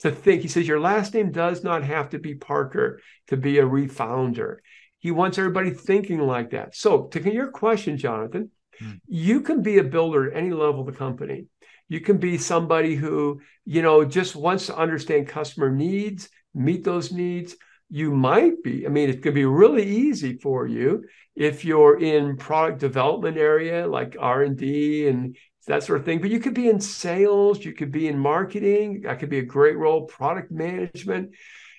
to 0.00 0.10
think. 0.10 0.42
He 0.42 0.48
says, 0.48 0.66
Your 0.66 0.80
last 0.80 1.14
name 1.14 1.30
does 1.30 1.64
not 1.64 1.84
have 1.84 2.10
to 2.10 2.18
be 2.18 2.34
Parker 2.34 3.00
to 3.28 3.36
be 3.36 3.58
a 3.58 3.66
refounder. 3.66 4.60
He 4.98 5.10
wants 5.10 5.38
everybody 5.38 5.70
thinking 5.70 6.20
like 6.20 6.50
that. 6.50 6.74
So, 6.74 7.04
to 7.08 7.32
your 7.32 7.50
question, 7.50 7.98
Jonathan, 7.98 8.50
hmm. 8.78 8.92
you 9.06 9.40
can 9.40 9.62
be 9.62 9.78
a 9.78 9.84
builder 9.84 10.30
at 10.30 10.36
any 10.36 10.50
level 10.50 10.80
of 10.80 10.86
the 10.86 10.92
company. 10.92 11.46
You 11.88 12.00
can 12.00 12.18
be 12.18 12.36
somebody 12.36 12.96
who, 12.96 13.40
you 13.64 13.82
know, 13.82 14.04
just 14.04 14.36
wants 14.36 14.66
to 14.66 14.76
understand 14.76 15.28
customer 15.28 15.70
needs, 15.70 16.28
meet 16.54 16.84
those 16.84 17.12
needs, 17.12 17.56
you 17.90 18.10
might 18.10 18.62
be 18.62 18.86
i 18.86 18.88
mean 18.88 19.08
it 19.08 19.22
could 19.22 19.34
be 19.34 19.44
really 19.44 19.84
easy 19.84 20.36
for 20.36 20.66
you 20.66 21.04
if 21.34 21.64
you're 21.64 21.98
in 21.98 22.36
product 22.36 22.78
development 22.78 23.36
area 23.36 23.86
like 23.86 24.16
r&d 24.18 25.08
and 25.08 25.36
that 25.68 25.82
sort 25.82 25.98
of 25.98 26.04
thing 26.04 26.20
but 26.20 26.30
you 26.30 26.40
could 26.40 26.54
be 26.54 26.68
in 26.68 26.80
sales 26.80 27.64
you 27.64 27.72
could 27.72 27.92
be 27.92 28.08
in 28.08 28.18
marketing 28.18 29.02
that 29.02 29.18
could 29.18 29.30
be 29.30 29.38
a 29.38 29.44
great 29.44 29.76
role 29.76 30.06
product 30.06 30.50
management 30.50 31.30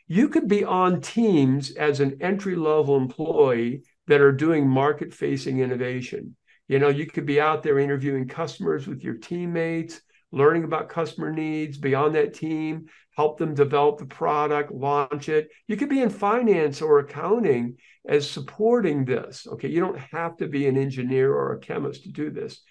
you 0.08 0.30
could 0.30 0.48
be 0.48 0.64
on 0.64 1.02
teams 1.02 1.72
as 1.72 2.00
an 2.00 2.18
entry 2.22 2.56
level 2.56 2.98
employee 2.98 3.84
that 4.08 4.22
are 4.22 4.32
doing 4.32 4.68
market 4.68 5.14
facing 5.14 5.60
innovation 5.60 6.36
you 6.68 6.80
know 6.80 6.90
you 6.90 7.06
could 7.06 7.26
be 7.26 7.42
out 7.42 7.64
there 7.64 7.80
interviewing 7.80 8.28
customers 8.28 8.88
with 8.88 9.04
your 9.04 9.16
teammates 9.16 10.02
learning 10.32 10.64
about 10.64 10.90
customer 10.90 11.32
needs 11.32 11.78
beyond 11.78 12.16
that 12.16 12.34
team, 12.34 12.88
help 13.16 13.38
them 13.38 13.54
develop 13.54 13.98
the 13.98 14.06
product, 14.06 14.72
launch 14.72 15.30
it. 15.30 15.50
You 15.68 15.78
could 15.78 15.90
be 15.90 16.02
in 16.02 16.10
finance 16.10 16.82
or 16.82 17.00
accounting 17.00 17.78
as 18.08 18.30
supporting 18.30 19.06
this. 19.06 19.48
Okay, 19.48 19.70
you 19.70 19.80
don't 19.80 20.00
have 20.00 20.38
to 20.38 20.48
be 20.48 20.68
an 20.68 20.78
engineer 20.78 21.34
or 21.34 21.54
a 21.54 21.60
chemist 21.60 22.04
to 22.04 22.12
do 22.12 22.30
this. 22.30 22.62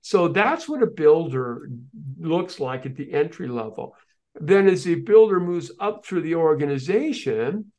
So 0.00 0.28
that's 0.28 0.68
what 0.68 0.82
a 0.82 0.86
builder 0.86 1.68
looks 2.18 2.60
like 2.60 2.86
at 2.86 2.96
the 2.96 3.12
entry 3.12 3.48
level. 3.48 3.96
Then, 4.40 4.68
as 4.68 4.84
the 4.84 4.94
builder 4.94 5.40
moves 5.40 5.72
up 5.80 6.04
through 6.04 6.22
the 6.22 6.36
organization, 6.36 7.72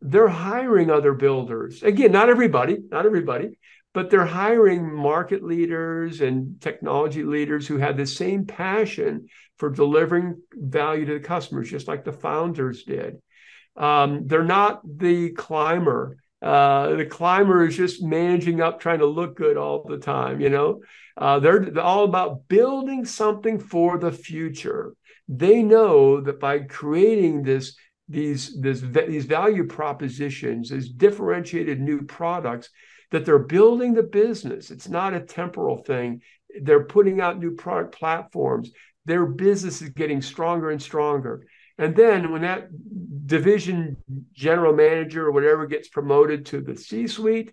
they're 0.00 0.28
hiring 0.28 0.90
other 0.90 1.14
builders. 1.14 1.82
Again, 1.82 2.12
not 2.12 2.28
everybody, 2.28 2.78
not 2.90 3.06
everybody, 3.06 3.58
but 3.94 4.10
they're 4.10 4.26
hiring 4.26 4.92
market 4.94 5.42
leaders 5.42 6.20
and 6.20 6.60
technology 6.60 7.22
leaders 7.22 7.66
who 7.66 7.78
have 7.78 7.96
the 7.96 8.06
same 8.06 8.46
passion 8.46 9.28
for 9.58 9.70
delivering 9.70 10.40
value 10.54 11.04
to 11.06 11.14
the 11.14 11.20
customers, 11.20 11.70
just 11.70 11.88
like 11.88 12.04
the 12.04 12.12
founders 12.12 12.84
did. 12.84 13.20
Um, 13.76 14.26
they're 14.26 14.44
not 14.44 14.80
the 14.84 15.30
climber. 15.30 16.18
Uh, 16.40 16.96
the 16.96 17.06
climber 17.06 17.64
is 17.66 17.76
just 17.76 18.02
managing 18.02 18.60
up, 18.60 18.80
trying 18.80 18.98
to 18.98 19.06
look 19.06 19.36
good 19.36 19.56
all 19.56 19.84
the 19.84 19.98
time. 19.98 20.40
You 20.40 20.50
know, 20.50 20.80
uh, 21.16 21.38
they're, 21.38 21.78
all 21.78 22.04
about 22.04 22.48
building 22.48 23.04
something 23.04 23.58
for 23.58 23.98
the 23.98 24.12
future. 24.12 24.94
They 25.28 25.62
know 25.62 26.20
that 26.20 26.40
by 26.40 26.60
creating 26.60 27.42
this 27.42 27.76
these 28.08 28.60
this, 28.60 28.80
these 28.80 29.24
value 29.24 29.66
propositions, 29.66 30.70
these 30.70 30.90
differentiated 30.90 31.80
new 31.80 32.02
products, 32.02 32.68
that 33.10 33.24
they're 33.24 33.38
building 33.38 33.94
the 33.94 34.02
business. 34.02 34.70
It's 34.70 34.88
not 34.88 35.14
a 35.14 35.20
temporal 35.20 35.82
thing. 35.82 36.22
They're 36.60 36.84
putting 36.84 37.20
out 37.20 37.38
new 37.38 37.52
product 37.52 37.94
platforms. 37.94 38.70
Their 39.04 39.26
business 39.26 39.82
is 39.82 39.90
getting 39.90 40.22
stronger 40.22 40.70
and 40.70 40.82
stronger. 40.82 41.46
And 41.78 41.96
then 41.96 42.30
when 42.32 42.42
that 42.42 42.68
division 43.26 43.96
general 44.34 44.74
manager 44.74 45.26
or 45.26 45.32
whatever 45.32 45.66
gets 45.66 45.88
promoted 45.88 46.46
to 46.46 46.60
the 46.60 46.76
C 46.76 47.06
suite, 47.06 47.52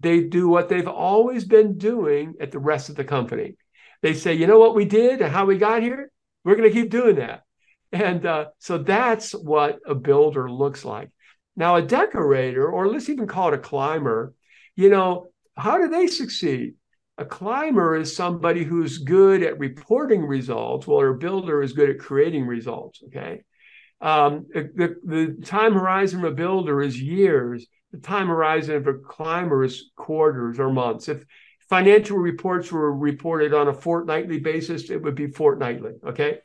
they 0.00 0.22
do 0.24 0.48
what 0.48 0.68
they've 0.68 0.88
always 0.88 1.44
been 1.44 1.78
doing 1.78 2.34
at 2.40 2.50
the 2.50 2.58
rest 2.58 2.88
of 2.88 2.96
the 2.96 3.04
company. 3.04 3.56
They 4.02 4.14
say, 4.14 4.34
you 4.34 4.46
know 4.46 4.58
what 4.58 4.74
we 4.74 4.84
did 4.84 5.22
and 5.22 5.32
how 5.32 5.46
we 5.46 5.58
got 5.58 5.82
here? 5.82 6.10
We're 6.44 6.56
going 6.56 6.68
to 6.70 6.74
keep 6.74 6.90
doing 6.90 7.16
that. 7.16 7.42
And 7.92 8.26
uh, 8.26 8.46
so 8.58 8.78
that's 8.78 9.32
what 9.32 9.78
a 9.86 9.94
builder 9.94 10.50
looks 10.50 10.84
like. 10.84 11.10
Now, 11.56 11.76
a 11.76 11.82
decorator, 11.82 12.68
or 12.68 12.88
let's 12.88 13.08
even 13.08 13.26
call 13.26 13.48
it 13.48 13.54
a 13.54 13.58
climber, 13.58 14.34
you 14.74 14.90
know, 14.90 15.30
how 15.56 15.78
do 15.78 15.88
they 15.88 16.06
succeed? 16.06 16.74
A 17.16 17.24
climber 17.24 17.96
is 17.96 18.14
somebody 18.14 18.62
who's 18.62 18.98
good 18.98 19.42
at 19.42 19.58
reporting 19.58 20.26
results, 20.26 20.86
while 20.86 21.08
a 21.08 21.14
builder 21.14 21.62
is 21.62 21.72
good 21.72 21.88
at 21.88 21.98
creating 21.98 22.46
results. 22.46 23.00
Okay. 23.06 23.42
Um, 24.02 24.46
the, 24.52 24.96
the 25.02 25.42
time 25.42 25.72
horizon 25.72 26.18
of 26.18 26.30
a 26.30 26.34
builder 26.34 26.82
is 26.82 27.00
years. 27.00 27.66
The 27.92 27.98
time 27.98 28.28
horizon 28.28 28.76
of 28.76 28.86
a 28.86 28.94
climber 28.94 29.64
is 29.64 29.90
quarters 29.96 30.58
or 30.58 30.70
months. 30.70 31.08
If 31.08 31.24
financial 31.68 32.18
reports 32.18 32.70
were 32.70 32.92
reported 32.92 33.54
on 33.54 33.68
a 33.68 33.74
fortnightly 33.74 34.38
basis, 34.38 34.90
it 34.90 35.02
would 35.02 35.14
be 35.14 35.28
fortnightly. 35.28 35.92
Okay. 36.06 36.38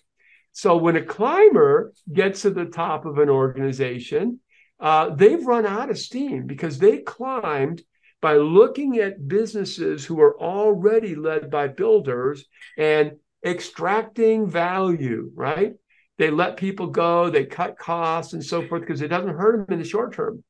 So 0.54 0.78
when 0.78 0.98
a 0.98 1.04
climber 1.04 1.94
gets 2.12 2.42
to 2.42 2.50
the 2.50 2.66
top 2.66 3.06
of 3.06 3.18
an 3.18 3.30
organization, 3.30 4.40
uh, 4.80 5.14
they've 5.16 5.46
run 5.46 5.66
out 5.66 5.90
of 5.90 5.98
steam 5.98 6.48
because 6.48 6.78
they 6.78 7.00
climbed 7.00 7.84
by 8.22 8.36
looking 8.36 8.98
at 8.98 9.28
businesses 9.28 10.06
who 10.06 10.20
are 10.20 10.40
already 10.40 11.16
led 11.16 11.50
by 11.50 11.68
builders 11.68 12.46
and 12.78 13.14
extracting 13.44 14.48
value, 14.48 15.32
right? 15.34 15.74
They 16.18 16.30
let 16.30 16.58
people 16.58 16.88
go, 16.88 17.30
they 17.30 17.46
cut 17.46 17.78
costs 17.78 18.34
and 18.34 18.44
so 18.44 18.68
forth 18.68 18.82
because 18.82 19.02
it 19.02 19.08
doesn't 19.08 19.36
hurt 19.36 19.68
them 19.68 19.74
in 19.74 19.80
the 19.80 19.90
short 19.90 20.14
term. 20.14 20.44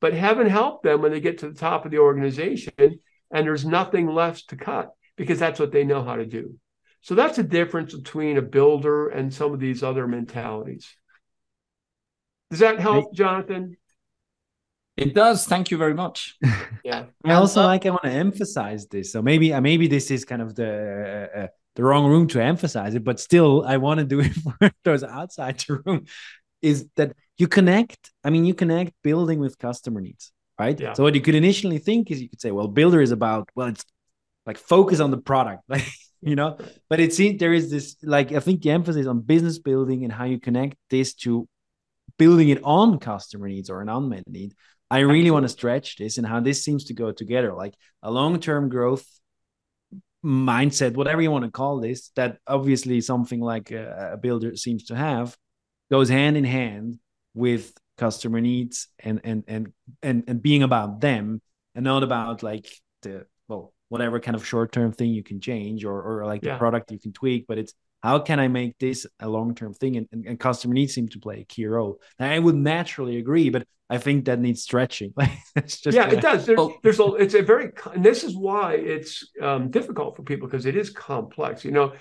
But 0.00 0.14
heaven 0.14 0.48
help 0.48 0.82
them 0.82 1.02
when 1.02 1.12
they 1.12 1.20
get 1.20 1.38
to 1.38 1.48
the 1.48 1.58
top 1.58 1.84
of 1.84 1.90
the 1.90 1.98
organization 1.98 2.72
and 2.78 3.46
there's 3.46 3.64
nothing 3.64 4.06
left 4.06 4.48
to 4.48 4.56
cut 4.56 4.90
because 5.16 5.38
that's 5.38 5.60
what 5.60 5.72
they 5.72 5.84
know 5.84 6.02
how 6.02 6.16
to 6.16 6.26
do. 6.26 6.58
So 7.02 7.14
that's 7.14 7.38
a 7.38 7.42
difference 7.42 7.94
between 7.94 8.36
a 8.36 8.42
builder 8.42 9.08
and 9.08 9.32
some 9.32 9.52
of 9.52 9.60
these 9.60 9.82
other 9.82 10.06
mentalities. 10.06 10.94
Does 12.50 12.60
that 12.60 12.80
help, 12.80 13.14
Jonathan? 13.14 13.76
It 14.96 15.14
does. 15.14 15.46
Thank 15.46 15.70
you 15.70 15.78
very 15.78 15.94
much. 15.94 16.36
yeah. 16.84 17.04
I 17.24 17.34
also 17.34 17.62
like. 17.62 17.86
I 17.86 17.90
want 17.90 18.02
to 18.02 18.10
emphasize 18.10 18.86
this. 18.88 19.12
So 19.12 19.22
maybe, 19.22 19.52
uh, 19.52 19.60
maybe 19.60 19.86
this 19.86 20.10
is 20.10 20.24
kind 20.24 20.42
of 20.42 20.54
the 20.54 21.30
uh, 21.34 21.46
the 21.76 21.84
wrong 21.84 22.06
room 22.06 22.26
to 22.28 22.42
emphasize 22.42 22.94
it, 22.94 23.04
but 23.04 23.20
still, 23.20 23.64
I 23.66 23.78
want 23.78 24.00
to 24.00 24.04
do 24.04 24.20
it 24.20 24.32
for 24.60 24.70
those 24.84 25.04
outside 25.04 25.60
the 25.60 25.80
room. 25.86 26.06
Is 26.60 26.86
that 26.96 27.16
you 27.40 27.48
connect? 27.48 28.12
I 28.22 28.30
mean, 28.30 28.44
you 28.44 28.54
connect 28.54 28.92
building 29.02 29.40
with 29.40 29.58
customer 29.58 30.00
needs, 30.00 30.32
right? 30.58 30.78
Yeah. 30.78 30.92
So 30.92 31.02
what 31.02 31.14
you 31.14 31.20
could 31.20 31.34
initially 31.34 31.78
think 31.78 32.10
is 32.10 32.20
you 32.20 32.28
could 32.28 32.40
say, 32.40 32.50
well, 32.50 32.68
builder 32.68 33.00
is 33.00 33.10
about 33.10 33.48
well, 33.54 33.68
it's 33.68 33.84
like 34.46 34.58
focus 34.58 35.00
on 35.00 35.10
the 35.10 35.18
product, 35.18 35.62
like 35.68 35.86
you 36.20 36.36
know. 36.36 36.58
But 36.88 37.00
it 37.00 37.12
seems 37.12 37.38
there 37.38 37.52
is 37.52 37.70
this 37.70 37.96
like 38.02 38.32
I 38.32 38.40
think 38.40 38.62
the 38.62 38.70
emphasis 38.70 39.06
on 39.06 39.20
business 39.20 39.58
building 39.58 40.04
and 40.04 40.12
how 40.12 40.24
you 40.24 40.38
connect 40.38 40.76
this 40.90 41.14
to 41.14 41.48
building 42.18 42.50
it 42.50 42.62
on 42.64 42.98
customer 42.98 43.48
needs 43.48 43.70
or 43.70 43.80
an 43.80 43.88
unmet 43.88 44.28
need 44.28 44.52
I 44.90 44.98
really 44.98 45.10
Absolutely. 45.10 45.30
want 45.30 45.44
to 45.44 45.48
stretch 45.50 45.96
this 45.96 46.18
and 46.18 46.26
how 46.26 46.40
this 46.40 46.64
seems 46.64 46.86
to 46.86 46.94
go 46.94 47.12
together, 47.12 47.54
like 47.54 47.74
a 48.02 48.10
long-term 48.10 48.68
growth 48.68 49.06
mindset, 50.24 50.94
whatever 50.94 51.22
you 51.22 51.30
want 51.30 51.44
to 51.44 51.50
call 51.50 51.80
this, 51.80 52.10
that 52.16 52.38
obviously 52.46 53.00
something 53.00 53.40
like 53.40 53.70
a, 53.70 54.10
a 54.14 54.16
builder 54.16 54.56
seems 54.56 54.84
to 54.86 54.96
have, 54.96 55.36
goes 55.92 56.08
hand 56.08 56.36
in 56.36 56.44
hand 56.44 56.98
with 57.34 57.72
customer 57.98 58.40
needs 58.40 58.88
and 58.98 59.20
and 59.24 59.44
and 59.46 59.72
and 60.02 60.24
and 60.26 60.42
being 60.42 60.62
about 60.62 61.00
them 61.00 61.40
and 61.74 61.84
not 61.84 62.02
about 62.02 62.42
like 62.42 62.66
the 63.02 63.26
well 63.48 63.72
whatever 63.88 64.20
kind 64.20 64.34
of 64.34 64.46
short-term 64.46 64.92
thing 64.92 65.10
you 65.10 65.22
can 65.22 65.40
change 65.40 65.84
or 65.84 66.00
or 66.02 66.26
like 66.26 66.44
yeah. 66.44 66.52
the 66.52 66.58
product 66.58 66.90
you 66.90 66.98
can 66.98 67.12
tweak, 67.12 67.46
but 67.46 67.58
it's 67.58 67.74
how 68.02 68.18
can 68.18 68.40
I 68.40 68.48
make 68.48 68.78
this 68.78 69.06
a 69.20 69.28
long 69.28 69.54
term 69.54 69.74
thing? 69.74 69.96
And, 69.96 70.08
and, 70.12 70.26
and, 70.26 70.40
customer 70.40 70.74
needs 70.74 70.94
seem 70.94 71.08
to 71.08 71.18
play 71.18 71.40
a 71.40 71.44
key 71.44 71.66
role. 71.66 72.00
I 72.18 72.38
would 72.38 72.54
naturally 72.54 73.18
agree, 73.18 73.50
but 73.50 73.66
I 73.90 73.98
think 73.98 74.24
that 74.24 74.40
needs 74.40 74.62
stretching. 74.62 75.12
it's 75.56 75.80
just 75.80 75.94
yeah, 75.94 76.08
it 76.08 76.20
does. 76.20 76.46
There's, 76.46 76.60
there's 76.82 77.00
a, 77.00 77.14
it's 77.14 77.34
a 77.34 77.42
very, 77.42 77.72
and 77.92 78.04
this 78.04 78.24
is 78.24 78.36
why 78.36 78.74
it's 78.74 79.28
um, 79.42 79.70
difficult 79.70 80.16
for 80.16 80.22
people 80.22 80.48
because 80.48 80.64
it 80.64 80.76
is 80.76 80.90
complex. 80.90 81.64
You 81.64 81.72
know, 81.72 81.92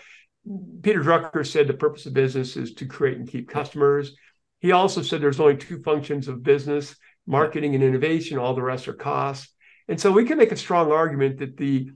Peter 0.82 1.04
Drucker 1.04 1.46
said 1.46 1.68
the 1.68 1.74
purpose 1.74 2.06
of 2.06 2.14
business 2.14 2.56
is 2.56 2.76
to 2.76 2.86
create 2.86 3.18
and 3.18 3.28
keep 3.28 3.50
customers. 3.50 4.16
He 4.60 4.72
also 4.72 5.02
said 5.02 5.22
there's 5.22 5.40
only 5.40 5.58
two 5.58 5.82
functions 5.82 6.28
of 6.28 6.44
business 6.44 6.96
marketing 7.26 7.76
and 7.76 7.84
innovation, 7.84 8.38
all 8.38 8.56
the 8.56 8.62
rest 8.62 8.88
are 8.88 8.94
costs. 8.94 9.54
And 9.88 10.00
so 10.00 10.12
we 10.12 10.26
can 10.26 10.38
make 10.38 10.52
a 10.52 10.58
strong 10.58 10.92
argument 10.92 11.40
that 11.40 11.58
the 11.58 11.92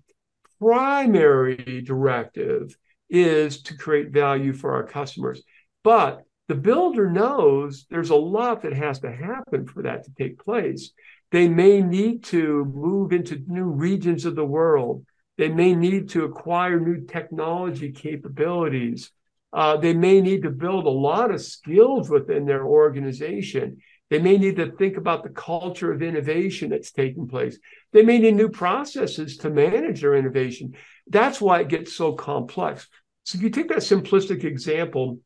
primary 0.60 1.82
directive 1.82 2.76
is 3.10 3.64
to 3.64 3.78
create 3.78 4.12
value 4.12 4.54
for 4.54 4.74
our 4.74 4.84
customers. 4.84 5.42
But 5.84 6.22
the 6.48 6.56
builder 6.56 7.10
knows 7.10 7.86
there's 7.90 8.10
a 8.10 8.16
lot 8.16 8.62
that 8.62 8.74
has 8.74 9.00
to 9.00 9.12
happen 9.12 9.68
for 9.68 9.84
that 9.84 10.06
to 10.06 10.12
take 10.18 10.44
place. 10.44 10.92
They 11.32 11.48
may 11.48 11.82
need 11.82 12.24
to 12.26 12.66
move 12.66 13.12
into 13.12 13.44
new 13.48 13.66
regions 13.66 14.26
of 14.26 14.36
the 14.36 14.46
world. 14.46 15.06
They 15.38 15.50
may 15.50 15.74
need 15.74 16.10
to 16.10 16.26
acquire 16.26 16.80
new 16.80 17.06
technology 17.06 17.92
capabilities. 17.92 19.12
Uh, 19.54 19.78
they 19.78 19.94
may 19.94 20.20
need 20.20 20.42
to 20.42 20.50
build 20.50 20.86
a 20.86 20.90
lot 20.90 21.32
of 21.32 21.42
skills 21.42 22.10
within 22.10 22.46
their 22.46 22.66
organization. 22.66 23.78
They 24.10 24.20
may 24.20 24.38
need 24.38 24.56
to 24.56 24.72
think 24.72 24.98
about 24.98 25.24
the 25.24 25.30
culture 25.30 25.92
of 25.92 26.02
innovation 26.02 26.70
that's 26.70 26.92
taking 26.92 27.28
place. 27.28 27.60
They 27.92 28.04
may 28.04 28.18
need 28.18 28.36
new 28.36 28.50
processes 28.50 29.38
to 29.38 29.50
manage 29.50 30.02
their 30.02 30.16
innovation. 30.16 30.76
That's 31.08 31.40
why 31.40 31.62
it 31.62 31.68
gets 31.68 31.94
so 31.94 32.14
complex. 32.14 32.88
So 33.24 33.38
if 33.38 33.44
you 33.44 33.50
take 33.50 33.70
that 33.70 33.80
simplistic 33.80 34.44
example 34.44 35.20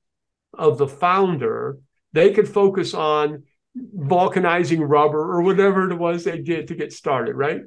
of 0.54 0.78
the 0.78 0.88
founder, 0.88 1.78
they 2.14 2.34
could 2.34 2.48
focus 2.48 2.94
on 2.94 3.44
vulcanizing 3.96 4.88
rubber 4.88 5.22
or 5.22 5.42
whatever 5.42 5.90
it 5.90 5.96
was 5.96 6.24
they 6.24 6.42
did 6.42 6.68
to 6.68 6.76
get 6.76 6.92
started, 6.92 7.36
right? 7.36 7.62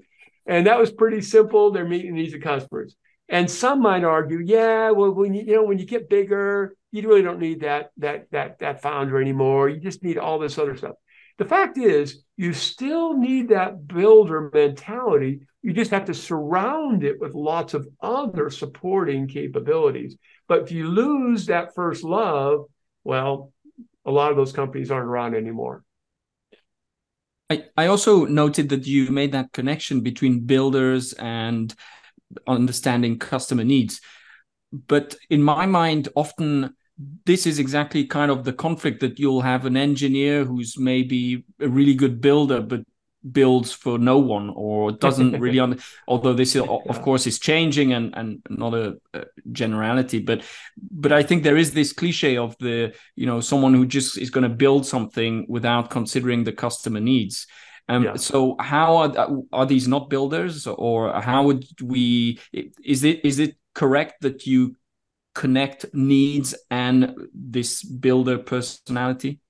And 0.46 0.66
that 0.66 0.78
was 0.78 0.92
pretty 0.92 1.20
simple. 1.20 1.70
They're 1.70 1.88
meeting 1.88 2.14
needs 2.14 2.34
of 2.34 2.40
customers. 2.40 2.96
And 3.30 3.48
some 3.48 3.80
might 3.80 4.02
argue, 4.02 4.40
yeah, 4.44 4.90
well, 4.90 5.12
when 5.12 5.32
you, 5.34 5.44
you 5.44 5.54
know 5.54 5.62
when 5.62 5.78
you 5.78 5.86
get 5.86 6.10
bigger, 6.10 6.74
you 6.90 7.08
really 7.08 7.22
don't 7.22 7.38
need 7.38 7.60
that 7.60 7.92
that 7.98 8.26
that 8.32 8.58
that 8.58 8.82
founder 8.82 9.20
anymore. 9.20 9.68
You 9.68 9.78
just 9.78 10.02
need 10.02 10.18
all 10.18 10.40
this 10.40 10.58
other 10.58 10.76
stuff. 10.76 10.96
The 11.38 11.44
fact 11.44 11.78
is, 11.78 12.24
you 12.36 12.52
still 12.52 13.16
need 13.16 13.48
that 13.48 13.86
builder 13.86 14.50
mentality. 14.52 15.40
You 15.62 15.72
just 15.72 15.92
have 15.92 16.06
to 16.06 16.14
surround 16.14 17.04
it 17.04 17.20
with 17.20 17.34
lots 17.34 17.72
of 17.72 17.86
other 18.00 18.50
supporting 18.50 19.28
capabilities. 19.28 20.16
But 20.48 20.62
if 20.62 20.72
you 20.72 20.88
lose 20.88 21.46
that 21.46 21.74
first 21.74 22.02
love, 22.02 22.64
well, 23.04 23.52
a 24.04 24.10
lot 24.10 24.32
of 24.32 24.36
those 24.36 24.52
companies 24.52 24.90
aren't 24.90 25.08
around 25.08 25.36
anymore. 25.36 25.84
I, 27.48 27.64
I 27.76 27.86
also 27.86 28.24
noted 28.24 28.68
that 28.70 28.86
you 28.86 29.10
made 29.10 29.32
that 29.32 29.52
connection 29.52 30.00
between 30.00 30.46
builders 30.46 31.12
and 31.14 31.74
understanding 32.46 33.18
customer 33.18 33.64
needs. 33.64 34.00
But 34.72 35.16
in 35.28 35.42
my 35.42 35.66
mind, 35.66 36.08
often 36.14 36.74
this 37.24 37.46
is 37.46 37.58
exactly 37.58 38.04
kind 38.04 38.30
of 38.30 38.44
the 38.44 38.52
conflict 38.52 39.00
that 39.00 39.18
you'll 39.18 39.40
have 39.40 39.64
an 39.64 39.76
engineer 39.76 40.44
who's 40.44 40.78
maybe 40.78 41.44
a 41.60 41.68
really 41.68 41.94
good 41.94 42.20
builder, 42.20 42.60
but 42.60 42.80
builds 43.32 43.72
for 43.72 43.98
no 43.98 44.18
one 44.18 44.50
or 44.54 44.92
doesn't 44.92 45.32
really 45.40 45.58
on 45.58 45.78
although 46.08 46.32
this 46.32 46.56
is, 46.56 46.62
of 46.62 47.02
course 47.02 47.26
is 47.26 47.38
changing 47.38 47.92
and 47.92 48.14
and 48.16 48.40
not 48.48 48.72
a, 48.72 48.96
a, 49.12 49.24
generality 49.52 50.18
but 50.18 50.42
but 50.90 51.12
i 51.12 51.22
think 51.22 51.42
there 51.42 51.58
is 51.58 51.72
this 51.72 51.92
cliche 51.92 52.38
of 52.38 52.56
the 52.60 52.94
you 53.16 53.26
know 53.26 53.40
someone 53.40 53.74
who 53.74 53.84
just 53.84 54.16
is 54.16 54.30
going 54.30 54.48
to 54.48 54.54
build 54.54 54.86
something 54.86 55.44
without 55.48 55.90
considering 55.90 56.44
the 56.44 56.52
customer 56.52 57.00
needs 57.00 57.46
um, 57.90 58.04
yeah. 58.04 58.14
so 58.14 58.56
how 58.60 58.96
are 58.96 59.28
are 59.52 59.66
these 59.66 59.88
not 59.88 60.08
builders 60.10 60.66
or 60.66 61.12
how 61.20 61.44
would 61.44 61.64
we 61.82 62.38
is 62.52 63.04
it 63.04 63.24
is 63.24 63.38
it 63.38 63.56
correct 63.74 64.22
that 64.22 64.46
you 64.46 64.76
connect 65.34 65.86
needs 65.92 66.54
and 66.70 67.14
this 67.32 67.82
builder 67.82 68.38
personality 68.38 69.40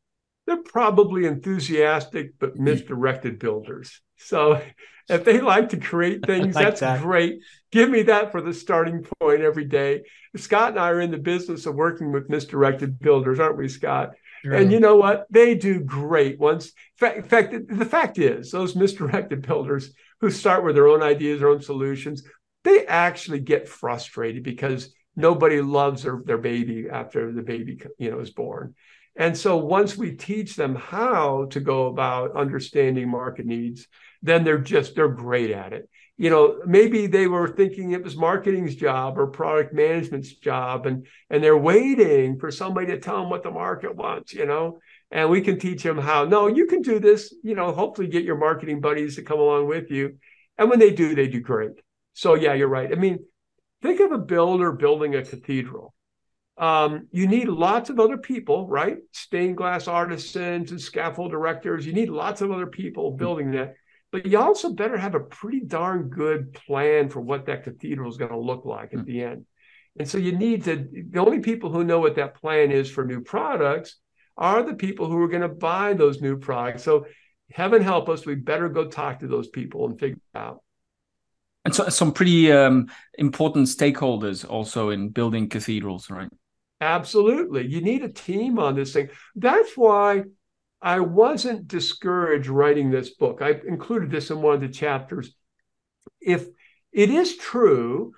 they're 0.50 0.56
probably 0.56 1.26
enthusiastic 1.26 2.36
but 2.40 2.56
misdirected 2.56 3.38
builders. 3.38 4.00
So 4.16 4.60
if 5.08 5.24
they 5.24 5.40
like 5.40 5.68
to 5.68 5.76
create 5.76 6.26
things, 6.26 6.56
like 6.56 6.64
that's 6.64 6.80
that. 6.80 7.02
great. 7.02 7.40
Give 7.70 7.88
me 7.88 8.02
that 8.02 8.32
for 8.32 8.42
the 8.42 8.52
starting 8.52 9.06
point 9.20 9.42
every 9.42 9.66
day. 9.66 10.02
Scott 10.36 10.70
and 10.70 10.80
I 10.80 10.88
are 10.88 11.00
in 11.00 11.12
the 11.12 11.18
business 11.18 11.66
of 11.66 11.76
working 11.76 12.10
with 12.10 12.28
misdirected 12.28 12.98
builders, 12.98 13.38
aren't 13.38 13.58
we, 13.58 13.68
Scott? 13.68 14.10
And 14.44 14.72
you 14.72 14.80
know 14.80 14.96
what? 14.96 15.26
They 15.30 15.54
do 15.54 15.80
great 15.80 16.38
once. 16.38 16.72
In 17.00 17.22
fact, 17.22 17.54
the 17.68 17.84
fact 17.84 18.18
is, 18.18 18.50
those 18.50 18.76
misdirected 18.76 19.46
builders 19.46 19.92
who 20.20 20.30
start 20.30 20.64
with 20.64 20.74
their 20.74 20.88
own 20.88 21.02
ideas, 21.02 21.40
their 21.40 21.48
own 21.48 21.62
solutions, 21.62 22.22
they 22.64 22.86
actually 22.86 23.40
get 23.40 23.68
frustrated 23.68 24.42
because 24.42 24.94
nobody 25.16 25.60
loves 25.60 26.02
their, 26.02 26.22
their 26.24 26.38
baby 26.38 26.88
after 26.90 27.32
the 27.32 27.42
baby 27.42 27.80
you 27.98 28.10
know 28.10 28.20
is 28.20 28.30
born 28.30 28.74
and 29.16 29.36
so 29.36 29.56
once 29.56 29.96
we 29.96 30.12
teach 30.12 30.56
them 30.56 30.74
how 30.74 31.46
to 31.50 31.60
go 31.60 31.86
about 31.88 32.36
understanding 32.36 33.08
market 33.08 33.44
needs, 33.44 33.86
then 34.22 34.44
they're 34.44 34.58
just 34.58 34.94
they're 34.94 35.08
great 35.08 35.50
at 35.50 35.72
it. 35.72 35.88
You 36.20 36.28
know, 36.28 36.60
maybe 36.66 37.06
they 37.06 37.26
were 37.28 37.48
thinking 37.48 37.92
it 37.92 38.04
was 38.04 38.14
marketing's 38.14 38.74
job 38.74 39.18
or 39.18 39.26
product 39.28 39.72
management's 39.72 40.34
job 40.34 40.84
and 40.84 41.06
and 41.30 41.42
they're 41.42 41.56
waiting 41.56 42.38
for 42.38 42.50
somebody 42.50 42.88
to 42.88 42.98
tell 43.00 43.16
them 43.16 43.30
what 43.30 43.42
the 43.42 43.50
market 43.50 43.96
wants, 43.96 44.34
you 44.34 44.44
know. 44.44 44.80
And 45.10 45.30
we 45.30 45.40
can 45.40 45.58
teach 45.58 45.82
them 45.82 45.96
how, 45.96 46.26
no, 46.26 46.46
you 46.46 46.66
can 46.66 46.82
do 46.82 47.00
this, 47.00 47.34
you 47.42 47.54
know, 47.54 47.72
hopefully 47.72 48.06
get 48.06 48.24
your 48.24 48.36
marketing 48.36 48.82
buddies 48.82 49.16
to 49.16 49.22
come 49.22 49.40
along 49.40 49.66
with 49.66 49.90
you. 49.90 50.18
And 50.58 50.68
when 50.68 50.78
they 50.78 50.90
do, 50.92 51.14
they 51.14 51.26
do 51.26 51.40
great. 51.40 51.72
So 52.12 52.34
yeah, 52.34 52.52
you're 52.52 52.68
right. 52.68 52.92
I 52.92 52.96
mean, 52.96 53.20
think 53.80 54.00
of 54.00 54.12
a 54.12 54.18
builder 54.18 54.72
building 54.72 55.14
a 55.14 55.24
cathedral 55.24 55.94
um, 56.60 57.08
you 57.10 57.26
need 57.26 57.48
lots 57.48 57.88
of 57.88 57.98
other 57.98 58.18
people, 58.18 58.68
right? 58.68 58.98
Stained 59.12 59.56
glass 59.56 59.88
artisans 59.88 60.70
and 60.70 60.80
scaffold 60.80 61.30
directors. 61.30 61.86
You 61.86 61.94
need 61.94 62.10
lots 62.10 62.42
of 62.42 62.52
other 62.52 62.66
people 62.66 63.12
building 63.12 63.52
that. 63.52 63.76
But 64.12 64.26
you 64.26 64.38
also 64.38 64.72
better 64.72 64.96
have 64.96 65.14
a 65.14 65.20
pretty 65.20 65.60
darn 65.60 66.08
good 66.08 66.52
plan 66.52 67.08
for 67.08 67.20
what 67.20 67.46
that 67.46 67.64
cathedral 67.64 68.10
is 68.10 68.16
going 68.16 68.32
to 68.32 68.38
look 68.38 68.64
like 68.64 68.92
at 68.92 69.04
the 69.04 69.22
end. 69.22 69.46
And 69.98 70.08
so 70.08 70.18
you 70.18 70.32
need 70.32 70.64
to, 70.64 70.88
the 71.10 71.20
only 71.20 71.40
people 71.40 71.70
who 71.70 71.84
know 71.84 72.00
what 72.00 72.16
that 72.16 72.34
plan 72.34 72.72
is 72.72 72.90
for 72.90 73.04
new 73.04 73.20
products 73.20 73.96
are 74.36 74.62
the 74.62 74.74
people 74.74 75.06
who 75.06 75.18
are 75.18 75.28
going 75.28 75.42
to 75.42 75.48
buy 75.48 75.94
those 75.94 76.20
new 76.20 76.38
products. 76.38 76.82
So 76.82 77.06
heaven 77.52 77.82
help 77.82 78.08
us, 78.08 78.26
we 78.26 78.34
better 78.34 78.68
go 78.68 78.88
talk 78.88 79.20
to 79.20 79.28
those 79.28 79.48
people 79.48 79.86
and 79.86 79.98
figure 79.98 80.18
out. 80.34 80.62
And 81.64 81.74
so 81.74 81.88
some 81.88 82.12
pretty 82.12 82.50
um, 82.50 82.88
important 83.18 83.66
stakeholders 83.66 84.48
also 84.48 84.90
in 84.90 85.10
building 85.10 85.48
cathedrals, 85.48 86.08
right? 86.08 86.28
Absolutely. 86.80 87.66
You 87.66 87.82
need 87.82 88.02
a 88.02 88.08
team 88.08 88.58
on 88.58 88.74
this 88.74 88.94
thing. 88.94 89.10
That's 89.36 89.76
why 89.76 90.24
I 90.82 91.00
wasn't 91.00 91.68
discouraged 91.68 92.48
writing 92.48 92.90
this 92.90 93.10
book. 93.10 93.40
I 93.42 93.60
included 93.66 94.10
this 94.10 94.30
in 94.30 94.40
one 94.40 94.54
of 94.54 94.60
the 94.60 94.68
chapters. 94.68 95.34
If 96.20 96.46
it 96.92 97.10
is 97.10 97.36
true 97.36 98.12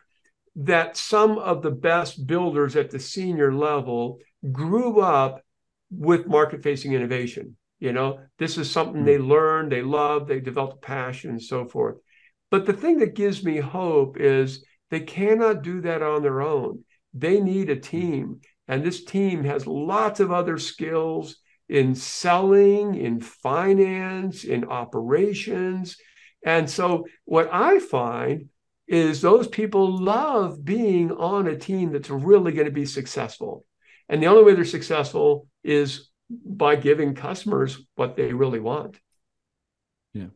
that 0.56 0.96
some 0.96 1.38
of 1.38 1.62
the 1.62 1.70
best 1.70 2.26
builders 2.26 2.76
at 2.76 2.90
the 2.90 3.00
senior 3.00 3.52
level 3.52 4.18
grew 4.50 5.00
up 5.00 5.42
with 5.90 6.26
market 6.26 6.62
facing 6.62 6.92
innovation, 6.92 7.56
you 7.80 7.92
know, 7.92 8.20
this 8.38 8.58
is 8.58 8.70
something 8.70 9.04
they 9.04 9.16
hmm. 9.16 9.28
learned, 9.28 9.72
they 9.72 9.82
loved, 9.82 10.28
they 10.28 10.38
developed 10.38 10.84
a 10.84 10.86
passion, 10.86 11.30
and 11.30 11.42
so 11.42 11.66
forth. 11.66 11.96
But 12.50 12.64
the 12.64 12.72
thing 12.72 12.98
that 12.98 13.16
gives 13.16 13.42
me 13.42 13.58
hope 13.58 14.20
is 14.20 14.64
they 14.90 15.00
cannot 15.00 15.62
do 15.62 15.80
that 15.80 16.00
on 16.00 16.22
their 16.22 16.42
own. 16.42 16.84
They 17.12 17.40
need 17.40 17.70
a 17.70 17.74
hmm. 17.74 17.80
team. 17.80 18.40
And 18.68 18.84
this 18.84 19.04
team 19.04 19.42
has 19.44 19.66
lots 19.66 20.20
of 20.20 20.30
other 20.30 20.58
skills 20.58 21.38
in 21.68 21.94
selling, 21.94 22.94
in 22.94 23.20
finance, 23.20 24.44
in 24.44 24.64
operations. 24.64 25.96
And 26.44 26.68
so, 26.68 27.06
what 27.24 27.48
I 27.52 27.78
find 27.78 28.48
is 28.88 29.20
those 29.20 29.48
people 29.48 29.96
love 29.96 30.64
being 30.64 31.12
on 31.12 31.46
a 31.46 31.56
team 31.56 31.92
that's 31.92 32.10
really 32.10 32.52
going 32.52 32.66
to 32.66 32.72
be 32.72 32.84
successful. 32.84 33.64
And 34.08 34.22
the 34.22 34.26
only 34.26 34.44
way 34.44 34.54
they're 34.54 34.64
successful 34.64 35.46
is 35.64 36.10
by 36.28 36.76
giving 36.76 37.14
customers 37.14 37.78
what 37.94 38.16
they 38.16 38.32
really 38.32 38.60
want. 38.60 38.98
Yeah. 40.12 40.26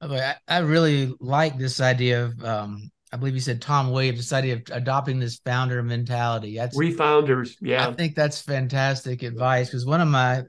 I, 0.00 0.34
I 0.48 0.58
really 0.58 1.14
like 1.20 1.58
this 1.58 1.80
idea 1.80 2.24
of 2.24 2.44
um, 2.44 2.90
I 3.14 3.16
believe 3.16 3.34
you 3.34 3.40
said 3.40 3.62
Tom 3.62 3.92
Williams, 3.92 4.18
this 4.18 4.32
idea 4.32 4.54
of 4.54 4.62
adopting 4.72 5.20
this 5.20 5.36
founder 5.36 5.80
mentality. 5.84 6.56
That's 6.56 6.76
refounders. 6.76 7.54
Yeah. 7.60 7.86
I 7.86 7.92
think 7.92 8.16
that's 8.16 8.42
fantastic 8.42 9.22
advice 9.22 9.68
because 9.68 9.86
one 9.86 10.00
of 10.00 10.08
my 10.08 10.42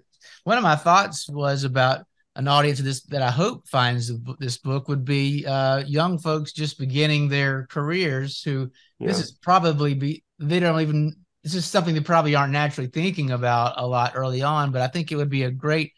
one 0.45 0.57
of 0.57 0.63
my 0.63 0.75
thoughts 0.75 1.29
was 1.29 1.63
about 1.63 2.07
an 2.35 2.47
audience 2.47 2.79
of 2.79 2.85
this 2.85 3.03
that 3.03 3.21
I 3.21 3.29
hope 3.29 3.67
finds 3.67 4.11
this 4.39 4.57
book 4.57 4.87
would 4.87 5.05
be 5.05 5.45
uh, 5.45 5.83
young 5.85 6.17
folks 6.17 6.53
just 6.53 6.79
beginning 6.79 7.29
their 7.29 7.67
careers 7.67 8.41
who 8.41 8.71
yeah. 8.97 9.09
this 9.09 9.19
is 9.19 9.31
probably 9.43 9.93
be 9.93 10.23
they 10.39 10.59
don't 10.59 10.81
even 10.81 11.13
this 11.43 11.53
is 11.53 11.65
something 11.67 11.93
they 11.93 12.01
probably 12.01 12.33
aren't 12.33 12.51
naturally 12.51 12.89
thinking 12.89 13.29
about 13.29 13.75
a 13.77 13.85
lot 13.85 14.13
early 14.15 14.41
on, 14.41 14.71
but 14.71 14.81
I 14.81 14.87
think 14.87 15.11
it 15.11 15.17
would 15.17 15.29
be 15.29 15.43
a 15.43 15.51
great 15.51 15.93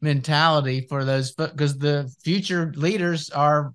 mentality 0.00 0.84
for 0.88 1.04
those 1.04 1.30
because 1.30 1.78
the 1.78 2.12
future 2.24 2.72
leaders 2.74 3.30
are 3.30 3.72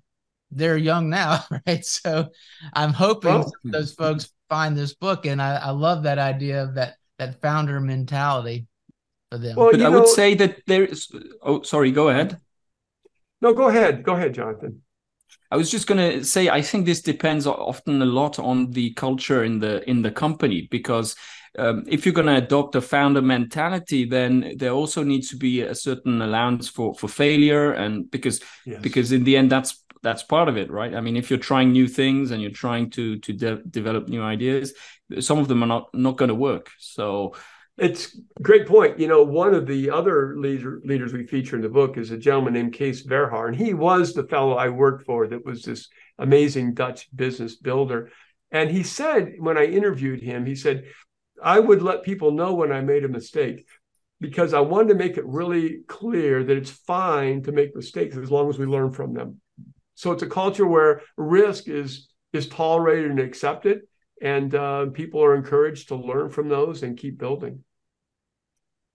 they're 0.54 0.76
young 0.76 1.10
now, 1.10 1.44
right? 1.66 1.84
So 1.84 2.28
I'm 2.72 2.92
hoping 2.92 3.40
well, 3.40 3.52
those 3.64 3.92
folks 3.92 4.32
find 4.48 4.76
this 4.76 4.94
book, 4.94 5.26
and 5.26 5.40
I, 5.40 5.56
I 5.56 5.70
love 5.70 6.04
that 6.04 6.18
idea 6.18 6.62
of 6.62 6.74
that 6.74 6.96
that 7.18 7.40
founder 7.40 7.80
mentality 7.80 8.66
for 9.30 9.38
them. 9.38 9.56
Well, 9.56 9.70
but 9.70 9.80
I 9.80 9.84
know, 9.90 10.00
would 10.00 10.08
say 10.08 10.34
that 10.34 10.62
there 10.66 10.84
is. 10.84 11.08
Oh, 11.42 11.62
sorry. 11.62 11.90
Go 11.90 12.08
ahead. 12.08 12.38
No, 13.40 13.52
go 13.52 13.68
ahead. 13.68 14.02
Go 14.02 14.14
ahead, 14.14 14.34
Jonathan. 14.34 14.82
I 15.50 15.56
was 15.56 15.70
just 15.70 15.86
going 15.86 15.98
to 15.98 16.24
say 16.24 16.48
I 16.48 16.62
think 16.62 16.86
this 16.86 17.02
depends 17.02 17.46
often 17.46 18.02
a 18.02 18.06
lot 18.06 18.38
on 18.38 18.70
the 18.70 18.92
culture 18.94 19.44
in 19.44 19.60
the 19.60 19.88
in 19.88 20.02
the 20.02 20.10
company 20.10 20.66
because 20.70 21.14
um, 21.56 21.84
if 21.86 22.04
you're 22.04 22.14
going 22.14 22.26
to 22.26 22.44
adopt 22.44 22.74
a 22.74 22.80
founder 22.80 23.22
mentality, 23.22 24.04
then 24.04 24.54
there 24.56 24.72
also 24.72 25.04
needs 25.04 25.28
to 25.30 25.36
be 25.36 25.60
a 25.60 25.74
certain 25.74 26.20
allowance 26.20 26.68
for 26.68 26.94
for 26.94 27.08
failure, 27.08 27.72
and 27.72 28.10
because 28.10 28.40
yes. 28.66 28.82
because 28.82 29.12
in 29.12 29.24
the 29.24 29.36
end 29.36 29.52
that's 29.52 29.83
that's 30.04 30.22
part 30.22 30.48
of 30.48 30.56
it, 30.56 30.70
right? 30.70 30.94
I 30.94 31.00
mean, 31.00 31.16
if 31.16 31.30
you're 31.30 31.38
trying 31.38 31.72
new 31.72 31.88
things 31.88 32.30
and 32.30 32.40
you're 32.40 32.50
trying 32.52 32.90
to 32.90 33.18
to 33.18 33.32
de- 33.32 33.62
develop 33.64 34.08
new 34.08 34.22
ideas, 34.22 34.74
some 35.18 35.38
of 35.38 35.48
them 35.48 35.64
are 35.64 35.66
not 35.66 35.88
not 35.94 36.16
going 36.16 36.28
to 36.28 36.34
work. 36.34 36.70
So 36.78 37.34
it's 37.76 38.16
great 38.40 38.66
point. 38.68 39.00
You 39.00 39.08
know, 39.08 39.24
one 39.24 39.54
of 39.54 39.66
the 39.66 39.90
other 39.90 40.36
leader, 40.36 40.80
leaders 40.84 41.12
we 41.12 41.26
feature 41.26 41.56
in 41.56 41.62
the 41.62 41.68
book 41.68 41.98
is 41.98 42.12
a 42.12 42.18
gentleman 42.18 42.54
named 42.54 42.74
Kees 42.74 43.04
Verhaar, 43.04 43.48
and 43.48 43.56
he 43.56 43.74
was 43.74 44.12
the 44.12 44.28
fellow 44.28 44.54
I 44.54 44.68
worked 44.68 45.04
for 45.06 45.26
that 45.26 45.44
was 45.44 45.62
this 45.62 45.88
amazing 46.18 46.74
Dutch 46.74 47.08
business 47.14 47.56
builder. 47.56 48.10
And 48.52 48.70
he 48.70 48.84
said 48.84 49.32
when 49.38 49.58
I 49.58 49.64
interviewed 49.64 50.22
him, 50.22 50.46
he 50.46 50.54
said, 50.54 50.84
I 51.42 51.58
would 51.58 51.82
let 51.82 52.04
people 52.04 52.30
know 52.30 52.54
when 52.54 52.70
I 52.70 52.80
made 52.80 53.04
a 53.04 53.08
mistake 53.08 53.66
because 54.20 54.54
I 54.54 54.60
wanted 54.60 54.90
to 54.90 54.94
make 54.94 55.16
it 55.16 55.26
really 55.26 55.80
clear 55.88 56.44
that 56.44 56.56
it's 56.56 56.70
fine 56.70 57.42
to 57.42 57.52
make 57.52 57.74
mistakes 57.74 58.16
as 58.16 58.30
long 58.30 58.48
as 58.48 58.58
we 58.58 58.66
learn 58.66 58.92
from 58.92 59.14
them. 59.14 59.40
So 59.94 60.12
it's 60.12 60.22
a 60.22 60.28
culture 60.28 60.66
where 60.66 61.02
risk 61.16 61.68
is 61.68 62.08
is 62.32 62.48
tolerated 62.48 63.10
and 63.10 63.20
accepted, 63.20 63.82
and 64.20 64.54
uh, 64.54 64.86
people 64.86 65.22
are 65.22 65.36
encouraged 65.36 65.88
to 65.88 65.96
learn 65.96 66.30
from 66.30 66.48
those 66.48 66.82
and 66.82 66.98
keep 66.98 67.18
building. 67.18 67.62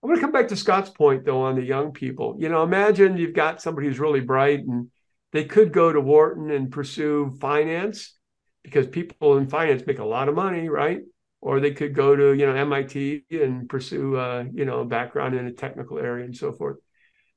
I 0.02 0.06
want 0.06 0.18
to 0.18 0.20
come 0.20 0.32
back 0.32 0.48
to 0.48 0.56
Scott's 0.56 0.90
point 0.90 1.24
though 1.24 1.42
on 1.42 1.56
the 1.56 1.64
young 1.64 1.92
people. 1.92 2.36
You 2.38 2.48
know, 2.48 2.62
imagine 2.62 3.16
you've 3.16 3.34
got 3.34 3.62
somebody 3.62 3.86
who's 3.86 4.00
really 4.00 4.20
bright 4.20 4.60
and 4.60 4.90
they 5.32 5.44
could 5.44 5.72
go 5.72 5.92
to 5.92 6.00
Wharton 6.00 6.50
and 6.50 6.72
pursue 6.72 7.36
finance 7.40 8.16
because 8.62 8.86
people 8.86 9.36
in 9.38 9.48
finance 9.48 9.82
make 9.86 9.98
a 9.98 10.04
lot 10.04 10.28
of 10.28 10.34
money, 10.34 10.68
right? 10.68 11.00
or 11.40 11.60
they 11.60 11.72
could 11.72 11.94
go 11.94 12.14
to 12.14 12.34
you 12.34 12.46
know 12.46 12.54
MIT 12.54 13.24
and 13.30 13.68
pursue 13.68 14.16
uh, 14.16 14.44
you 14.52 14.64
know 14.64 14.80
a 14.80 14.84
background 14.84 15.34
in 15.34 15.46
a 15.46 15.52
technical 15.52 15.98
area 15.98 16.24
and 16.24 16.36
so 16.36 16.52
forth. 16.52 16.76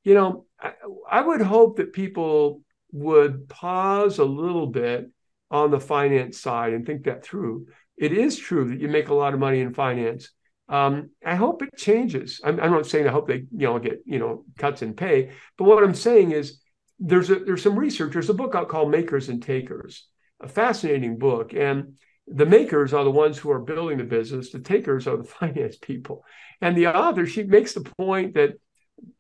You 0.03 0.14
know, 0.14 0.45
I, 0.59 0.74
I 1.09 1.22
would 1.22 1.41
hope 1.41 1.78
that 1.78 1.93
people 1.93 2.61
would 2.94 3.50
pause 3.50 4.20
a 4.20 4.26
little 4.26 4.68
bit 4.68 5.12
on 5.52 5.72
the 5.72 5.80
finance 5.80 6.39
side 6.39 6.74
and 6.74 6.86
think 6.86 7.04
that 7.04 7.26
through. 7.26 7.68
It 7.98 8.14
is 8.14 8.38
true 8.38 8.70
that 8.70 8.80
you 8.80 8.88
make 8.88 9.10
a 9.10 9.14
lot 9.14 9.34
of 9.34 9.39
money 9.39 9.60
in 9.60 9.74
finance. 9.74 10.30
Um, 10.70 11.10
I 11.26 11.36
hope 11.36 11.62
it 11.62 11.78
changes. 11.78 12.39
I'm, 12.44 12.60
I'm 12.60 12.72
not 12.72 12.88
saying 12.88 13.08
I 13.08 13.12
hope 13.12 13.28
they 13.28 13.46
you 13.52 13.68
know 13.68 13.78
get 13.80 14.02
you 14.06 14.20
know 14.20 14.46
cuts 14.58 14.82
in 14.82 14.94
pay, 14.94 15.32
but 15.58 15.66
what 15.66 15.84
I'm 15.84 15.94
saying 15.94 16.32
is 16.32 16.60
there's 17.00 17.30
a, 17.30 17.36
there's 17.36 17.62
some 17.62 17.78
research. 17.78 18.14
There's 18.14 18.30
a 18.30 18.34
book 18.34 18.56
out 18.56 18.70
called 18.70 18.89
Makers 18.89 19.30
and 19.30 19.44
Takers, 19.44 20.08
a 20.39 20.48
fascinating 20.48 21.18
book, 21.18 21.54
and 21.54 21.96
the 22.28 22.46
makers 22.46 22.94
are 22.94 23.04
the 23.04 23.12
ones 23.12 23.38
who 23.38 23.52
are 23.52 23.60
building 23.60 23.98
the 23.98 24.04
business 24.04 24.52
the 24.52 24.60
takers 24.60 25.08
are 25.08 25.18
the 25.18 25.24
finance 25.39 25.78
people 25.78 26.24
and 26.62 26.78
the 26.78 26.88
author 26.88 27.26
she 27.26 27.44
makes 27.44 27.74
the 27.74 27.82
point 27.82 28.34
that 28.36 28.52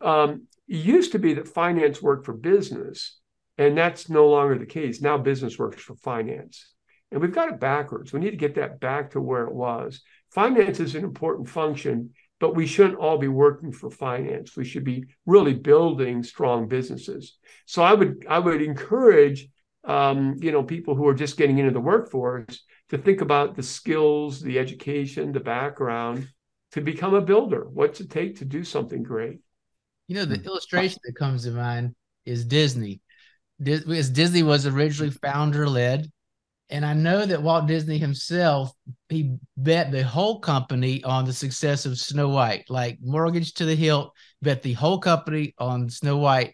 um, 0.01 0.47
it 0.67 0.77
used 0.77 1.11
to 1.11 1.19
be 1.19 1.33
that 1.33 1.47
finance 1.47 2.01
worked 2.01 2.25
for 2.25 2.33
business 2.33 3.19
and 3.57 3.77
that's 3.77 4.09
no 4.09 4.27
longer 4.27 4.57
the 4.57 4.65
case 4.65 5.01
now 5.01 5.17
business 5.17 5.57
works 5.57 5.81
for 5.81 5.95
finance 5.95 6.71
and 7.11 7.21
we've 7.21 7.33
got 7.33 7.49
it 7.49 7.59
backwards 7.59 8.13
we 8.13 8.19
need 8.19 8.31
to 8.31 8.37
get 8.37 8.55
that 8.55 8.79
back 8.79 9.11
to 9.11 9.21
where 9.21 9.43
it 9.43 9.53
was 9.53 10.01
finance 10.31 10.79
is 10.79 10.95
an 10.95 11.03
important 11.03 11.47
function 11.47 12.11
but 12.39 12.55
we 12.55 12.67
shouldn't 12.67 12.99
all 12.99 13.17
be 13.17 13.27
working 13.27 13.71
for 13.71 13.89
finance 13.89 14.55
we 14.57 14.65
should 14.65 14.83
be 14.83 15.05
really 15.25 15.53
building 15.53 16.23
strong 16.23 16.67
businesses 16.67 17.37
so 17.65 17.83
i 17.83 17.93
would 17.93 18.25
i 18.29 18.39
would 18.39 18.61
encourage 18.61 19.47
um, 19.85 20.35
you 20.39 20.51
know 20.51 20.63
people 20.63 20.95
who 20.95 21.05
are 21.07 21.13
just 21.13 21.37
getting 21.37 21.57
into 21.57 21.71
the 21.71 21.79
workforce 21.79 22.63
to 22.93 22.97
think 22.99 23.21
about 23.21 23.55
the 23.55 23.63
skills, 23.63 24.39
the 24.39 24.59
education, 24.59 25.31
the 25.31 25.39
background 25.39 26.27
to 26.71 26.81
become 26.81 27.15
a 27.15 27.21
builder. 27.21 27.67
What's 27.67 27.99
it 27.99 28.09
take 28.09 28.37
to 28.37 28.45
do 28.45 28.63
something 28.63 29.01
great? 29.01 29.39
You 30.07 30.17
know, 30.17 30.25
the 30.25 30.37
hmm. 30.37 30.45
illustration 30.45 30.99
that 31.03 31.15
comes 31.15 31.43
to 31.45 31.51
mind 31.51 31.95
is 32.25 32.45
Disney. 32.45 33.01
Because 33.61 34.09
Disney 34.09 34.43
was 34.43 34.65
originally 34.65 35.11
founder 35.11 35.67
led. 35.67 36.11
And 36.69 36.85
I 36.85 36.93
know 36.93 37.25
that 37.25 37.43
Walt 37.43 37.67
Disney 37.67 37.97
himself, 37.97 38.71
he 39.09 39.35
bet 39.55 39.91
the 39.91 40.03
whole 40.03 40.39
company 40.39 41.03
on 41.03 41.25
the 41.25 41.33
success 41.33 41.85
of 41.85 41.99
Snow 41.99 42.29
White, 42.29 42.65
like 42.69 42.97
mortgage 43.01 43.53
to 43.55 43.65
the 43.65 43.75
hilt, 43.75 44.11
bet 44.41 44.63
the 44.63 44.73
whole 44.73 44.97
company 44.97 45.53
on 45.59 45.89
Snow 45.89 46.17
White. 46.17 46.53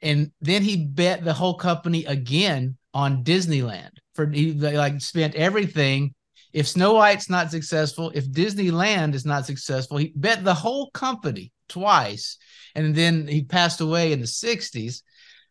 And 0.00 0.30
then 0.40 0.62
he 0.62 0.86
bet 0.86 1.24
the 1.24 1.32
whole 1.32 1.54
company 1.54 2.04
again 2.04 2.76
on 2.94 3.24
Disneyland 3.24 3.98
for 4.18 4.28
he 4.28 4.52
like 4.52 5.00
spent 5.00 5.36
everything. 5.36 6.12
If 6.52 6.66
Snow 6.66 6.94
White's 6.94 7.30
not 7.30 7.52
successful, 7.52 8.10
if 8.16 8.28
Disneyland 8.28 9.14
is 9.14 9.24
not 9.24 9.46
successful, 9.46 9.96
he 9.96 10.12
bet 10.16 10.42
the 10.42 10.54
whole 10.54 10.90
company 10.90 11.52
twice, 11.68 12.36
and 12.74 12.96
then 12.96 13.28
he 13.28 13.44
passed 13.44 13.80
away 13.80 14.10
in 14.10 14.18
the 14.18 14.26
'60s. 14.26 15.02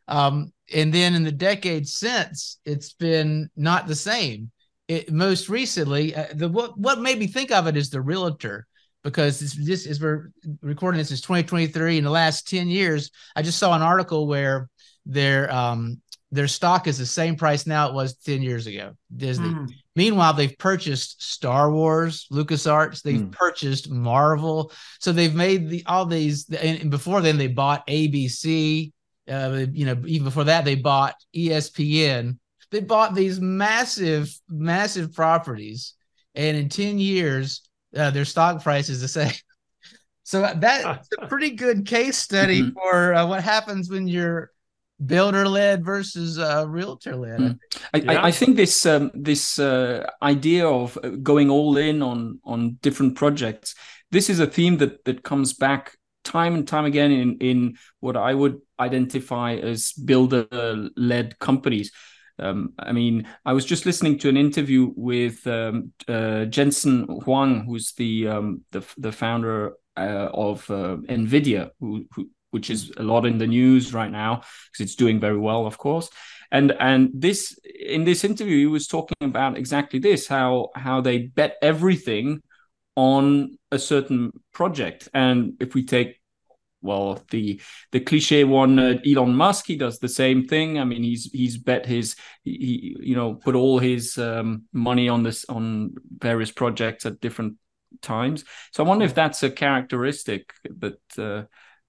Um, 0.08 0.51
and 0.74 0.93
then 0.93 1.16
in 1.16 1.24
the 1.24 1.32
decades 1.32 1.93
since, 1.93 2.60
it's 2.66 2.93
been 2.93 3.49
not 3.55 3.88
the 3.88 3.95
same. 3.95 4.51
It, 4.88 5.12
most 5.12 5.49
recently, 5.49 6.16
uh, 6.16 6.28
the 6.34 6.47
what 6.47 6.78
what 6.78 6.99
made 6.99 7.20
me 7.20 7.28
think 7.28 7.51
of 7.51 7.68
it 7.68 7.76
is 7.76 7.89
the 7.89 8.01
realtor 8.01 8.68
because 9.03 9.39
this, 9.39 9.53
this 9.53 9.86
is 9.86 10.01
we're 10.01 10.32
recording 10.62 10.97
this 10.97 11.12
is 11.12 11.22
2023 11.22 11.97
in 11.97 12.03
the 12.03 12.10
last 12.10 12.47
10 12.49 12.68
years 12.68 13.10
i 13.36 13.41
just 13.41 13.58
saw 13.58 13.74
an 13.74 13.82
article 13.82 14.28
where 14.28 14.70
their 15.05 15.49
um 15.53 16.01
their 16.32 16.47
stock 16.47 16.88
is 16.88 16.97
the 16.97 17.05
same 17.05 17.38
price 17.38 17.66
now 17.66 17.88
it 17.88 17.93
was 17.93 18.18
10 18.18 18.41
years 18.41 18.68
ago 18.68 18.93
disney 19.16 19.47
mm. 19.47 19.70
meanwhile 19.95 20.34
they've 20.34 20.58
purchased 20.58 21.24
star 21.24 21.72
wars 21.72 22.28
lucasarts 22.32 23.01
they've 23.01 23.22
mm. 23.22 23.32
purchased 23.32 23.89
marvel 23.89 24.72
so 24.99 25.14
they've 25.14 25.36
made 25.36 25.70
the 25.70 25.84
all 25.86 26.05
these 26.05 26.49
and 26.49 26.91
before 26.91 27.22
then 27.22 27.38
they 27.38 27.47
bought 27.47 27.88
abc 27.88 28.91
uh, 29.30 29.65
you 29.71 29.86
know 29.86 30.01
even 30.05 30.25
before 30.25 30.45
that 30.45 30.65
they 30.65 30.75
bought 30.75 31.15
espn 31.36 32.38
they 32.71 32.80
bought 32.80 33.15
these 33.15 33.39
massive 33.39 34.34
massive 34.49 35.13
properties 35.13 35.93
and 36.36 36.57
in 36.57 36.69
10 36.69 36.99
years 36.99 37.61
uh, 37.95 38.09
their 38.11 38.25
stock 38.25 38.61
price 38.61 38.89
is 38.89 39.01
the 39.01 39.07
same 39.07 39.34
so 40.23 40.51
that's 40.57 41.07
a 41.21 41.28
pretty 41.28 41.51
good 41.51 41.86
case 41.86 42.17
study 42.17 42.61
mm-hmm. 42.61 42.71
for 42.73 43.13
uh, 43.13 43.25
what 43.25 43.43
happens 43.43 43.89
when 43.89 44.07
you're 44.07 44.51
builder 45.05 45.47
led 45.47 45.86
versus 45.86 46.39
uh, 46.39 46.65
realtor 46.67 47.15
led. 47.15 47.39
Mm. 47.39 47.59
I, 47.93 47.97
yeah. 47.97 48.11
I, 48.11 48.28
I, 48.28 48.32
think 48.32 48.55
this 48.55 48.86
um, 48.86 49.11
this 49.13 49.59
uh, 49.59 50.09
idea 50.21 50.67
of 50.67 50.97
uh, 51.03 51.09
going 51.09 51.49
all 51.49 51.78
in 51.78 52.01
on 52.01 52.39
on 52.43 52.78
different 52.82 53.15
projects. 53.15 53.75
This 54.11 54.30
is 54.30 54.39
a 54.39 54.47
theme 54.47 54.78
that 54.78 55.05
that 55.05 55.23
comes 55.23 55.53
back 55.53 55.97
time 56.23 56.55
and 56.55 56.67
time 56.67 56.86
again 56.86 57.11
in 57.11 57.38
in 57.38 57.78
what 57.99 58.17
I 58.17 58.34
would 58.34 58.61
identify 58.80 59.55
as 59.55 59.93
builder 59.93 60.47
led 60.95 61.39
companies. 61.39 61.91
Um, 62.39 62.73
I 62.78 62.91
mean, 62.91 63.28
I 63.45 63.53
was 63.53 63.65
just 63.65 63.86
listening 63.86 64.19
to 64.19 64.30
an 64.30 64.38
interview 64.38 64.91
with 64.95 65.45
um, 65.47 65.93
uh, 66.07 66.45
Jensen 66.45 67.07
Huang, 67.23 67.65
who's 67.65 67.93
the 67.93 68.28
um, 68.28 68.61
the, 68.71 68.86
the 68.97 69.11
founder 69.11 69.73
uh, 69.97 70.30
of 70.34 70.69
uh, 70.69 70.97
Nvidia, 71.09 71.71
who, 71.80 72.05
who 72.13 72.30
which 72.51 72.69
is 72.69 72.91
a 72.97 73.03
lot 73.03 73.25
in 73.25 73.38
the 73.38 73.47
news 73.47 73.93
right 73.93 74.11
now 74.11 74.36
because 74.36 74.86
it's 74.86 74.95
doing 74.95 75.19
very 75.19 75.38
well, 75.38 75.65
of 75.65 75.78
course. 75.78 76.09
And 76.51 76.71
and 76.80 77.09
this 77.13 77.59
in 77.80 78.05
this 78.05 78.23
interview, 78.23 78.57
he 78.57 78.65
was 78.67 78.88
talking 78.88 79.17
about 79.21 79.57
exactly 79.57 79.99
this: 79.99 80.28
how 80.28 80.69
how 80.75 81.01
they 81.01 81.28
bet 81.28 81.57
everything 81.61 82.41
on 82.95 83.57
a 83.71 83.80
certain 83.80 84.32
project. 84.53 85.09
And 85.13 85.53
if 85.59 85.75
we 85.75 85.86
take 85.86 86.19
well 86.82 87.21
the 87.32 87.61
the 87.91 87.99
cliche 87.99 88.43
one 88.43 88.78
uh, 88.80 88.95
Elon 89.05 89.36
Musk 89.36 89.65
he 89.67 89.75
does 89.75 89.99
the 89.99 90.09
same 90.09 90.47
thing 90.47 90.80
I 90.80 90.84
mean 90.84 91.03
he's 91.03 91.25
he's 91.32 91.57
bet 91.57 91.86
his 91.86 92.15
he 92.43 92.95
you 92.99 93.15
know 93.15 93.36
put 93.36 93.55
all 93.55 93.80
his 93.80 94.17
um, 94.17 94.63
money 94.71 95.09
on 95.09 95.23
this 95.23 95.45
on 95.49 95.95
various 96.17 96.51
projects 96.51 97.05
at 97.05 97.19
different 97.19 97.55
times 98.01 98.43
so 98.71 98.84
I 98.84 98.88
wonder 98.88 99.05
if 99.05 99.15
that's 99.15 99.43
a 99.43 99.49
characteristic 99.49 100.53
that 100.80 100.99
uh, 101.17 101.45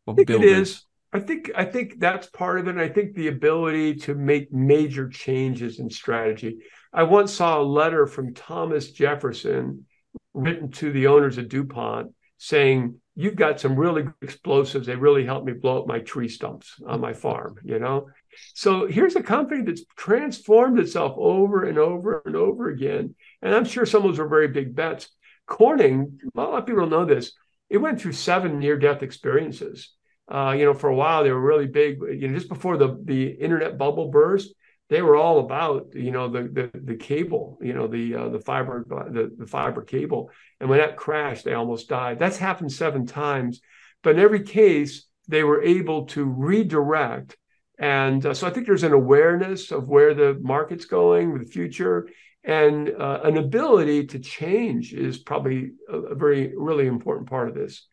I 0.09 0.15
think 0.15 0.31
it 0.31 0.43
is. 0.43 0.85
I 1.13 1.21
think 1.21 1.51
I 1.55 1.65
think 1.65 1.99
that's 1.99 2.27
part 2.29 2.61
of 2.61 2.69
it. 2.69 2.77
I 2.77 2.89
think 2.89 3.15
the 3.15 3.29
ability 3.29 3.95
to 3.97 4.15
make 4.15 4.53
major 4.53 5.09
changes 5.09 5.79
in 5.79 5.91
strategy. 5.91 6.59
I 6.93 7.05
once 7.05 7.33
saw 7.33 7.61
a 7.61 7.63
letter 7.63 8.07
from 8.07 8.35
Thomas 8.35 8.91
Jefferson 8.91 9.87
written 10.35 10.71
to 10.73 10.93
the 10.93 11.07
owners 11.07 11.39
of 11.39 11.49
DuPont 11.49 12.13
saying, 12.39 13.01
You've 13.15 13.35
got 13.35 13.59
some 13.59 13.75
really 13.75 14.05
explosives. 14.23 14.87
They 14.87 14.95
really 14.95 15.27
helped 15.27 15.45
me 15.45 15.53
blow 15.53 15.81
up 15.81 15.89
my 15.89 15.99
tree 15.99 16.29
stumps 16.29 16.77
on 16.87 17.01
my 17.01 17.13
farm, 17.13 17.57
you 17.65 17.81
know? 17.81 18.11
So 18.55 18.87
here's 18.87 19.17
a 19.17 19.23
company 19.25 19.63
that's 19.63 19.85
transformed 19.97 20.79
itself 20.79 21.15
over 21.17 21.65
and 21.65 21.79
over 21.79 22.23
and 22.25 22.37
over 22.37 22.69
again. 22.69 23.17
And 23.43 23.53
I'm 23.53 23.65
sure 23.65 23.85
some 23.85 24.05
of 24.05 24.11
those 24.11 24.21
were 24.21 24.29
very 24.29 24.47
big 24.47 24.73
bets. 24.73 25.09
Corning, 25.47 26.21
a 26.37 26.41
lot 26.41 26.59
of 26.59 26.67
people 26.67 26.87
know 26.87 27.05
this, 27.05 27.33
it 27.69 27.79
went 27.79 28.01
through 28.01 28.13
seven 28.13 28.61
near 28.61 28.79
death 28.79 29.03
experiences. 29.03 29.93
Uh, 30.31 30.55
you 30.57 30.65
know, 30.65 30.75
for 30.75 30.89
a 30.89 30.95
while 30.95 31.25
they 31.25 31.33
were 31.33 31.41
really 31.41 31.67
big. 31.67 31.99
You 32.01 32.29
know, 32.29 32.35
just 32.35 32.49
before 32.49 32.77
the 32.77 33.01
the 33.05 33.31
internet 33.31 33.79
bubble 33.79 34.11
burst, 34.11 34.55
they 34.89 35.03
were 35.03 35.17
all 35.17 35.41
about 35.41 35.95
you 35.95 36.11
know 36.11 36.29
the 36.29 36.43
the, 36.43 36.71
the 36.75 36.97
cable, 36.97 37.59
you 37.61 37.73
know 37.73 37.87
the 37.87 38.15
uh, 38.15 38.29
the 38.29 38.41
fiber 38.41 38.85
the, 38.89 39.35
the 39.37 39.47
fiber 39.47 39.83
cable. 39.83 40.31
And 40.61 40.69
when 40.69 40.79
that 40.79 40.97
crashed, 40.97 41.45
they 41.45 41.55
almost 41.55 41.89
died. 41.89 42.19
That's 42.19 42.39
happened 42.39 42.73
seven 42.73 43.07
times, 43.07 43.61
but 44.03 44.15
in 44.15 44.21
every 44.21 44.43
case 44.43 45.07
they 45.29 45.45
were 45.45 45.63
able 45.63 46.07
to 46.07 46.25
redirect. 46.25 47.37
And 47.79 48.25
uh, 48.25 48.35
so 48.35 48.47
I 48.47 48.51
think 48.51 48.67
there's 48.67 48.83
an 48.83 48.93
awareness 48.93 49.71
of 49.71 49.89
where 49.89 50.15
the 50.15 50.39
market's 50.41 50.87
going, 50.87 51.39
the 51.39 51.45
future, 51.45 52.09
and 52.43 52.91
uh, 52.91 53.21
an 53.25 53.37
ability 53.37 54.07
to 54.07 54.19
change 54.19 54.95
is 54.95 55.19
probably 55.19 55.73
a, 55.89 55.97
a 55.97 56.15
very 56.15 56.55
really 56.57 56.87
important 56.87 57.29
part 57.29 57.49
of 57.49 57.55
this. 57.55 57.87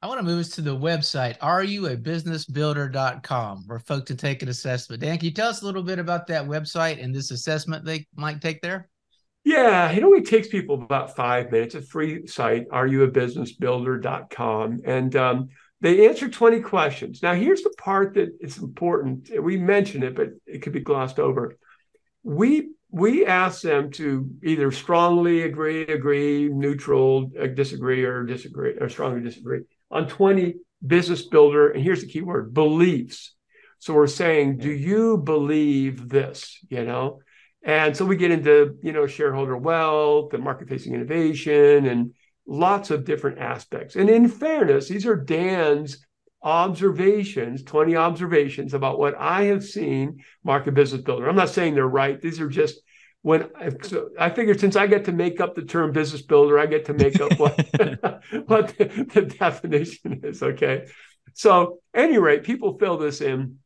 I 0.00 0.06
want 0.06 0.20
to 0.20 0.24
move 0.24 0.38
us 0.38 0.50
to 0.50 0.60
the 0.60 0.76
website, 0.76 1.36
areyouabusinessbuilder.com, 1.38 3.64
where 3.66 3.80
folks 3.80 4.06
can 4.06 4.16
take 4.16 4.44
an 4.44 4.48
assessment. 4.48 5.02
Dan, 5.02 5.18
can 5.18 5.24
you 5.24 5.32
tell 5.32 5.48
us 5.48 5.62
a 5.62 5.66
little 5.66 5.82
bit 5.82 5.98
about 5.98 6.28
that 6.28 6.44
website 6.44 7.02
and 7.02 7.12
this 7.12 7.32
assessment 7.32 7.84
they 7.84 8.06
might 8.14 8.40
take 8.40 8.62
there? 8.62 8.88
Yeah, 9.42 9.90
it 9.90 10.04
only 10.04 10.22
takes 10.22 10.46
people 10.46 10.76
about 10.76 11.16
five 11.16 11.50
minutes. 11.50 11.74
It's 11.74 11.86
a 11.86 11.90
free 11.90 12.28
site, 12.28 12.68
areyouabusinessbuilder.com. 12.68 14.82
And 14.84 15.16
um, 15.16 15.48
they 15.80 16.08
answer 16.08 16.28
20 16.28 16.60
questions. 16.60 17.20
Now, 17.20 17.34
here's 17.34 17.62
the 17.62 17.74
part 17.76 18.14
that 18.14 18.28
is 18.40 18.58
important. 18.58 19.28
We 19.42 19.56
mentioned 19.56 20.04
it, 20.04 20.14
but 20.14 20.28
it 20.46 20.62
could 20.62 20.74
be 20.74 20.80
glossed 20.80 21.18
over. 21.18 21.58
We 22.22 22.68
we 22.90 23.26
ask 23.26 23.60
them 23.62 23.90
to 23.90 24.30
either 24.42 24.70
strongly 24.70 25.42
agree, 25.42 25.82
agree, 25.82 26.48
neutral, 26.48 27.30
uh, 27.38 27.48
disagree, 27.48 28.02
or 28.04 28.24
disagree, 28.24 28.76
or 28.80 28.88
strongly 28.88 29.20
disagree 29.20 29.60
on 29.90 30.08
20 30.08 30.54
business 30.86 31.22
builder, 31.22 31.70
and 31.70 31.82
here's 31.82 32.02
the 32.02 32.08
key 32.08 32.22
word 32.22 32.54
beliefs. 32.54 33.34
So 33.80 33.94
we're 33.94 34.06
saying, 34.06 34.58
do 34.58 34.70
you 34.70 35.18
believe 35.18 36.08
this? 36.08 36.58
You 36.68 36.84
know, 36.84 37.20
and 37.62 37.96
so 37.96 38.04
we 38.04 38.16
get 38.16 38.30
into 38.30 38.76
you 38.82 38.92
know 38.92 39.06
shareholder 39.06 39.56
wealth 39.56 40.34
and 40.34 40.42
market 40.42 40.68
facing 40.68 40.94
innovation 40.94 41.86
and 41.86 42.14
lots 42.46 42.90
of 42.90 43.04
different 43.04 43.38
aspects. 43.38 43.96
And 43.96 44.08
in 44.08 44.28
fairness, 44.28 44.88
these 44.88 45.06
are 45.06 45.16
Dan's 45.16 46.04
observations, 46.42 47.62
20 47.64 47.96
observations 47.96 48.74
about 48.74 48.98
what 48.98 49.14
I 49.18 49.44
have 49.44 49.64
seen 49.64 50.22
market 50.44 50.74
business 50.74 51.02
builder. 51.02 51.28
I'm 51.28 51.36
not 51.36 51.50
saying 51.50 51.74
they're 51.74 51.86
right. 51.86 52.20
These 52.20 52.40
are 52.40 52.48
just 52.48 52.80
when 53.22 53.50
I, 53.56 53.70
so 53.82 54.10
I 54.18 54.30
figured 54.30 54.60
since 54.60 54.76
I 54.76 54.86
get 54.86 55.04
to 55.06 55.12
make 55.12 55.40
up 55.40 55.54
the 55.54 55.62
term 55.62 55.92
business 55.92 56.22
builder, 56.22 56.58
I 56.58 56.66
get 56.66 56.84
to 56.86 56.94
make 56.94 57.20
up 57.20 57.38
what, 57.38 57.56
what 58.46 58.76
the, 58.78 59.08
the, 59.12 59.22
definition 59.22 60.20
is. 60.22 60.42
Okay. 60.42 60.86
So, 61.34 61.80
any 61.94 62.18
rate, 62.18 62.44
people 62.44 62.78
fill 62.78 62.96
this 62.96 63.20
in. 63.20 63.58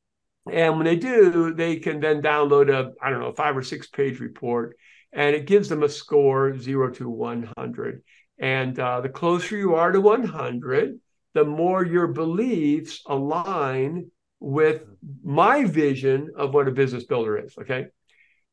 And 0.51 0.77
when 0.77 0.85
they 0.85 0.97
do, 0.97 1.55
they 1.55 1.77
can 1.77 2.01
then 2.01 2.21
download 2.21 2.69
a, 2.69 2.93
I 3.01 3.11
don't 3.11 3.21
know, 3.21 3.33
five 3.33 3.57
or 3.57 3.63
six 3.63 3.87
page 3.87 4.19
report, 4.19 4.77
and 5.13 5.37
it 5.37 5.47
gives 5.47 5.69
them 5.69 5.85
a 5.85 5.89
score 5.89 6.59
zero 6.59 6.91
to 6.95 7.09
100. 7.09 8.03
And 8.39 8.79
uh, 8.79 9.01
the 9.03 9.09
closer 9.09 9.57
you 9.57 9.75
are 9.77 9.93
to 9.93 10.01
100, 10.01 10.99
the 11.35 11.45
more 11.45 11.85
your 11.85 12.09
beliefs 12.09 13.03
align 13.07 14.11
with 14.41 14.85
my 15.23 15.65
vision 15.65 16.33
of 16.37 16.53
what 16.53 16.67
a 16.67 16.73
business 16.73 17.05
builder 17.05 17.39
is. 17.39 17.57
Okay. 17.57 17.87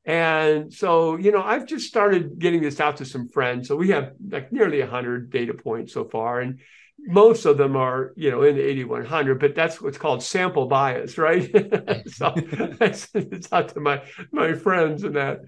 And 0.05 0.73
so, 0.73 1.17
you 1.17 1.31
know, 1.31 1.43
I've 1.43 1.65
just 1.65 1.87
started 1.87 2.39
getting 2.39 2.61
this 2.61 2.79
out 2.79 2.97
to 2.97 3.05
some 3.05 3.27
friends. 3.27 3.67
So 3.67 3.75
we 3.75 3.89
have 3.89 4.13
like 4.27 4.51
nearly 4.51 4.79
100 4.79 5.29
data 5.29 5.53
points 5.53 5.93
so 5.93 6.05
far. 6.05 6.39
And 6.39 6.59
most 6.97 7.45
of 7.45 7.57
them 7.57 7.75
are, 7.75 8.13
you 8.15 8.31
know, 8.31 8.43
in 8.43 8.55
the 8.55 8.61
8100, 8.61 9.39
but 9.39 9.55
that's 9.55 9.81
what's 9.81 9.97
called 9.97 10.23
sample 10.23 10.67
bias, 10.67 11.17
right? 11.17 11.43
so 12.07 12.33
it's 12.35 13.53
out 13.53 13.69
to 13.69 13.79
my, 13.79 14.01
my 14.31 14.53
friends 14.53 15.03
and 15.03 15.15
that. 15.15 15.39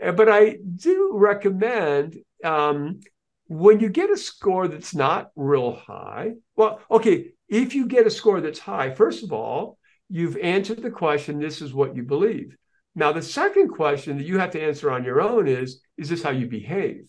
But 0.00 0.28
I 0.28 0.56
do 0.76 1.10
recommend 1.12 2.16
um, 2.42 3.00
when 3.48 3.80
you 3.80 3.88
get 3.90 4.10
a 4.10 4.16
score 4.16 4.68
that's 4.68 4.94
not 4.94 5.30
real 5.36 5.74
high, 5.74 6.32
well, 6.56 6.80
okay, 6.90 7.32
if 7.48 7.74
you 7.74 7.86
get 7.86 8.06
a 8.06 8.10
score 8.10 8.40
that's 8.40 8.60
high, 8.60 8.94
first 8.94 9.24
of 9.24 9.32
all, 9.32 9.78
you've 10.08 10.36
answered 10.38 10.82
the 10.82 10.90
question, 10.90 11.38
this 11.38 11.60
is 11.60 11.74
what 11.74 11.96
you 11.96 12.02
believe. 12.02 12.56
Now, 12.94 13.12
the 13.12 13.22
second 13.22 13.68
question 13.68 14.18
that 14.18 14.26
you 14.26 14.38
have 14.38 14.50
to 14.52 14.62
answer 14.62 14.90
on 14.90 15.04
your 15.04 15.20
own 15.20 15.46
is 15.46 15.80
Is 15.96 16.08
this 16.08 16.22
how 16.22 16.30
you 16.30 16.46
behave? 16.46 17.08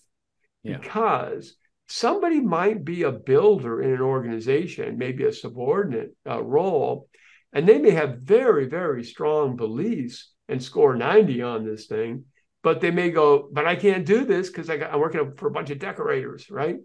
Yeah. 0.64 0.78
Because 0.78 1.56
somebody 1.88 2.40
might 2.40 2.86
be 2.86 3.04
a 3.04 3.12
builder 3.12 3.82
in 3.82 3.92
an 3.92 4.02
organization, 4.02 4.98
maybe 4.98 5.26
a 5.26 5.34
subordinate 5.34 6.16
uh, 6.30 6.42
role, 6.42 7.10
and 7.54 7.68
they 7.68 7.80
may 7.80 7.92
have 7.92 8.20
very, 8.20 8.68
very 8.68 9.04
strong 9.04 9.56
beliefs 9.56 10.32
and 10.48 10.62
score 10.62 10.96
90 10.96 11.42
on 11.42 11.66
this 11.66 11.88
thing, 11.88 12.26
but 12.64 12.80
they 12.80 12.92
may 12.92 13.10
go, 13.10 13.50
But 13.52 13.68
I 13.68 13.76
can't 13.76 14.06
do 14.06 14.24
this 14.24 14.50
because 14.50 14.70
I'm 14.70 15.00
working 15.00 15.34
for 15.36 15.48
a 15.48 15.52
bunch 15.52 15.70
of 15.70 15.80
decorators, 15.80 16.50
right? 16.50 16.78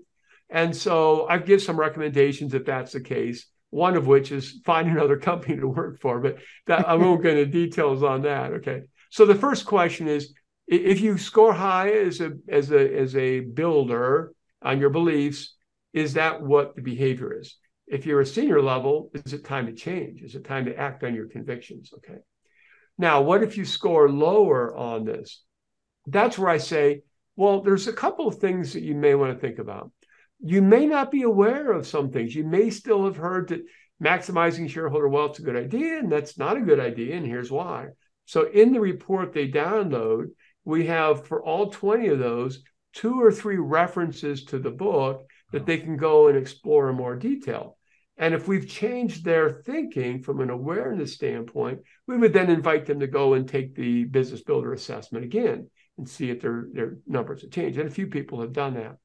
And 0.48 0.74
so 0.76 1.26
I 1.28 1.38
give 1.38 1.60
some 1.60 1.78
recommendations 1.78 2.54
if 2.54 2.64
that's 2.64 2.92
the 2.92 3.00
case 3.00 3.46
one 3.70 3.96
of 3.96 4.06
which 4.06 4.32
is 4.32 4.60
find 4.64 4.88
another 4.88 5.16
company 5.30 5.56
to 5.56 5.68
work 5.68 6.00
for. 6.00 6.20
But 6.20 6.38
that, 6.66 6.88
I 6.88 6.94
won't 6.94 7.22
get 7.22 7.36
into 7.36 7.50
details 7.50 8.02
on 8.02 8.22
that. 8.22 8.52
Okay. 8.54 8.82
So 9.10 9.26
the 9.26 9.34
first 9.34 9.66
question 9.66 10.08
is 10.08 10.34
if 10.66 11.00
you 11.00 11.16
score 11.18 11.52
high 11.52 11.90
as 11.90 12.20
a 12.20 12.32
as 12.48 12.70
a 12.72 12.98
as 12.98 13.14
a 13.16 13.40
builder 13.40 14.32
on 14.62 14.80
your 14.80 14.90
beliefs, 14.90 15.54
is 15.92 16.14
that 16.14 16.42
what 16.42 16.74
the 16.74 16.82
behavior 16.82 17.38
is? 17.38 17.56
If 17.86 18.04
you're 18.04 18.20
a 18.20 18.26
senior 18.26 18.60
level, 18.60 19.10
is 19.14 19.32
it 19.32 19.44
time 19.44 19.66
to 19.66 19.72
change? 19.72 20.22
Is 20.22 20.34
it 20.34 20.44
time 20.44 20.64
to 20.64 20.76
act 20.76 21.04
on 21.04 21.14
your 21.14 21.28
convictions? 21.28 21.90
Okay. 21.98 22.18
Now, 22.98 23.20
what 23.20 23.42
if 23.42 23.56
you 23.56 23.64
score 23.64 24.10
lower 24.10 24.74
on 24.74 25.04
this? 25.04 25.42
That's 26.06 26.38
where 26.38 26.48
I 26.48 26.58
say, 26.58 27.02
well, 27.36 27.60
there's 27.60 27.86
a 27.86 27.92
couple 27.92 28.26
of 28.26 28.38
things 28.38 28.72
that 28.72 28.82
you 28.82 28.94
may 28.94 29.14
want 29.14 29.34
to 29.34 29.38
think 29.38 29.58
about 29.58 29.92
you 30.40 30.62
may 30.62 30.86
not 30.86 31.10
be 31.10 31.22
aware 31.22 31.72
of 31.72 31.86
some 31.86 32.10
things. 32.10 32.34
You 32.34 32.44
may 32.44 32.70
still 32.70 33.04
have 33.04 33.16
heard 33.16 33.48
that 33.48 33.64
maximizing 34.02 34.68
shareholder 34.68 35.08
wealth 35.08 35.32
is 35.32 35.38
a 35.40 35.42
good 35.42 35.56
idea, 35.56 35.98
and 35.98 36.10
that's 36.10 36.38
not 36.38 36.56
a 36.56 36.62
good 36.62 36.80
idea, 36.80 37.16
and 37.16 37.26
here's 37.26 37.50
why. 37.50 37.88
So 38.26 38.44
in 38.44 38.72
the 38.72 38.80
report 38.80 39.32
they 39.32 39.48
download, 39.48 40.30
we 40.64 40.86
have 40.86 41.26
for 41.26 41.42
all 41.42 41.70
20 41.70 42.08
of 42.08 42.18
those 42.18 42.62
two 42.92 43.22
or 43.22 43.30
three 43.30 43.56
references 43.56 44.44
to 44.44 44.58
the 44.58 44.70
book 44.70 45.28
that 45.52 45.66
they 45.66 45.78
can 45.78 45.96
go 45.96 46.28
and 46.28 46.36
explore 46.36 46.90
in 46.90 46.96
more 46.96 47.14
detail. 47.14 47.78
And 48.18 48.34
if 48.34 48.48
we've 48.48 48.68
changed 48.68 49.24
their 49.24 49.50
thinking 49.50 50.22
from 50.22 50.40
an 50.40 50.50
awareness 50.50 51.12
standpoint, 51.12 51.80
we 52.06 52.16
would 52.16 52.32
then 52.32 52.50
invite 52.50 52.86
them 52.86 53.00
to 53.00 53.06
go 53.06 53.34
and 53.34 53.46
take 53.46 53.74
the 53.74 54.04
business 54.04 54.42
builder 54.42 54.72
assessment 54.72 55.24
again 55.24 55.68
and 55.98 56.08
see 56.08 56.30
if 56.30 56.40
their, 56.40 56.66
their 56.72 56.96
numbers 57.06 57.42
have 57.42 57.50
changed. 57.50 57.78
And 57.78 57.88
a 57.88 57.92
few 57.92 58.06
people 58.06 58.40
have 58.40 58.52
done 58.52 58.74
that. 58.74 58.96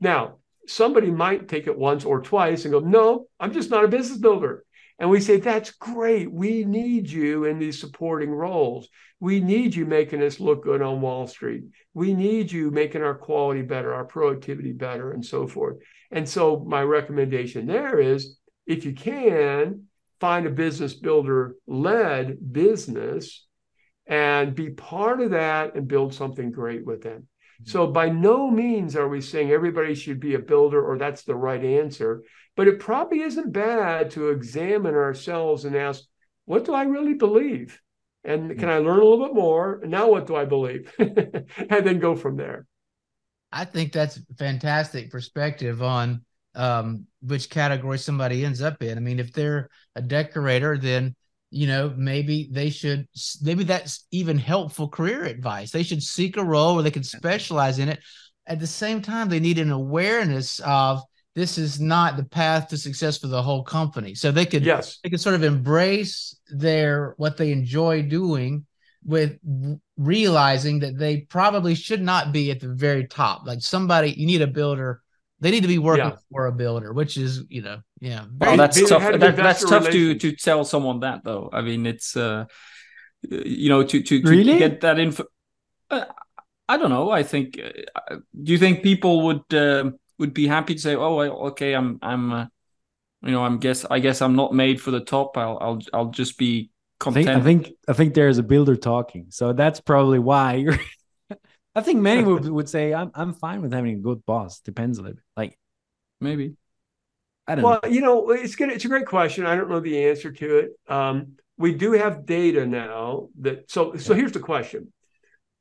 Now, 0.00 0.38
somebody 0.68 1.10
might 1.10 1.48
take 1.48 1.66
it 1.66 1.78
once 1.78 2.04
or 2.04 2.20
twice 2.20 2.64
and 2.64 2.72
go, 2.72 2.80
No, 2.80 3.26
I'm 3.40 3.52
just 3.52 3.70
not 3.70 3.84
a 3.84 3.88
business 3.88 4.18
builder. 4.18 4.64
And 4.98 5.10
we 5.10 5.20
say, 5.20 5.38
That's 5.38 5.70
great. 5.72 6.30
We 6.30 6.64
need 6.64 7.10
you 7.10 7.44
in 7.44 7.58
these 7.58 7.80
supporting 7.80 8.30
roles. 8.30 8.88
We 9.20 9.40
need 9.40 9.74
you 9.74 9.84
making 9.84 10.22
us 10.22 10.38
look 10.38 10.62
good 10.62 10.82
on 10.82 11.00
Wall 11.00 11.26
Street. 11.26 11.64
We 11.94 12.14
need 12.14 12.52
you 12.52 12.70
making 12.70 13.02
our 13.02 13.16
quality 13.16 13.62
better, 13.62 13.92
our 13.92 14.04
productivity 14.04 14.72
better, 14.72 15.12
and 15.12 15.24
so 15.24 15.46
forth. 15.46 15.78
And 16.10 16.28
so, 16.28 16.64
my 16.66 16.82
recommendation 16.82 17.66
there 17.66 17.98
is 17.98 18.36
if 18.66 18.84
you 18.84 18.92
can, 18.92 19.84
find 20.20 20.46
a 20.46 20.50
business 20.50 20.94
builder 20.94 21.54
led 21.66 22.52
business 22.52 23.46
and 24.06 24.54
be 24.54 24.70
part 24.70 25.20
of 25.20 25.30
that 25.30 25.74
and 25.74 25.86
build 25.86 26.14
something 26.14 26.50
great 26.50 26.84
with 26.84 27.02
them. 27.02 27.26
So 27.64 27.86
by 27.86 28.08
no 28.08 28.50
means 28.50 28.96
are 28.96 29.08
we 29.08 29.20
saying 29.20 29.50
everybody 29.50 29.94
should 29.94 30.20
be 30.20 30.34
a 30.34 30.38
builder 30.38 30.82
or 30.82 30.96
that's 30.96 31.22
the 31.22 31.34
right 31.34 31.62
answer, 31.62 32.22
but 32.56 32.68
it 32.68 32.80
probably 32.80 33.20
isn't 33.20 33.52
bad 33.52 34.10
to 34.12 34.28
examine 34.28 34.94
ourselves 34.94 35.64
and 35.64 35.76
ask, 35.76 36.04
what 36.44 36.64
do 36.64 36.72
I 36.72 36.84
really 36.84 37.14
believe? 37.14 37.80
And 38.24 38.58
can 38.58 38.68
I 38.68 38.78
learn 38.78 39.00
a 39.00 39.04
little 39.04 39.26
bit 39.26 39.34
more? 39.34 39.80
And 39.82 39.90
now 39.90 40.10
what 40.10 40.26
do 40.26 40.36
I 40.36 40.44
believe? 40.44 40.92
and 40.98 41.46
then 41.68 41.98
go 41.98 42.14
from 42.14 42.36
there. 42.36 42.66
I 43.50 43.64
think 43.64 43.92
that's 43.92 44.20
fantastic 44.38 45.10
perspective 45.10 45.82
on 45.82 46.24
um, 46.54 47.06
which 47.22 47.50
category 47.50 47.98
somebody 47.98 48.44
ends 48.44 48.60
up 48.60 48.82
in. 48.82 48.98
I 48.98 49.00
mean, 49.00 49.18
if 49.18 49.32
they're 49.32 49.68
a 49.94 50.02
decorator, 50.02 50.76
then 50.76 51.14
you 51.50 51.66
know 51.66 51.92
maybe 51.96 52.48
they 52.52 52.68
should 52.68 53.08
maybe 53.40 53.64
that's 53.64 54.06
even 54.10 54.36
helpful 54.36 54.88
career 54.88 55.24
advice 55.24 55.70
they 55.70 55.82
should 55.82 56.02
seek 56.02 56.36
a 56.36 56.44
role 56.44 56.74
where 56.74 56.82
they 56.82 56.90
can 56.90 57.02
specialize 57.02 57.78
in 57.78 57.88
it 57.88 58.00
at 58.48 58.58
the 58.58 58.66
same 58.66 59.02
time, 59.02 59.28
they 59.28 59.40
need 59.40 59.58
an 59.58 59.70
awareness 59.70 60.58
of 60.60 61.02
this 61.34 61.58
is 61.58 61.78
not 61.78 62.16
the 62.16 62.24
path 62.24 62.68
to 62.68 62.78
success 62.78 63.18
for 63.18 63.28
the 63.28 63.42
whole 63.42 63.62
company. 63.62 64.14
So 64.14 64.32
they 64.32 64.46
could 64.46 64.64
yes 64.64 64.98
they 65.04 65.10
could 65.10 65.20
sort 65.20 65.36
of 65.36 65.44
embrace 65.44 66.34
their 66.48 67.14
what 67.18 67.36
they 67.36 67.52
enjoy 67.52 68.02
doing 68.02 68.66
with 69.04 69.38
realizing 69.96 70.80
that 70.80 70.98
they 70.98 71.18
probably 71.18 71.74
should 71.74 72.02
not 72.02 72.32
be 72.32 72.50
at 72.50 72.60
the 72.60 72.68
very 72.68 73.06
top. 73.06 73.46
Like 73.46 73.60
somebody, 73.60 74.10
you 74.10 74.26
need 74.26 74.42
a 74.42 74.46
builder. 74.46 75.02
They 75.40 75.50
need 75.52 75.62
to 75.62 75.68
be 75.68 75.78
working 75.78 76.04
Yeah. 76.06 76.16
for 76.32 76.46
a 76.46 76.52
builder, 76.52 76.92
which 76.92 77.16
is 77.16 77.44
you 77.48 77.62
know 77.62 77.78
yeah. 78.00 78.24
Well, 78.40 78.52
Be- 78.52 78.56
that's 78.56 78.88
tough. 78.88 79.02
That, 79.18 79.36
that's 79.36 79.62
tough 79.64 79.84
to 79.84 79.90
relations. 79.90 80.22
to 80.22 80.32
tell 80.32 80.64
someone 80.64 81.00
that 81.00 81.22
though. 81.24 81.48
I 81.52 81.62
mean, 81.62 81.86
it's 81.86 82.16
uh, 82.16 82.46
you 83.22 83.68
know, 83.68 83.82
to 83.84 84.02
to, 84.02 84.22
to 84.22 84.28
Really? 84.28 84.58
get 84.58 84.80
that 84.80 84.98
info. 84.98 85.24
Uh, 85.90 86.04
I 86.68 86.76
don't 86.76 86.90
know. 86.90 87.10
I 87.10 87.22
think. 87.22 87.58
Uh, 87.60 88.16
do 88.42 88.52
you 88.52 88.58
think 88.58 88.82
people 88.82 89.22
would 89.26 89.54
uh, 89.54 89.90
would 90.18 90.34
be 90.34 90.46
happy 90.46 90.74
to 90.74 90.80
say, 90.80 90.94
"Oh, 90.96 91.14
well, 91.16 91.32
okay, 91.50 91.74
I'm 91.74 91.98
I'm, 92.02 92.32
uh, 92.32 92.46
you 93.22 93.30
know, 93.32 93.44
I'm 93.44 93.58
guess 93.58 93.84
I 93.84 94.00
guess 94.00 94.20
I'm 94.22 94.34
not 94.36 94.52
made 94.52 94.80
for 94.80 94.90
the 94.90 95.00
top. 95.00 95.36
I'll 95.38 95.58
I'll 95.60 95.78
I'll 95.92 96.10
just 96.10 96.36
be 96.38 96.70
I 97.00 97.10
think, 97.12 97.26
content." 97.26 97.40
I 97.40 97.44
think 97.44 97.68
I 97.88 97.92
think 97.94 98.14
there's 98.14 98.38
a 98.38 98.42
builder 98.42 98.76
talking, 98.76 99.26
so 99.30 99.52
that's 99.52 99.80
probably 99.80 100.18
why 100.18 100.54
you're. 100.62 100.78
I 101.78 101.82
think 101.82 102.00
many 102.00 102.22
would, 102.24 102.44
would 102.48 102.68
say 102.68 102.92
I'm 102.92 103.10
I'm 103.14 103.32
fine 103.34 103.62
with 103.62 103.72
having 103.72 103.94
a 103.96 104.00
good 104.00 104.24
boss. 104.26 104.60
Depends 104.60 104.98
a 104.98 105.02
little 105.02 105.14
bit. 105.16 105.24
Like 105.36 105.58
maybe. 106.20 106.56
I 107.46 107.54
don't 107.54 107.64
Well, 107.64 107.80
know. 107.82 107.88
you 107.88 108.00
know, 108.00 108.30
it's 108.30 108.56
good. 108.56 108.70
It's 108.70 108.84
a 108.84 108.88
great 108.88 109.06
question. 109.06 109.46
I 109.46 109.56
don't 109.56 109.70
know 109.70 109.80
the 109.80 110.06
answer 110.06 110.30
to 110.32 110.58
it. 110.58 110.70
Um, 110.86 111.36
we 111.56 111.74
do 111.74 111.92
have 111.92 112.26
data 112.26 112.66
now 112.66 113.28
that 113.40 113.70
so 113.70 113.96
so 113.96 114.14
here's 114.14 114.32
the 114.32 114.40
question. 114.40 114.92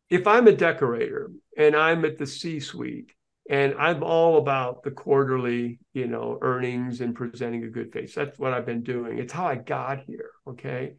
If 0.09 0.28
I'm 0.28 0.47
a 0.47 0.53
decorator 0.53 1.32
and 1.57 1.76
I'm 1.76 2.05
at 2.05 2.18
the 2.18 2.28
C-suite 2.28 3.11
and 3.49 3.76
I'm 3.78 4.03
all 4.03 4.38
about 4.38 4.84
the 4.84 4.91
quarterly, 4.91 5.80
you 5.93 6.07
know, 6.07 6.38
earnings 6.41 7.01
and 7.01 7.15
presenting 7.15 7.63
a 7.63 7.70
good 7.70 7.91
face. 7.91 8.15
That's 8.15 8.38
what 8.39 8.53
I've 8.53 8.65
been 8.65 8.84
doing. 8.84 9.18
It's 9.20 9.34
how 9.34 9.45
I 9.47 9.55
got 9.55 9.99
here. 10.01 10.32
Okay. 10.47 10.95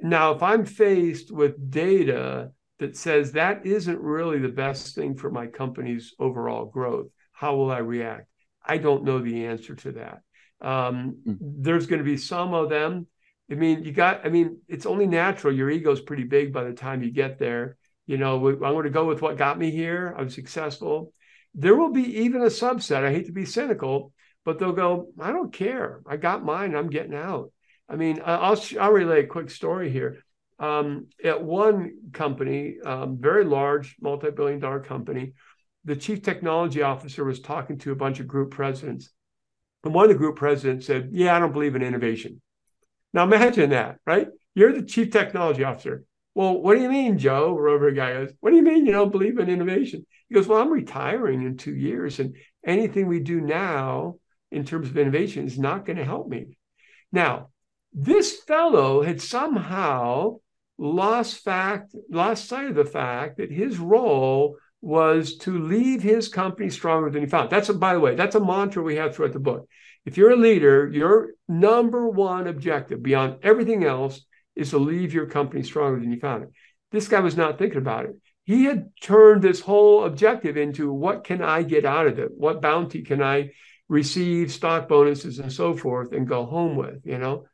Now, 0.00 0.32
if 0.32 0.42
I'm 0.42 0.64
faced 0.64 1.30
with 1.30 1.70
data 1.70 2.52
that 2.80 2.96
says 2.96 3.32
that 3.32 3.64
isn't 3.64 4.00
really 4.00 4.38
the 4.38 4.48
best 4.48 4.94
thing 4.94 5.14
for 5.16 5.30
my 5.30 5.46
company's 5.46 6.14
overall 6.18 6.64
growth, 6.64 7.06
how 7.32 7.54
will 7.54 7.70
I 7.70 7.78
react? 7.78 8.26
I 8.64 8.78
don't 8.78 9.04
know 9.04 9.20
the 9.20 9.46
answer 9.46 9.74
to 9.76 9.92
that. 9.92 10.22
Um, 10.60 11.18
Hmm. 11.24 11.34
There's 11.40 11.86
going 11.86 12.00
to 12.00 12.04
be 12.04 12.16
some 12.16 12.52
of 12.52 12.68
them. 12.68 13.06
I 13.50 13.54
mean, 13.54 13.84
you 13.84 13.92
got, 13.92 14.26
I 14.26 14.28
mean, 14.28 14.58
it's 14.68 14.86
only 14.86 15.06
natural. 15.06 15.54
Your 15.54 15.70
ego's 15.70 16.00
pretty 16.00 16.24
big 16.24 16.52
by 16.52 16.64
the 16.64 16.72
time 16.72 17.02
you 17.02 17.10
get 17.10 17.38
there. 17.38 17.76
You 18.06 18.16
know, 18.18 18.48
I'm 18.48 18.58
going 18.58 18.84
to 18.84 18.90
go 18.90 19.06
with 19.06 19.22
what 19.22 19.36
got 19.36 19.58
me 19.58 19.70
here. 19.70 20.14
I'm 20.16 20.30
successful. 20.30 21.12
There 21.54 21.76
will 21.76 21.92
be 21.92 22.22
even 22.22 22.42
a 22.42 22.46
subset. 22.46 23.04
I 23.04 23.12
hate 23.12 23.26
to 23.26 23.32
be 23.32 23.44
cynical, 23.44 24.12
but 24.44 24.58
they'll 24.58 24.72
go, 24.72 25.08
I 25.18 25.32
don't 25.32 25.52
care. 25.52 26.00
I 26.06 26.16
got 26.16 26.44
mine. 26.44 26.74
I'm 26.74 26.90
getting 26.90 27.14
out. 27.14 27.52
I 27.88 27.96
mean, 27.96 28.20
I'll, 28.24 28.60
I'll 28.80 28.92
relay 28.92 29.24
a 29.24 29.26
quick 29.26 29.50
story 29.50 29.90
here. 29.90 30.24
Um, 30.60 31.06
at 31.24 31.42
one 31.42 31.94
company, 32.12 32.76
um, 32.84 33.16
very 33.18 33.44
large, 33.44 33.96
multi 34.00 34.30
billion 34.30 34.60
dollar 34.60 34.80
company, 34.80 35.32
the 35.84 35.96
chief 35.96 36.22
technology 36.22 36.82
officer 36.82 37.24
was 37.24 37.40
talking 37.40 37.78
to 37.78 37.92
a 37.92 37.96
bunch 37.96 38.20
of 38.20 38.28
group 38.28 38.50
presidents. 38.50 39.10
And 39.84 39.94
one 39.94 40.04
of 40.04 40.10
the 40.10 40.18
group 40.18 40.36
presidents 40.36 40.86
said, 40.86 41.08
Yeah, 41.12 41.34
I 41.34 41.38
don't 41.38 41.54
believe 41.54 41.74
in 41.74 41.82
innovation. 41.82 42.42
Now 43.14 43.24
imagine 43.24 43.70
that, 43.70 43.96
right? 44.06 44.28
You're 44.54 44.72
the 44.72 44.82
chief 44.82 45.10
technology 45.10 45.64
officer. 45.64 46.04
Well, 46.34 46.60
what 46.60 46.76
do 46.76 46.82
you 46.82 46.90
mean, 46.90 47.18
Joe? 47.18 47.56
Rover 47.58 47.90
guy 47.90 48.12
goes, 48.12 48.32
What 48.40 48.50
do 48.50 48.56
you 48.56 48.62
mean 48.62 48.84
you 48.84 48.92
don't 48.92 49.10
believe 49.10 49.38
in 49.38 49.48
innovation? 49.48 50.04
He 50.28 50.34
goes, 50.34 50.46
Well, 50.46 50.60
I'm 50.60 50.70
retiring 50.70 51.42
in 51.42 51.56
two 51.56 51.74
years, 51.74 52.20
and 52.20 52.36
anything 52.66 53.08
we 53.08 53.20
do 53.20 53.40
now 53.40 54.16
in 54.52 54.64
terms 54.64 54.88
of 54.88 54.98
innovation 54.98 55.46
is 55.46 55.58
not 55.58 55.86
going 55.86 55.96
to 55.96 56.04
help 56.04 56.28
me. 56.28 56.58
Now, 57.12 57.48
this 57.92 58.36
fellow 58.42 59.02
had 59.02 59.20
somehow 59.20 60.36
lost 60.80 61.44
fact, 61.44 61.94
lost 62.10 62.48
sight 62.48 62.68
of 62.68 62.74
the 62.74 62.86
fact 62.86 63.36
that 63.36 63.52
his 63.52 63.78
role 63.78 64.56
was 64.80 65.36
to 65.36 65.58
leave 65.58 66.02
his 66.02 66.28
company 66.28 66.70
stronger 66.70 67.10
than 67.10 67.22
he 67.22 67.28
found. 67.28 67.50
That's 67.50 67.68
a, 67.68 67.74
by 67.74 67.92
the 67.92 68.00
way, 68.00 68.14
that's 68.14 68.34
a 68.34 68.40
mantra 68.40 68.82
we 68.82 68.96
have 68.96 69.14
throughout 69.14 69.34
the 69.34 69.38
book. 69.38 69.68
If 70.06 70.16
you're 70.16 70.30
a 70.30 70.36
leader, 70.36 70.88
your 70.90 71.34
number 71.46 72.08
one 72.08 72.46
objective 72.46 73.02
beyond 73.02 73.40
everything 73.42 73.84
else 73.84 74.24
is 74.56 74.70
to 74.70 74.78
leave 74.78 75.12
your 75.12 75.26
company 75.26 75.62
stronger 75.62 76.00
than 76.00 76.10
you 76.10 76.18
found 76.18 76.44
it. 76.44 76.50
This 76.92 77.08
guy 77.08 77.20
was 77.20 77.36
not 77.36 77.58
thinking 77.58 77.78
about 77.78 78.06
it. 78.06 78.16
He 78.44 78.64
had 78.64 78.88
turned 79.02 79.42
this 79.42 79.60
whole 79.60 80.04
objective 80.04 80.56
into 80.56 80.90
what 80.90 81.24
can 81.24 81.42
I 81.42 81.62
get 81.62 81.84
out 81.84 82.06
of 82.06 82.18
it? 82.18 82.30
What 82.34 82.62
bounty 82.62 83.02
can 83.02 83.22
I 83.22 83.50
receive, 83.88 84.50
stock 84.50 84.88
bonuses 84.88 85.40
and 85.40 85.52
so 85.52 85.76
forth, 85.76 86.12
and 86.12 86.26
go 86.26 86.46
home 86.46 86.74
with, 86.74 87.04
you 87.04 87.18
know? 87.18 87.44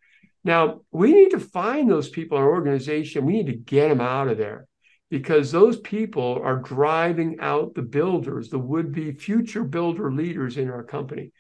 Now, 0.47 0.83
we 0.93 1.13
need 1.13 1.31
to 1.31 1.41
find 1.41 1.91
those 1.91 2.09
people 2.09 2.39
in 2.39 2.45
our 2.45 2.51
organization. 2.51 3.27
We 3.27 3.33
need 3.33 3.47
to 3.47 3.53
get 3.53 3.89
them 3.89 4.01
out 4.01 4.29
of 4.29 4.39
there 4.39 4.69
because 5.11 5.51
those 5.51 5.81
people 5.81 6.41
are 6.41 6.61
driving 6.61 7.39
out 7.41 7.75
the 7.75 7.83
builders, 7.83 8.49
the 8.49 8.59
would 8.61 8.93
be 8.93 9.11
future 9.11 9.65
builder 9.65 10.13
leaders 10.13 10.57
in 10.57 10.71
our 10.71 10.85
company. 10.85 11.33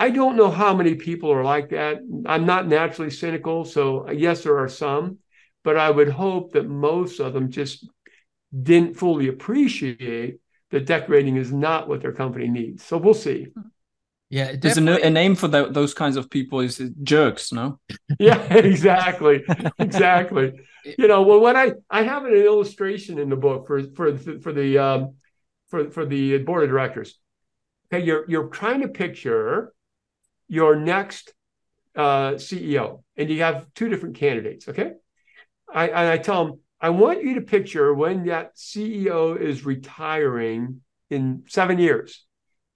I 0.00 0.10
don't 0.10 0.34
know 0.34 0.50
how 0.50 0.74
many 0.74 0.96
people 0.96 1.30
are 1.30 1.44
like 1.44 1.68
that. 1.68 1.98
I'm 2.26 2.44
not 2.44 2.66
naturally 2.66 3.12
cynical. 3.12 3.64
So, 3.64 4.10
yes, 4.10 4.42
there 4.42 4.58
are 4.58 4.68
some, 4.68 5.18
but 5.62 5.76
I 5.76 5.88
would 5.88 6.08
hope 6.08 6.54
that 6.54 6.68
most 6.68 7.20
of 7.20 7.32
them 7.32 7.52
just 7.52 7.88
didn't 8.50 8.96
fully 8.96 9.28
appreciate 9.28 10.40
that 10.72 10.86
decorating 10.86 11.36
is 11.36 11.52
not 11.52 11.88
what 11.88 12.02
their 12.02 12.14
company 12.14 12.48
needs. 12.48 12.84
So, 12.84 12.98
we'll 12.98 13.14
see. 13.14 13.44
Hmm. 13.54 13.68
Yeah, 14.30 14.54
There's 14.56 14.78
a, 14.78 15.06
a 15.06 15.10
name 15.10 15.34
for 15.34 15.48
tho- 15.48 15.70
those 15.70 15.92
kinds 15.92 16.16
of 16.16 16.30
people 16.30 16.60
is 16.60 16.80
jerks, 17.02 17.52
no? 17.52 17.80
yeah 18.20 18.40
exactly 18.54 19.42
exactly. 19.78 20.52
You 20.96 21.08
know 21.08 21.20
well 21.20 21.40
what 21.40 21.56
i 21.56 21.72
i 21.90 22.02
have 22.04 22.24
an 22.24 22.32
illustration 22.32 23.18
in 23.18 23.28
the 23.28 23.36
book 23.36 23.66
for 23.66 23.82
for 23.94 24.16
for 24.16 24.50
the 24.50 24.78
um 24.78 25.14
for 25.68 25.90
for 25.90 26.06
the 26.06 26.38
board 26.38 26.62
of 26.64 26.70
directors. 26.70 27.18
Okay 27.92 28.02
you're 28.02 28.24
you're 28.30 28.48
trying 28.48 28.80
to 28.80 28.88
picture 28.88 29.74
your 30.48 30.76
next 30.76 31.34
uh 31.96 32.32
ceo 32.46 33.02
and 33.18 33.28
you 33.28 33.42
have 33.42 33.66
two 33.74 33.90
different 33.90 34.14
candidates 34.16 34.68
okay? 34.68 34.92
I 35.68 35.88
and 35.88 36.08
i 36.08 36.16
tell 36.16 36.46
them 36.46 36.60
i 36.80 36.88
want 36.88 37.22
you 37.22 37.34
to 37.34 37.42
picture 37.42 37.92
when 37.92 38.24
that 38.26 38.56
ceo 38.56 39.38
is 39.38 39.66
retiring 39.66 40.80
in 41.10 41.44
seven 41.46 41.78
years 41.78 42.24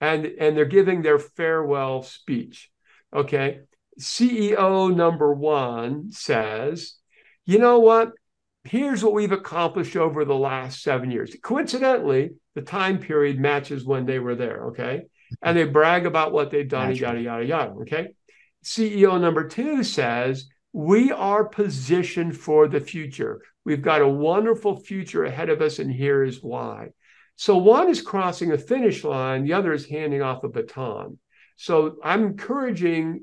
and 0.01 0.25
and 0.25 0.55
they're 0.55 0.65
giving 0.65 1.01
their 1.01 1.19
farewell 1.19 2.03
speech 2.03 2.69
okay 3.15 3.61
CEO 3.99 4.93
number 4.93 5.33
one 5.33 6.11
says, 6.11 6.95
you 7.45 7.59
know 7.59 7.79
what? 7.79 8.11
Here's 8.63 9.03
what 9.03 9.13
we've 9.13 9.31
accomplished 9.31 9.95
over 9.95 10.25
the 10.25 10.35
last 10.35 10.81
seven 10.81 11.11
years. 11.11 11.35
Coincidentally, 11.41 12.31
the 12.55 12.61
time 12.61 12.99
period 12.99 13.39
matches 13.39 13.85
when 13.85 14.05
they 14.05 14.19
were 14.19 14.35
there. 14.35 14.65
Okay. 14.67 15.03
And 15.41 15.57
they 15.57 15.65
brag 15.65 16.05
about 16.05 16.33
what 16.33 16.51
they've 16.51 16.67
done, 16.67 16.89
and 16.89 16.99
yada, 16.99 17.21
yada, 17.21 17.45
yada. 17.45 17.71
Okay. 17.81 18.09
CEO 18.63 19.19
number 19.19 19.47
two 19.47 19.83
says, 19.83 20.47
we 20.73 21.11
are 21.11 21.45
positioned 21.45 22.35
for 22.35 22.67
the 22.67 22.79
future. 22.79 23.41
We've 23.63 23.81
got 23.81 24.01
a 24.01 24.07
wonderful 24.07 24.77
future 24.77 25.23
ahead 25.23 25.49
of 25.49 25.61
us, 25.61 25.79
and 25.79 25.91
here 25.91 26.23
is 26.23 26.43
why. 26.43 26.89
So 27.35 27.57
one 27.57 27.89
is 27.89 28.01
crossing 28.01 28.51
a 28.51 28.57
finish 28.57 29.03
line, 29.03 29.43
the 29.43 29.53
other 29.53 29.73
is 29.73 29.85
handing 29.87 30.21
off 30.21 30.43
a 30.43 30.49
baton. 30.49 31.19
So 31.57 31.97
I'm 32.03 32.23
encouraging 32.23 33.21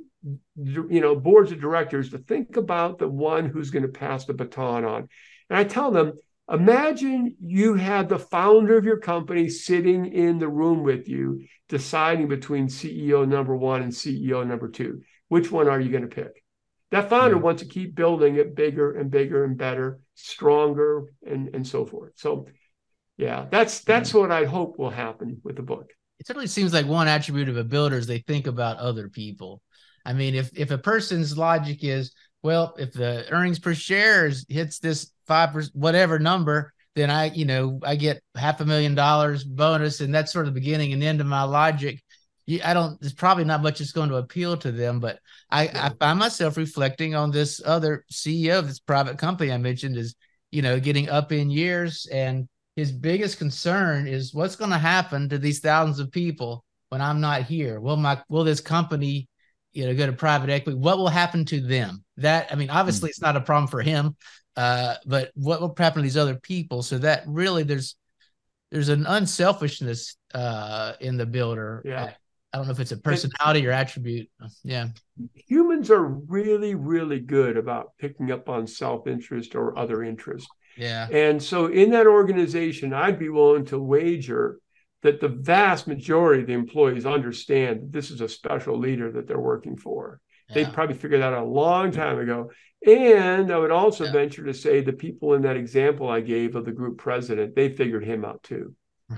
you 0.57 1.01
know 1.01 1.17
boards 1.17 1.51
of 1.51 1.61
directors 1.61 2.11
to 2.11 2.19
think 2.19 2.57
about 2.57 2.99
the 2.99 3.09
one 3.09 3.47
who's 3.47 3.71
going 3.71 3.83
to 3.83 3.89
pass 3.89 4.25
the 4.25 4.33
baton 4.33 4.85
on 4.85 5.09
and 5.51 5.59
i 5.59 5.65
tell 5.65 5.91
them 5.91 6.13
imagine 6.49 7.35
you 7.41 7.75
had 7.75 8.09
the 8.09 8.21
founder 8.21 8.77
of 8.79 8.85
your 8.85 8.99
company 8.99 9.49
sitting 9.49 10.07
in 10.07 10.39
the 10.39 10.49
room 10.49 10.85
with 10.85 11.09
you 11.09 11.45
deciding 11.69 12.29
between 12.29 12.69
ceo 12.69 13.27
number 13.27 13.57
one 13.57 13.83
and 13.83 13.91
ceo 13.91 14.47
number 14.47 14.69
two 14.69 15.01
which 15.27 15.51
one 15.51 15.69
are 15.69 15.81
you 15.81 15.91
going 15.91 16.09
to 16.09 16.15
pick 16.23 16.45
that 16.93 17.11
founder 17.11 17.35
Yeah. 17.35 17.43
wants 17.43 17.63
to 17.63 17.69
keep 17.69 17.97
building 17.97 18.37
it 18.37 18.55
bigger 18.55 18.93
and 18.97 19.11
bigger 19.11 19.43
and 19.43 19.59
better 19.59 19.99
stronger 20.15 21.07
and 21.27 21.53
and 21.53 21.67
so 21.67 21.85
forth 21.85 22.13
so 22.15 22.47
yeah 23.23 23.47
that's 23.51 23.81
that's 23.81 24.13
what 24.13 24.31
i 24.31 24.45
hope 24.45 24.79
will 24.79 24.91
happen 24.91 25.41
with 25.45 25.57
the 25.57 25.63
book 25.63 25.91
it 26.23 26.27
certainly 26.29 26.47
seems 26.47 26.73
like 26.73 26.87
one 26.87 27.09
attribute 27.09 27.49
of 27.49 27.57
a 27.57 27.65
builder 27.65 27.97
is 27.97 28.07
they 28.07 28.21
think 28.21 28.47
about 28.47 28.77
other 28.77 29.09
people. 29.09 29.61
I 30.07 30.13
mean, 30.13 30.37
if 30.37 30.57
if 30.57 30.71
a 30.71 30.79
person's 30.79 31.37
logic 31.37 31.83
is, 31.83 32.13
well, 32.45 32.77
if 32.79 32.93
the 32.93 33.29
earnings 33.33 33.59
per 33.59 33.75
share 33.75 34.29
is, 34.29 34.47
hits 34.49 34.79
this 34.79 35.11
five 35.27 35.51
percent 35.51 35.75
whatever 35.75 36.21
number, 36.21 36.73
then 36.95 37.11
I, 37.11 37.33
you 37.33 37.45
know, 37.45 37.81
I 37.83 37.97
get 37.97 38.23
half 38.37 38.61
a 38.61 38.65
million 38.65 38.95
dollars 38.95 39.43
bonus, 39.43 40.01
and 40.01 40.15
that's 40.15 40.33
sort 40.33 40.47
of 40.47 40.55
the 40.55 40.61
beginning 40.61 40.93
and 40.93 41.03
end 41.03 41.21
of 41.21 41.27
my 41.27 41.43
logic. 41.43 42.01
I 42.65 42.73
don't. 42.73 43.01
There's 43.01 43.15
probably 43.15 43.43
not 43.43 43.61
much 43.61 43.81
that's 43.81 43.91
going 43.91 44.11
to 44.11 44.17
appeal 44.19 44.57
to 44.59 44.71
them, 44.71 45.01
but 45.01 45.19
I, 45.51 45.67
I 45.75 45.91
find 45.99 46.21
myself 46.21 46.57
reflecting 46.57 47.17
on 47.17 47.33
this 47.33 47.61
other 47.65 48.05
CEO 48.13 48.61
of 48.61 48.69
this 48.69 48.79
private 48.79 49.19
company 49.19 49.51
I 49.51 49.59
mentioned 49.59 49.97
is, 49.97 50.15
you 50.53 50.63
know, 50.63 50.79
getting 50.79 51.09
up 51.09 51.33
in 51.33 51.51
years 51.51 52.07
and 52.13 52.49
his 52.77 52.91
biggest 52.93 53.39
concern 53.39 54.07
is 54.07 54.35
what's 54.35 54.57
going 54.57 54.71
to 54.71 54.79
happen 54.79 55.29
to 55.29 55.39
these 55.39 55.61
thousands 55.61 55.99
of 55.99 56.11
people 56.11 56.65
when 56.89 57.01
I'm 57.01 57.21
not 57.21 57.43
here. 57.43 57.81
Will 57.81 57.97
my 57.97 58.21
will 58.29 58.45
this 58.45 58.61
company, 58.61 59.29
you 59.73 59.87
know, 59.87 59.95
go 59.95 60.07
to 60.07 60.13
private 60.13 60.51
equity? 60.51 60.79
What 60.79 60.99
will 60.99 61.09
happen 61.09 61.45
to 61.47 61.61
them? 61.61 62.05
That 62.17 62.49
I 62.51 62.55
mean, 62.55 62.71
obviously, 62.71 63.11
it's 63.11 63.21
not 63.21 63.37
a 63.37 63.41
problem 63.41 63.69
for 63.69 63.83
him, 63.83 64.17
uh, 64.57 64.95
but 65.07 65.31
what 65.35 65.61
will 65.61 65.75
happen 65.77 65.99
to 65.99 66.03
these 66.03 66.17
other 66.17 66.37
people? 66.37 66.83
So 66.83 66.99
that 66.99 67.25
really 67.27 67.63
there's 67.63 67.97
there's 68.71 68.89
an 68.89 69.07
unselfishness 69.07 70.17
uh, 70.35 70.95
in 71.01 71.19
the 71.19 71.27
builder. 71.27 71.83
Yeah. 71.85 72.13
I 72.53 72.59
don't 72.59 72.67
know 72.67 72.73
if 72.73 72.81
it's 72.81 72.93
a 72.93 72.99
personality 72.99 73.67
or 73.67 73.71
attribute. 73.71 74.29
Yeah. 74.63 74.89
Humans 75.49 75.91
are 75.91 76.05
really, 76.05 76.75
really 76.75 77.19
good 77.19 77.57
about 77.57 77.93
picking 77.99 78.31
up 78.31 78.49
on 78.49 78.67
self 78.67 79.07
interest 79.07 79.55
or 79.55 79.79
other 79.79 80.03
interest. 80.03 80.49
Yeah. 80.77 81.09
And 81.11 81.43
so 81.43 81.67
in 81.67 81.91
that 81.91 82.07
organization, 82.07 82.93
I'd 82.93 83.19
be 83.19 83.29
willing 83.29 83.65
to 83.67 83.79
wager 83.79 84.59
that 85.03 85.21
the 85.21 85.29
vast 85.29 85.87
majority 85.87 86.43
of 86.43 86.47
the 86.47 86.53
employees 86.53 87.07
understand 87.07 87.83
that 87.83 87.93
this 87.93 88.11
is 88.11 88.21
a 88.21 88.29
special 88.29 88.79
leader 88.79 89.11
that 89.13 89.27
they're 89.27 89.39
working 89.39 89.77
for. 89.77 90.21
Yeah. 90.49 90.55
They 90.55 90.71
probably 90.71 90.95
figured 90.95 91.23
that 91.23 91.33
out 91.33 91.43
a 91.43 91.47
long 91.47 91.91
time 91.91 92.19
ago. 92.19 92.51
And 92.87 93.53
I 93.53 93.59
would 93.59 93.71
also 93.71 94.05
yeah. 94.05 94.13
venture 94.13 94.45
to 94.45 94.55
say 94.55 94.81
the 94.81 94.93
people 94.93 95.35
in 95.35 95.43
that 95.43 95.57
example 95.57 96.09
I 96.09 96.21
gave 96.21 96.57
of 96.57 96.65
the 96.65 96.73
group 96.73 96.99
president, 96.99 97.55
they 97.55 97.69
figured 97.69 98.05
him 98.05 98.25
out 98.25 98.43
too. 98.43 98.75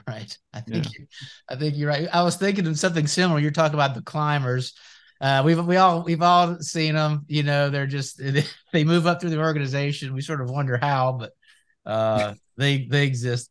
Right. 0.09 0.36
I 0.52 0.61
think 0.61 0.86
yeah. 0.86 1.05
I 1.48 1.57
think 1.57 1.76
you're 1.76 1.88
right. 1.88 2.09
I 2.12 2.22
was 2.22 2.36
thinking 2.36 2.66
of 2.66 2.78
something 2.78 3.07
similar. 3.07 3.38
You're 3.38 3.52
talking 3.52 3.74
about 3.74 3.94
the 3.94 4.02
climbers. 4.02 4.74
Uh, 5.20 5.42
we've 5.44 5.64
we 5.64 5.76
all 5.76 6.02
we've 6.02 6.22
all 6.22 6.59
seen 6.61 6.94
them. 6.94 7.24
You 7.28 7.42
know, 7.44 7.70
they're 7.70 7.86
just 7.86 8.20
they 8.72 8.84
move 8.84 9.07
up 9.07 9.20
through 9.20 9.30
the 9.30 9.38
organization. 9.38 10.14
We 10.14 10.20
sort 10.20 10.40
of 10.40 10.50
wonder 10.50 10.76
how, 10.76 11.12
but 11.12 11.32
uh, 11.87 12.35
they 12.57 12.87
they 12.87 13.07
exist. 13.07 13.51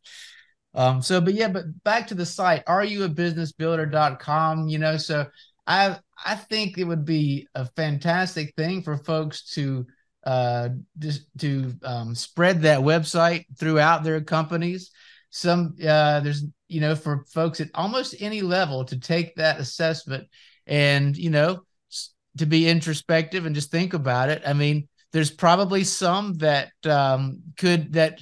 Um, 0.74 1.00
so, 1.02 1.20
but 1.20 1.34
yeah, 1.34 1.48
but 1.48 1.82
back 1.84 2.06
to 2.08 2.14
the 2.14 2.26
site, 2.26 2.64
ruabusinessbuilder.com? 2.66 4.68
You 4.68 4.78
know, 4.78 4.96
so 4.96 5.26
I 5.66 5.98
I 6.24 6.36
think 6.36 6.78
it 6.78 6.84
would 6.84 7.04
be 7.04 7.48
a 7.54 7.66
fantastic 7.66 8.54
thing 8.56 8.82
for 8.82 8.96
folks 8.96 9.52
to 9.54 9.86
uh 10.24 10.70
just 10.98 11.26
to 11.38 11.74
um, 11.82 12.14
spread 12.14 12.62
that 12.62 12.80
website 12.80 13.44
throughout 13.58 14.04
their 14.04 14.22
companies. 14.22 14.90
Some 15.30 15.74
uh 15.86 16.20
there's 16.20 16.44
you 16.68 16.80
know 16.80 16.96
for 16.96 17.24
folks 17.32 17.60
at 17.60 17.68
almost 17.74 18.14
any 18.20 18.40
level 18.42 18.84
to 18.86 18.98
take 18.98 19.36
that 19.36 19.60
assessment 19.60 20.28
and 20.66 21.16
you 21.16 21.30
know 21.30 21.62
to 22.38 22.46
be 22.46 22.68
introspective 22.68 23.46
and 23.46 23.54
just 23.54 23.70
think 23.70 23.94
about 23.94 24.28
it. 24.28 24.42
I 24.44 24.54
mean, 24.54 24.88
there's 25.14 25.30
probably 25.30 25.84
some 25.84 26.34
that 26.34 26.72
um, 26.84 27.40
could 27.56 27.92
that 27.92 28.20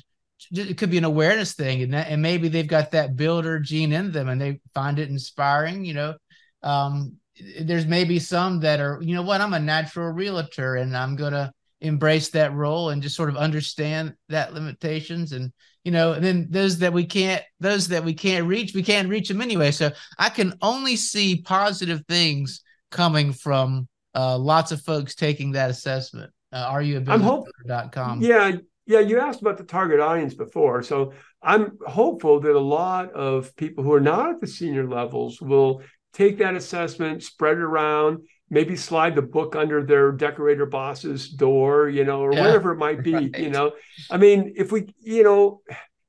it 0.51 0.77
could 0.77 0.91
be 0.91 0.99
an 0.99 1.05
awareness 1.05 1.55
thing, 1.55 1.83
and 1.83 1.95
that, 1.95 2.09
and 2.09 2.21
maybe 2.21 2.49
they've 2.49 2.67
got 2.67 2.91
that 2.91 3.17
builder 3.17 3.59
gene 3.59 3.93
in 3.93 4.13
them, 4.13 4.29
and 4.29 4.39
they 4.39 4.61
find 4.75 4.99
it 4.99 5.09
inspiring. 5.09 5.87
You 5.87 5.95
know, 5.95 6.15
um, 6.63 7.17
there's 7.63 7.87
maybe 7.87 8.19
some 8.19 8.61
that 8.61 8.79
are, 8.79 8.99
you 9.01 9.15
know, 9.15 9.23
what 9.23 9.41
I'm 9.41 9.55
a 9.55 9.59
natural 9.59 10.11
realtor, 10.11 10.77
and 10.77 10.95
I'm 10.95 11.17
gonna 11.17 11.55
embrace 11.81 12.29
that 12.29 12.53
role 12.53 12.91
and 12.91 13.03
just 13.03 13.17
sort 13.17 13.31
of 13.31 13.39
understand 13.39 14.13
that 14.29 14.53
limitations 14.53 15.33
and 15.33 15.51
you 15.83 15.91
know 15.91 16.13
and 16.13 16.25
then 16.25 16.47
those 16.49 16.79
that 16.79 16.93
we 16.93 17.05
can't 17.05 17.43
those 17.59 17.89
that 17.89 18.05
we 18.05 18.15
can't 18.15 18.47
reach 18.47 18.73
we 18.73 18.85
can't 18.85 19.09
reach 19.09 19.27
them 19.27 19.41
anyway 19.41 19.73
so 19.73 19.91
i 20.17 20.29
can 20.29 20.57
only 20.63 20.95
see 20.95 21.43
positive 21.43 22.01
things 22.07 22.63
coming 22.93 23.33
from 23.33 23.89
uh, 24.15 24.39
lots 24.39 24.71
of 24.71 24.81
folks 24.81 25.17
taking 25.17 25.51
that 25.51 25.71
assessment 25.71 26.31
uh, 26.53 26.73
ruabusinessbuilder.com? 26.73 28.23
Yeah, 28.23 28.53
yeah. 28.87 29.01
You 29.01 29.21
asked 29.21 29.41
about 29.41 29.59
the 29.59 29.65
target 29.65 30.01
audience 30.01 30.35
before, 30.35 30.83
so 30.83 31.13
I'm 31.43 31.79
hopeful 31.87 32.41
that 32.41 32.55
a 32.55 32.61
lot 32.61 33.13
of 33.13 33.55
people 33.57 33.85
who 33.85 33.93
are 33.93 34.01
not 34.01 34.31
at 34.31 34.41
the 34.41 34.47
senior 34.47 34.89
levels 34.89 35.41
will 35.41 35.83
take 36.13 36.39
that 36.39 36.55
assessment, 36.55 37.23
spread 37.23 37.57
it 37.57 37.63
around, 37.63 38.27
maybe 38.51 38.77
slide 38.77 39.15
the 39.15 39.23
book 39.23 39.57
under 39.57 39.83
their 39.83 40.13
decorator 40.13 40.67
boss's 40.67 41.29
door, 41.31 41.89
you 41.89 42.05
know, 42.05 42.21
or 42.21 42.35
yeah, 42.35 42.43
whatever 42.43 42.73
it 42.73 42.79
might 42.79 43.03
be. 43.03 43.15
Right. 43.15 43.39
You 43.39 43.51
know, 43.51 43.73
I 44.11 44.19
mean, 44.19 44.53
if 44.57 44.71
we, 44.71 44.95
you 45.01 45.25
know, 45.25 45.63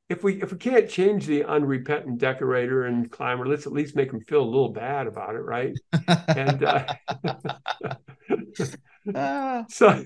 if 0.09 0.23
we 0.23 0.41
if 0.41 0.51
we 0.51 0.57
can't 0.57 0.89
change 0.89 1.25
the 1.25 1.45
unrepentant 1.45 2.19
decorator 2.19 2.85
and 2.85 3.09
climber, 3.09 3.47
let's 3.47 3.65
at 3.65 3.73
least 3.73 3.95
make 3.95 4.11
them 4.11 4.21
feel 4.21 4.41
a 4.41 4.45
little 4.45 4.73
bad 4.73 5.07
about 5.07 5.35
it, 5.35 5.39
right? 5.39 5.73
and 6.27 6.63
uh, 6.63 6.85
ah. 9.15 9.65
so 9.69 10.03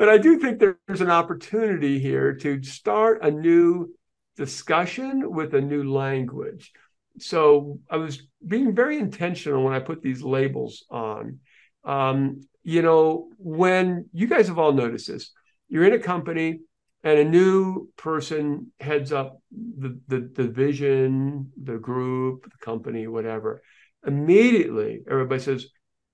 but 0.00 0.08
I 0.08 0.16
do 0.16 0.38
think 0.38 0.58
there's 0.58 1.02
an 1.02 1.10
opportunity 1.10 1.98
here 1.98 2.32
to 2.36 2.62
start 2.62 3.22
a 3.22 3.30
new 3.30 3.94
discussion 4.34 5.30
with 5.30 5.52
a 5.52 5.60
new 5.60 5.92
language. 5.92 6.72
So 7.18 7.80
I 7.90 7.98
was 7.98 8.22
being 8.48 8.74
very 8.74 8.98
intentional 8.98 9.62
when 9.62 9.74
I 9.74 9.78
put 9.78 10.00
these 10.00 10.22
labels 10.22 10.86
on. 10.90 11.40
Um, 11.84 12.40
you 12.62 12.80
know, 12.80 13.28
when 13.36 14.08
you 14.14 14.26
guys 14.26 14.48
have 14.48 14.58
all 14.58 14.72
noticed 14.72 15.08
this, 15.08 15.32
you're 15.68 15.84
in 15.84 15.92
a 15.92 15.98
company 15.98 16.60
and 17.04 17.18
a 17.18 17.24
new 17.24 17.90
person 17.98 18.72
heads 18.80 19.12
up 19.12 19.42
the, 19.52 20.00
the, 20.08 20.30
the 20.34 20.48
vision, 20.48 21.52
the 21.62 21.76
group, 21.76 22.44
the 22.44 22.64
company, 22.64 23.06
whatever. 23.06 23.60
Immediately, 24.06 25.02
everybody 25.10 25.42
says, 25.42 25.66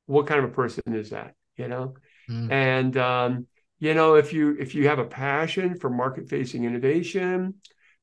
What 0.06 0.26
kind 0.26 0.44
of 0.44 0.50
a 0.50 0.54
person 0.54 0.82
is 0.88 1.10
that? 1.10 1.34
You 1.56 1.68
know? 1.68 1.94
Mm. 2.28 2.50
And 2.50 2.96
um, 2.96 3.46
you 3.78 3.94
know 3.94 4.14
if 4.14 4.32
you 4.32 4.56
if 4.58 4.74
you 4.74 4.88
have 4.88 4.98
a 4.98 5.04
passion 5.04 5.76
for 5.78 5.90
market 5.90 6.28
facing 6.28 6.64
innovation 6.64 7.54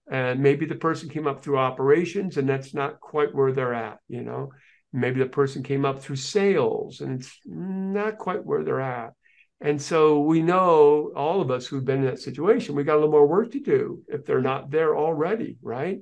and 0.09 0.41
maybe 0.41 0.65
the 0.65 0.76
person 0.76 1.09
came 1.09 1.28
up 1.28 1.41
through 1.41 1.57
operations 1.57 2.38
and 2.38 2.47
that's 2.47 2.74
not 2.74 2.99
quite 2.99 3.34
where 3.34 3.51
they're 3.51 3.74
at 3.74 3.99
you 4.07 4.24
know? 4.24 4.51
Maybe 4.95 5.19
the 5.19 5.26
person 5.26 5.63
came 5.63 5.86
up 5.86 6.03
through 6.03 6.17
sales 6.17 7.01
and 7.01 7.19
it's 7.19 7.39
not 7.45 8.19
quite 8.19 8.45
where 8.45 8.63
they're 8.63 8.80
at. 8.80 9.13
And 9.59 9.82
so 9.82 10.21
we 10.21 10.43
know 10.43 11.11
all 11.15 11.41
of 11.41 11.49
us 11.49 11.65
who've 11.65 11.84
been 11.84 12.01
in 12.01 12.05
that 12.05 12.19
situation 12.19 12.76
we 12.76 12.84
got 12.84 12.95
a 12.95 13.01
little 13.01 13.11
more 13.11 13.26
work 13.26 13.51
to 13.53 13.59
do 13.59 14.03
if 14.07 14.26
they're 14.26 14.41
not 14.41 14.69
there 14.69 14.95
already 14.95 15.57
right? 15.61 15.99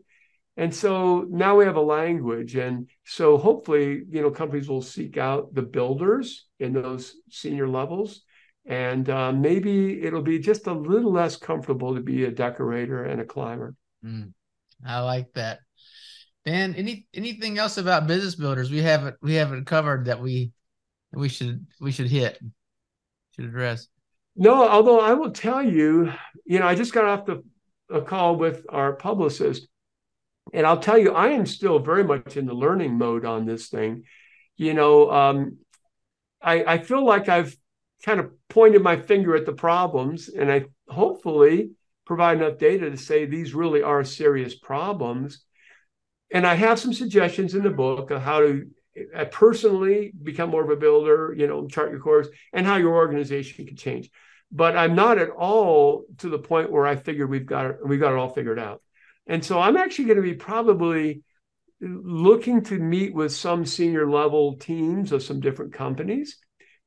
And 0.57 0.76
so 0.76 1.26
now 1.30 1.55
we 1.55 1.63
have 1.65 1.78
a 1.78 1.82
language 1.82 2.55
and 2.55 2.89
so 3.05 3.38
hopefully 3.38 4.03
you 4.09 4.22
know 4.22 4.32
companies 4.32 4.67
will 4.67 4.82
seek 4.82 5.17
out 5.17 5.53
the 5.53 5.61
builders 5.61 6.47
in 6.59 6.74
those 6.74 7.15
senior 7.30 7.69
levels 7.69 8.24
and 8.66 9.09
uh, 9.09 9.32
maybe 9.32 10.03
it'll 10.03 10.22
be 10.22 10.39
just 10.39 10.68
a 10.68 10.74
little 10.74 11.12
less 11.12 11.36
comfortable 11.36 11.95
to 11.95 12.01
be 12.01 12.26
a 12.26 12.32
decorator 12.32 13.03
and 13.03 13.22
a 13.22 13.26
climber. 13.26 13.76
Mm, 14.05 14.34
I 14.86 14.99
like 14.99 15.34
that. 15.34 15.59
Dan, 16.45 16.74
any 16.76 17.07
anything 17.14 17.59
else 17.59 17.78
about 17.78 18.07
business 18.07 18.36
builders 18.36 18.72
we 18.72 18.82
haven't 18.82 19.16
we 19.22 19.36
haven't 19.36 19.66
covered 19.66 20.05
that 20.05 20.22
we 20.22 20.51
we 21.14 21.30
should 21.30 21.68
we 21.80 21.91
should 21.91 22.09
hit 22.09 22.39
should 23.36 23.45
address? 23.45 23.88
No, 24.36 24.68
although 24.68 24.99
I 24.99 25.14
will 25.14 25.32
tell 25.32 25.62
you, 25.62 26.12
you 26.45 26.59
know, 26.59 26.68
I 26.68 26.76
just 26.76 26.93
got 26.93 27.05
off 27.05 27.26
the 27.26 27.43
a 27.91 28.01
call 28.01 28.38
with 28.38 28.66
our 28.70 28.93
publicist, 28.93 29.68
and 30.53 30.66
I'll 30.66 30.80
tell 30.80 30.97
you, 30.97 31.12
I 31.12 31.30
am 31.30 31.45
still 31.45 31.80
very 31.80 32.03
much 32.03 32.38
in 32.38 32.45
the 32.45 32.53
learning 32.53 32.97
mode 32.97 33.26
on 33.26 33.45
this 33.45 33.68
thing. 33.68 34.03
You 34.55 34.74
know, 34.74 35.12
um, 35.12 35.57
I 36.41 36.64
I 36.64 36.78
feel 36.80 37.05
like 37.05 37.30
I've 37.30 37.55
kind 38.03 38.19
of 38.19 38.31
pointed 38.49 38.81
my 38.81 38.97
finger 38.97 39.35
at 39.35 39.45
the 39.45 39.53
problems 39.53 40.29
and 40.29 40.51
I 40.51 40.65
hopefully 40.87 41.71
provide 42.05 42.37
enough 42.37 42.57
data 42.57 42.89
to 42.89 42.97
say 42.97 43.25
these 43.25 43.53
really 43.53 43.81
are 43.83 44.03
serious 44.03 44.55
problems. 44.55 45.43
And 46.33 46.45
I 46.47 46.55
have 46.55 46.79
some 46.79 46.93
suggestions 46.93 47.55
in 47.55 47.63
the 47.63 47.69
book 47.69 48.11
of 48.11 48.21
how 48.21 48.39
to 48.39 48.67
uh, 49.15 49.25
personally 49.25 50.11
become 50.21 50.49
more 50.49 50.63
of 50.63 50.69
a 50.69 50.75
builder, 50.75 51.33
you 51.37 51.47
know, 51.47 51.67
chart 51.67 51.91
your 51.91 51.99
course 51.99 52.27
and 52.53 52.65
how 52.65 52.77
your 52.77 52.95
organization 52.95 53.65
can 53.65 53.77
change. 53.77 54.09
But 54.51 54.75
I'm 54.75 54.95
not 54.95 55.17
at 55.17 55.29
all 55.29 56.05
to 56.17 56.29
the 56.29 56.39
point 56.39 56.71
where 56.71 56.86
I 56.86 56.95
figure 56.95 57.28
we've 57.28 57.45
got 57.45 57.67
it, 57.67 57.78
we've 57.86 57.99
got 57.99 58.13
it 58.13 58.17
all 58.17 58.29
figured 58.29 58.59
out. 58.59 58.82
And 59.28 59.45
so 59.45 59.59
I'm 59.59 59.78
actually 59.78 60.05
going 60.05 60.17
to 60.17 60.23
be 60.23 60.33
probably 60.33 61.21
looking 61.79 62.61
to 62.63 62.78
meet 62.78 63.13
with 63.13 63.32
some 63.32 63.65
senior 63.65 64.09
level 64.09 64.57
teams 64.57 65.11
of 65.11 65.23
some 65.23 65.39
different 65.39 65.73
companies 65.73 66.37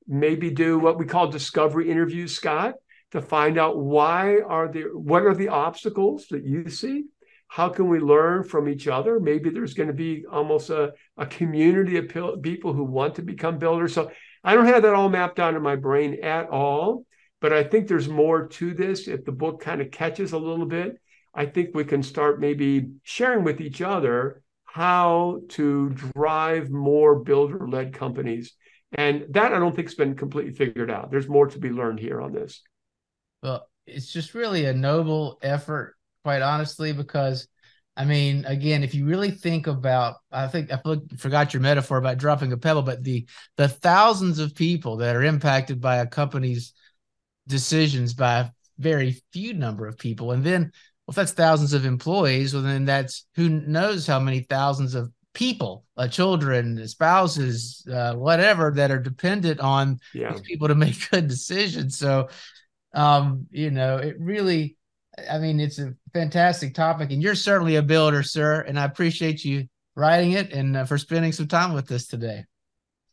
maybe 0.07 0.51
do 0.51 0.79
what 0.79 0.99
we 0.99 1.07
call 1.07 1.29
discovery 1.29 1.91
interviews, 1.91 2.35
Scott, 2.35 2.75
to 3.13 3.23
find 3.23 3.59
out 3.59 3.79
why 3.79 4.41
are 4.41 4.69
the 4.69 4.83
what 4.93 5.23
are 5.23 5.35
the 5.35 5.49
obstacles 5.49 6.27
that 6.31 6.45
you 6.45 6.69
see? 6.69 7.05
How 7.49 7.69
can 7.69 7.89
we 7.89 8.01
learn 8.01 8.43
from 8.43 8.69
each 8.69 8.89
other? 8.89 9.21
Maybe 9.21 9.51
there's 9.51 9.75
going 9.75 9.87
to 9.87 9.95
be 9.95 10.25
almost 10.31 10.71
a, 10.71 10.93
a 11.17 11.27
community 11.27 11.97
of 11.97 12.09
people 12.43 12.73
who 12.73 12.85
want 12.85 13.15
to 13.17 13.23
become 13.23 13.59
builders. 13.59 13.95
So 13.95 14.11
I 14.43 14.55
don't 14.55 14.67
have 14.67 14.83
that 14.83 14.95
all 14.95 15.09
mapped 15.09 15.39
out 15.39 15.55
in 15.55 15.63
my 15.63 15.77
brain 15.77 16.19
at 16.23 16.49
all, 16.49 17.07
but 17.41 17.53
I 17.53 17.63
think 17.63 17.87
there's 17.87 18.09
more 18.09 18.49
to 18.49 18.75
this. 18.75 19.07
If 19.07 19.25
the 19.25 19.33
book 19.33 19.61
kind 19.61 19.81
of 19.81 19.93
catches 19.93 20.33
a 20.33 20.39
little 20.39 20.67
bit, 20.67 20.97
I 21.33 21.47
think 21.47 21.71
we 21.75 21.85
can 21.85 22.03
start 22.03 22.41
maybe 22.41 22.91
sharing 23.05 23.45
with 23.45 23.61
each 23.61 23.81
other 23.81 24.43
how 24.65 25.41
to 25.51 25.91
drive 25.91 26.71
more 26.71 27.21
builder 27.21 27.69
led 27.69 27.93
companies 27.93 28.55
and 28.95 29.27
that 29.31 29.53
I 29.53 29.59
don't 29.59 29.75
think 29.75 29.89
has 29.89 29.95
been 29.95 30.15
completely 30.15 30.53
figured 30.53 30.91
out. 30.91 31.11
There's 31.11 31.29
more 31.29 31.47
to 31.49 31.59
be 31.59 31.71
learned 31.71 32.01
here 32.01 32.21
on 32.21 32.33
this. 32.33 32.63
Well, 33.43 33.69
it's 33.87 34.13
just 34.13 34.35
really 34.35 34.65
a 34.65 34.73
noble 34.73 35.39
effort, 35.43 35.97
quite 36.23 36.43
honestly, 36.43 36.93
because 36.93 37.49
I 37.97 38.05
mean, 38.05 38.45
again, 38.45 38.83
if 38.83 38.95
you 38.95 39.07
really 39.07 39.31
think 39.31 39.67
about, 39.67 40.17
I 40.33 40.49
think 40.49 40.73
I 40.73 40.81
forgot 41.17 41.55
your 41.55 41.61
metaphor 41.61 41.99
about 41.99 42.19
dropping 42.19 42.53
a 42.53 42.57
pebble, 42.57 42.83
but 42.83 43.05
the 43.05 43.27
the 43.57 43.69
thousands 43.69 44.39
of 44.39 44.55
people 44.55 44.97
that 44.99 45.15
are 45.15 45.23
impacted 45.23 45.81
by 45.81 45.97
a 45.97 46.07
company's 46.07 46.73
decisions 47.47 48.15
by 48.15 48.39
a 48.41 48.51
very 48.79 49.23
few 49.33 49.55
number 49.55 49.87
of 49.87 49.99
people, 49.99 50.33
and 50.33 50.43
then 50.43 50.73
well, 51.07 51.13
if 51.13 51.17
that's 51.17 51.33
thousands 51.33 51.73
of 51.73 51.85
employees, 51.85 52.55
well, 52.55 52.63
then 52.63 52.85
that's 52.85 53.27
who 53.37 53.49
knows 53.49 54.07
how 54.07 54.19
many 54.19 54.41
thousands 54.41 54.95
of 54.95 55.13
people, 55.35 55.85
uh, 55.97 56.09
children, 56.09 56.87
spouses, 56.89 57.87
uh, 57.93 58.15
whatever, 58.15 58.73
that 58.73 58.91
are 58.91 58.99
dependent 58.99 59.61
on 59.61 59.99
yeah. 60.15 60.33
these 60.33 60.41
people 60.41 60.69
to 60.69 60.75
make 60.87 61.11
good 61.11 61.29
decisions. 61.29 61.99
So, 61.99 62.29
um, 62.95 63.47
you 63.51 63.71
know, 63.71 63.99
it 63.99 64.17
really 64.19 64.77
I 65.31 65.39
mean, 65.39 65.61
it's 65.61 65.79
a 65.79 65.95
fantastic 66.13 66.75
topic, 66.75 67.11
and 67.11 67.23
you're 67.23 67.35
certainly 67.35 67.77
a 67.77 67.83
builder, 67.83 68.23
sir. 68.23 68.63
And 68.63 68.79
I 68.79 68.85
appreciate 68.85 69.45
you 69.45 69.69
writing 69.95 70.33
it 70.33 70.53
and 70.53 70.77
uh, 70.77 70.85
for 70.85 70.99
spending 70.99 71.33
some 71.33 71.49
time 71.49 71.73
with 71.73 71.91
us 71.91 72.07
today. 72.07 72.45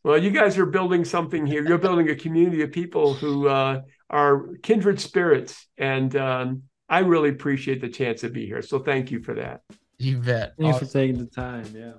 Well, 0.04 0.18
you 0.18 0.30
guys 0.30 0.58
are 0.58 0.66
building 0.66 1.04
something 1.04 1.46
here. 1.46 1.66
You're 1.66 1.78
building 1.78 2.10
a 2.10 2.16
community 2.16 2.62
of 2.62 2.72
people 2.72 3.14
who 3.14 3.48
uh, 3.48 3.82
are 4.10 4.48
kindred 4.62 5.00
spirits, 5.00 5.68
and 5.78 6.14
um, 6.16 6.62
I 6.88 7.00
really 7.00 7.28
appreciate 7.28 7.80
the 7.80 7.88
chance 7.88 8.22
to 8.22 8.28
be 8.28 8.46
here. 8.46 8.62
So, 8.62 8.80
thank 8.80 9.10
you 9.10 9.22
for 9.22 9.34
that. 9.34 9.60
You 9.98 10.18
bet. 10.18 10.54
Thanks 10.58 10.76
awesome. 10.76 10.88
for 10.88 10.92
taking 10.92 11.18
the 11.18 11.26
time. 11.26 11.66
Yeah. 11.74 11.92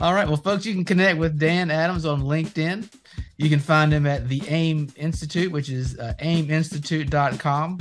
All 0.00 0.14
right. 0.14 0.26
Well, 0.26 0.36
folks, 0.36 0.66
you 0.66 0.74
can 0.74 0.84
connect 0.84 1.18
with 1.18 1.38
Dan 1.38 1.70
Adams 1.70 2.04
on 2.04 2.22
LinkedIn. 2.22 2.92
You 3.36 3.48
can 3.48 3.60
find 3.60 3.92
him 3.92 4.06
at 4.06 4.28
the 4.28 4.42
AIM 4.48 4.88
Institute, 4.96 5.52
which 5.52 5.68
is 5.68 5.96
uh, 5.98 6.14
aiminstitute.com. 6.20 7.78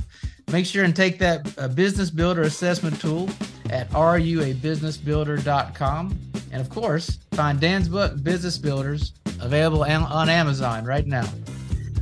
Make 0.52 0.65
sure 0.65 0.84
and 0.84 0.94
take 0.95 1.19
that 1.19 1.53
uh, 1.57 1.68
business 1.68 2.10
builder 2.10 2.41
assessment 2.44 3.02
tool 3.02 3.30
at 3.69 3.90
ruabusinessbuilder.com. 3.90 6.19
And 6.52 6.61
of 6.61 6.69
course, 6.69 7.18
find 7.32 7.60
Dan's 7.60 7.90
book, 7.90 8.22
Business 8.22 8.57
Builders, 8.57 9.14
available 9.40 9.84
on 9.84 10.30
Amazon 10.30 10.86
right 10.86 11.07
now. 11.07 11.28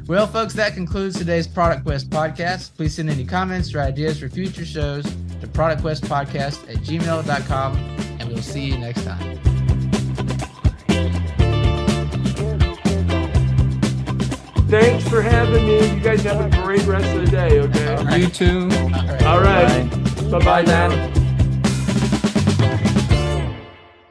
Well, 0.10 0.26
folks, 0.26 0.56
that 0.56 0.74
concludes 0.74 1.20
today's 1.20 1.48
Product 1.48 1.84
Quest 1.84 2.10
podcast. 2.10 2.76
Please 2.76 2.96
send 2.96 3.12
any 3.12 3.24
comments 3.24 3.76
or 3.76 3.82
ideas 3.82 4.20
for 4.20 4.28
future 4.28 4.66
shows 4.66 5.04
to 5.04 5.48
productquestpodcast 5.48 6.68
at 6.68 6.78
gmail.com, 6.78 7.78
and 8.20 8.28
we'll 8.28 8.42
see 8.42 8.66
you 8.66 8.80
next 8.80 9.04
time. 9.04 9.38
Thanks 14.68 15.08
for 15.08 15.22
having 15.22 15.68
me. 15.68 15.94
You 15.94 16.00
guys 16.00 16.24
have 16.24 16.44
a 16.44 16.64
great 16.64 16.88
rest 16.88 17.16
of 17.16 17.26
the 17.26 17.30
day, 17.30 17.60
okay? 17.60 18.20
You 18.20 18.30
too. 18.30 18.62
All 19.28 19.42
right. 19.42 19.88
Bye 20.32 20.40
bye 20.40 20.62
now. 20.64 21.19